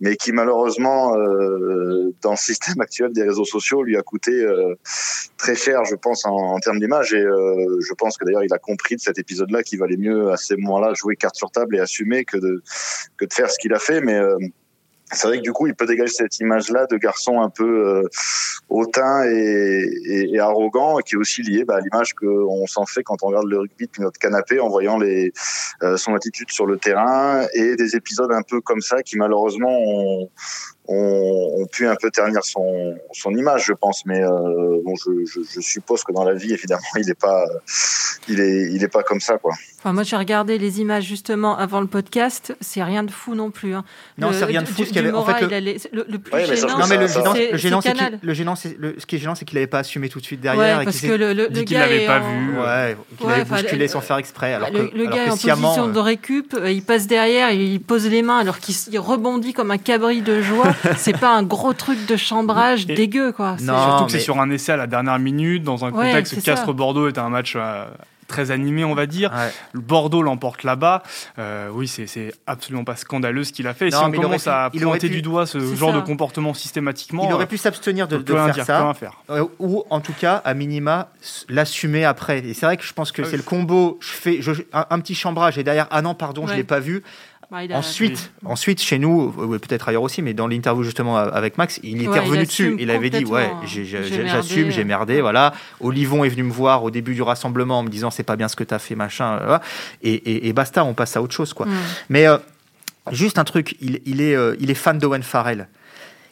mais 0.00 0.16
qui 0.16 0.32
malheureusement, 0.32 1.16
euh, 1.16 2.14
dans 2.22 2.32
le 2.32 2.36
système 2.36 2.80
actuel 2.80 3.12
des 3.12 3.22
réseaux 3.22 3.44
sociaux, 3.44 3.82
lui 3.82 3.96
a 3.96 4.02
coûté 4.02 4.46
très 5.36 5.54
cher, 5.54 5.84
je 5.84 5.94
pense, 5.94 6.24
en, 6.24 6.58
termes 6.60 6.78
d'image. 6.78 7.12
Et 7.14 7.22
je 7.22 7.94
pense 7.94 8.16
que 8.16 8.24
d'ailleurs, 8.24 8.44
il 8.44 8.52
a 8.52 8.58
compris 8.58 8.96
de 8.96 9.00
cet 9.00 9.18
épisode-là 9.18 9.62
qu'il 9.62 9.78
valait 9.78 9.96
mieux 9.96 10.30
à 10.30 10.36
ces 10.36 10.56
moments-là 10.56 10.94
jouer 10.94 11.16
carte 11.16 11.36
sur 11.36 11.50
table 11.50 11.76
et 11.76 11.80
assumer 11.80 12.24
que 12.24 12.36
de 12.36 12.62
que 13.16 13.24
de 13.24 13.32
faire 13.32 13.50
ce 13.50 13.58
qu'il 13.58 13.72
a 13.74 13.78
fait. 13.78 14.00
Mais 14.00 14.20
c'est 15.12 15.26
vrai 15.26 15.38
que 15.38 15.42
du 15.42 15.52
coup, 15.52 15.66
il 15.66 15.74
peut 15.74 15.86
dégager 15.86 16.12
cette 16.12 16.38
image-là 16.38 16.86
de 16.86 16.96
garçon 16.96 17.40
un 17.40 17.50
peu 17.50 17.86
euh, 17.86 18.02
hautain 18.68 19.24
et, 19.24 20.30
et, 20.32 20.38
arrogant, 20.38 20.98
qui 20.98 21.14
est 21.14 21.18
aussi 21.18 21.42
liée 21.42 21.64
bah, 21.64 21.76
à 21.76 21.80
l'image 21.80 22.14
qu'on 22.14 22.66
s'en 22.66 22.84
fait 22.84 23.02
quand 23.02 23.22
on 23.22 23.28
regarde 23.28 23.46
le 23.46 23.58
rugby 23.58 23.86
depuis 23.86 24.02
notre 24.02 24.18
canapé, 24.18 24.60
en 24.60 24.68
voyant 24.68 24.98
les, 24.98 25.32
euh, 25.82 25.96
son 25.96 26.14
attitude 26.14 26.50
sur 26.50 26.66
le 26.66 26.76
terrain 26.76 27.46
et 27.54 27.76
des 27.76 27.96
épisodes 27.96 28.32
un 28.32 28.42
peu 28.42 28.60
comme 28.60 28.80
ça 28.80 29.02
qui 29.02 29.16
malheureusement 29.16 29.70
ont, 29.70 30.30
ont, 30.88 31.66
pu 31.70 31.86
un 31.86 31.96
peu 31.96 32.10
ternir 32.10 32.44
son, 32.44 32.96
son 33.12 33.34
image, 33.34 33.66
je 33.66 33.72
pense. 33.74 34.06
Mais 34.06 34.22
euh, 34.22 34.80
bon, 34.84 34.94
je, 34.96 35.24
je, 35.26 35.40
je, 35.48 35.60
suppose 35.60 36.02
que 36.02 36.12
dans 36.12 36.24
la 36.24 36.34
vie, 36.34 36.52
évidemment, 36.52 36.80
il 36.96 37.06
n'est 37.06 37.14
pas, 37.14 37.44
il 38.28 38.40
est, 38.40 38.72
il 38.72 38.82
est 38.82 38.88
pas 38.88 39.02
comme 39.02 39.20
ça, 39.20 39.38
quoi. 39.38 39.52
Enfin, 39.78 39.92
moi, 39.92 40.02
j'ai 40.02 40.16
regardé 40.16 40.58
les 40.58 40.80
images 40.80 41.04
justement 41.04 41.56
avant 41.56 41.80
le 41.80 41.86
podcast. 41.86 42.56
C'est 42.60 42.82
rien 42.82 43.04
de 43.04 43.12
fou 43.12 43.36
non 43.36 43.52
plus. 43.52 43.74
Hein. 43.74 43.84
Non, 44.18 44.32
c'est 44.32 44.44
rien 44.44 44.62
de 44.62 44.66
fou. 44.66 44.84
Ce 44.84 44.98
avait, 44.98 45.12
en 45.12 45.24
fait, 45.24 45.40
le, 45.92 46.04
le, 46.08 46.18
plus 46.18 46.56
gênant, 46.56 46.78
non, 46.78 46.86
mais 46.88 46.96
le 46.96 47.06
gênant, 47.06 47.32
le 47.32 47.56
gênant, 47.56 47.80
c'est 47.80 47.94
le 48.20 48.34
gênant, 48.34 48.56
c'est 48.56 48.76
ce 48.98 49.06
qui 49.06 49.16
est 49.16 49.18
gênant, 49.18 49.36
c'est 49.36 49.44
qu'il 49.44 49.56
n'avait 49.56 49.68
pas 49.68 49.78
assumé 49.80 50.08
tout 50.08 50.18
de 50.18 50.24
suite 50.24 50.40
derrière. 50.40 50.78
Ouais, 50.78 50.84
parce 50.84 51.00
que 51.00 51.12
le, 51.12 51.32
le, 51.32 51.48
gars 51.62 51.80
l'avait 51.80 52.06
pas 52.06 52.18
vu. 52.18 52.58
Ouais, 52.58 52.96
qu'il 53.18 53.30
avait 53.30 53.44
bousculé 53.44 53.88
sans 53.88 54.00
faire 54.00 54.16
exprès. 54.16 54.54
Alors 54.54 54.70
le, 54.70 54.88
que, 54.88 55.14
gars 55.14 55.26
est 55.26 55.30
en 55.30 55.36
position 55.36 55.88
de 55.88 55.98
récup, 55.98 56.54
euh, 56.54 56.72
il 56.72 56.82
passe 56.82 57.06
derrière, 57.06 57.52
il 57.52 57.80
pose 57.80 58.08
les 58.08 58.22
mains 58.22 58.38
alors 58.38 58.58
qu'il 58.58 58.98
rebondit 58.98 59.52
comme 59.52 59.70
un 59.70 59.78
cabri 59.78 60.22
de 60.22 60.42
joie. 60.42 60.74
c'est 60.96 61.18
pas 61.18 61.34
un 61.34 61.42
gros 61.42 61.72
truc 61.72 62.06
de 62.06 62.16
chambrage 62.16 62.86
dégueu, 62.86 63.32
quoi. 63.32 63.56
Surtout 63.58 64.06
que 64.06 64.12
c'est 64.12 64.20
sur 64.20 64.40
un 64.40 64.50
essai 64.50 64.72
à 64.72 64.76
la 64.76 64.86
dernière 64.86 65.18
minute, 65.18 65.62
dans 65.62 65.84
un 65.84 65.90
contexte 65.90 66.34
où 66.34 66.40
Castres-Bordeaux 66.40 67.08
est 67.08 67.18
un 67.18 67.28
match 67.28 67.54
euh, 67.56 67.84
très 68.28 68.50
animé, 68.52 68.84
on 68.84 68.94
va 68.94 69.06
dire. 69.06 69.32
Bordeaux 69.74 70.22
l'emporte 70.22 70.62
là-bas. 70.62 71.02
Euh, 71.38 71.68
oui, 71.72 71.88
c'est 71.88 72.32
absolument 72.46 72.84
pas 72.84 72.94
scandaleux 72.94 73.42
ce 73.42 73.52
qu'il 73.52 73.66
a 73.66 73.74
fait. 73.74 73.90
si 73.90 73.96
on 73.96 74.12
commence 74.12 74.46
à 74.46 74.70
pointer 74.70 75.08
du 75.08 75.22
doigt 75.22 75.46
ce 75.46 75.74
genre 75.74 75.92
de 75.92 76.00
comportement 76.00 76.54
systématiquement, 76.54 77.26
il 77.26 77.32
aurait 77.32 77.46
pu 77.46 77.58
s'abstenir 77.58 78.06
de, 78.06 78.22
faire 78.24 78.64
ça, 78.64 78.92
euh, 79.30 79.44
ou 79.58 79.84
en 79.90 80.00
tout 80.00 80.12
cas, 80.12 80.42
à 80.44 80.54
minima, 80.54 81.08
l'assumer 81.48 82.04
après. 82.04 82.40
Et 82.40 82.54
c'est 82.54 82.66
vrai 82.66 82.76
que 82.76 82.84
je 82.84 82.92
pense 82.92 83.10
que 83.10 83.22
ah 83.22 83.26
c'est 83.28 83.36
le 83.36 83.42
combo. 83.42 83.98
Je 84.00 84.08
fais 84.08 84.40
un, 84.72 85.00
petit 85.00 85.14
chambrage 85.14 85.56
et 85.58 85.64
derrière, 85.64 85.86
ah 85.90 86.02
non, 86.02 86.14
pardon, 86.14 86.46
je 86.46 86.54
l'ai 86.54 86.64
pas 86.64 86.80
vu. 86.80 87.02
Bah, 87.50 87.60
ensuite, 87.72 88.30
ensuite, 88.44 88.78
chez 88.78 88.98
nous, 88.98 89.32
peut-être 89.32 89.88
ailleurs 89.88 90.02
aussi, 90.02 90.20
mais 90.20 90.34
dans 90.34 90.46
l'interview 90.46 90.82
justement 90.82 91.16
avec 91.16 91.56
Max, 91.56 91.80
il 91.82 92.02
était 92.02 92.20
revenu 92.20 92.44
dessus. 92.44 92.76
Il 92.78 92.90
avait 92.90 93.08
dit 93.08 93.24
ouais, 93.24 93.50
j'assume, 93.64 94.70
j'ai 94.70 94.84
merdé, 94.84 95.22
voilà. 95.22 95.54
Olivon 95.80 96.24
est 96.24 96.28
venu 96.28 96.42
me 96.42 96.52
voir 96.52 96.84
au 96.84 96.90
début 96.90 97.14
du 97.14 97.22
rassemblement 97.22 97.78
en 97.78 97.82
me 97.82 97.88
disant 97.88 98.10
c'est 98.10 98.22
pas 98.22 98.36
bien 98.36 98.48
ce 98.48 98.56
que 98.56 98.64
tu 98.64 98.74
as 98.74 98.78
fait, 98.78 98.94
machin. 98.94 99.60
Et, 100.02 100.52
basta, 100.52 100.84
on 100.84 100.92
passe 100.92 101.16
à 101.16 101.22
autre 101.22 101.34
chose, 101.34 101.54
quoi. 101.54 101.66
Mm. 101.66 101.74
Mais 102.10 102.26
euh, 102.26 102.36
juste 103.12 103.38
un 103.38 103.44
truc, 103.44 103.76
il, 103.80 104.20
est, 104.20 104.34
euh, 104.34 104.54
il 104.60 104.70
est 104.70 104.74
fan 104.74 104.98
d'Owen 104.98 105.22
Farrell. 105.22 105.68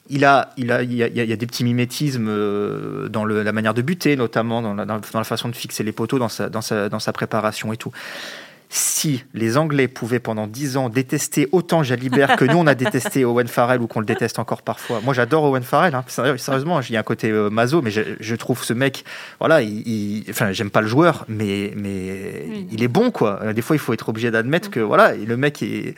Il 0.09 0.25
a, 0.25 0.53
il, 0.57 0.71
a, 0.71 0.83
il, 0.83 0.95
y 0.95 1.03
a, 1.03 1.09
il 1.09 1.17
y 1.17 1.33
a 1.33 1.37
des 1.37 1.47
petits 1.47 1.65
mimétismes 1.65 2.29
euh, 2.29 3.09
dans 3.09 3.25
le, 3.25 3.43
la 3.43 3.53
manière 3.53 3.75
de 3.75 3.83
buter, 3.83 4.15
notamment 4.15 4.63
dans 4.63 4.75
la, 4.75 4.85
dans 4.85 5.01
la, 5.15 5.25
façon 5.25 5.49
de 5.49 5.57
fixer 5.57 5.83
les 5.83 5.93
poteaux, 5.93 6.19
dans 6.19 6.29
sa, 6.29 6.49
dans 6.49 6.61
sa, 6.61 6.89
dans 6.89 7.01
sa 7.01 7.13
préparation 7.13 7.73
et 7.73 7.77
tout 7.77 7.91
si 8.77 9.25
les 9.35 9.57
Anglais 9.57 9.89
pouvaient 9.89 10.21
pendant 10.21 10.47
dix 10.47 10.77
ans 10.77 10.89
détester 10.89 11.49
autant 11.53 11.83
Jalibert 11.83 12.37
que 12.37 12.45
nous 12.45 12.59
on 12.59 12.67
a 12.67 12.75
détesté 12.75 13.25
Owen 13.25 13.49
Farrell 13.49 13.81
ou 13.81 13.87
qu'on 13.87 14.01
le 14.01 14.07
déteste 14.07 14.39
encore 14.39 14.63
parfois. 14.63 15.01
Moi 15.03 15.15
j'adore 15.15 15.45
Owen 15.45 15.63
Farrell, 15.63 15.95
hein. 15.95 16.05
sérieusement, 16.09 16.81
il 16.81 16.93
y 16.93 16.97
a 16.97 17.01
un 17.01 17.03
côté 17.03 17.31
euh, 17.31 17.49
maso, 17.49 17.81
mais 17.81 17.91
je, 17.91 18.35
trouve 18.35 18.63
ce 18.63 18.75
mec, 18.75 19.05
voilà, 19.41 19.63
il, 19.63 20.25
enfin 20.29 20.53
j'aime 20.53 20.71
pas 20.71 20.83
le 20.83 20.87
joueur, 20.87 21.25
mais 21.29 21.73
mais 21.75 22.47
il 22.71 22.83
est 22.83 22.89
bon 22.89 23.11
quoi. 23.11 23.53
Des 23.55 23.63
fois 23.63 23.77
il 23.77 23.79
faut 23.79 23.95
être 23.95 24.09
obligé 24.11 24.31
d'admettre 24.31 24.71
que 24.71 24.81
voilà, 24.81 25.15
le 25.15 25.37
mec 25.37 25.63
est, 25.63 25.95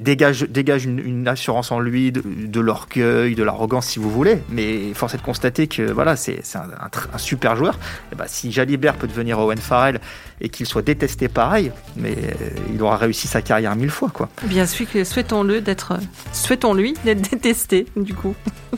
dégage 0.00 0.42
dégage 0.42 0.86
une, 0.86 1.28
assurance 1.28 1.70
en 1.70 1.80
lui, 1.80 2.12
de, 2.12 2.60
l'orgueil, 2.60 3.34
de 3.34 3.42
l'arrogance 3.42 3.86
si 3.86 3.98
vous 3.98 4.10
voulez, 4.10 4.38
mais 4.48 4.94
force 4.94 5.14
est 5.14 5.18
de 5.18 5.22
constater 5.22 5.66
que 5.66 5.82
voilà 5.82 6.16
c'est 6.16 6.40
un, 6.54 7.18
super 7.18 7.56
joueur. 7.56 7.78
Et 8.12 8.14
bah, 8.14 8.24
si 8.26 8.52
Jalibert 8.52 8.96
peut 8.96 9.06
devenir 9.06 9.38
Owen 9.38 9.58
Farrell 9.58 10.00
et 10.40 10.48
qu'il 10.48 10.66
soit 10.66 10.82
détesté 10.82 11.28
pareil, 11.28 11.72
mais 11.96 12.16
euh, 12.16 12.48
il 12.72 12.82
aura 12.82 12.96
réussi 12.96 13.28
sa 13.28 13.42
carrière 13.42 13.74
mille 13.76 13.90
fois, 13.90 14.10
quoi. 14.12 14.28
Bien 14.44 14.66
sûr, 14.66 14.86
souhaitons-le 15.04 15.60
d'être, 15.60 15.94
souhaitons-lui 16.32 16.94
d'être 17.04 17.20
détesté, 17.30 17.86
du 17.96 18.14
coup. 18.14 18.34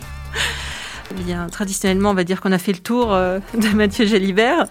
Bien, 1.25 1.47
traditionnellement, 1.49 2.11
on 2.11 2.15
va 2.15 2.25
dire 2.25 2.41
qu'on 2.41 2.53
a 2.53 2.59
fait 2.59 2.73
le 2.73 2.79
tour 2.79 3.15
euh, 3.15 3.39
de 3.55 3.69
Mathieu 3.69 4.07
Gélibert. 4.07 4.67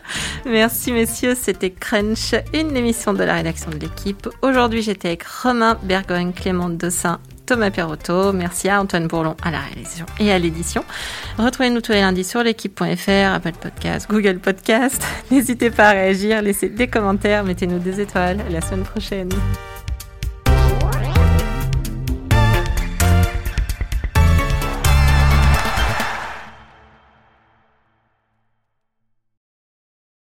Merci, 0.46 0.92
messieurs. 0.92 1.34
C'était 1.34 1.72
Crunch, 1.72 2.36
une 2.54 2.76
émission 2.76 3.14
de 3.14 3.24
la 3.24 3.36
rédaction 3.36 3.72
de 3.72 3.78
l'équipe. 3.78 4.30
Aujourd'hui, 4.42 4.82
j'étais 4.82 5.08
avec 5.08 5.24
Romain 5.24 5.78
Bergogne, 5.84 6.34
Clément 6.34 6.70
Dossin 6.70 7.20
Thomas 7.46 7.72
Perrotto. 7.72 8.34
Merci 8.34 8.70
à 8.70 8.82
Antoine 8.82 9.08
Bourlon 9.08 9.36
à 9.44 9.52
la 9.52 9.60
réalisation 9.60 10.06
et 10.20 10.32
à 10.32 10.40
l'édition. 10.40 10.84
Retrouvez-nous 11.38 11.82
tous 11.82 11.92
les 11.92 12.02
lundis 12.02 12.24
sur 12.24 12.44
l'équipe.fr, 12.44 13.34
Apple 13.34 13.54
Podcast, 13.60 14.08
Google 14.10 14.40
Podcast. 14.40 15.04
N'hésitez 15.32 15.70
pas 15.70 15.90
à 15.90 15.92
réagir, 15.92 16.42
laissez 16.42 16.70
des 16.70 16.88
commentaires, 16.88 17.44
mettez-nous 17.44 17.80
des 17.80 18.00
étoiles. 18.02 18.40
la 18.50 18.62
semaine 18.62 18.84
prochaine. 18.84 19.30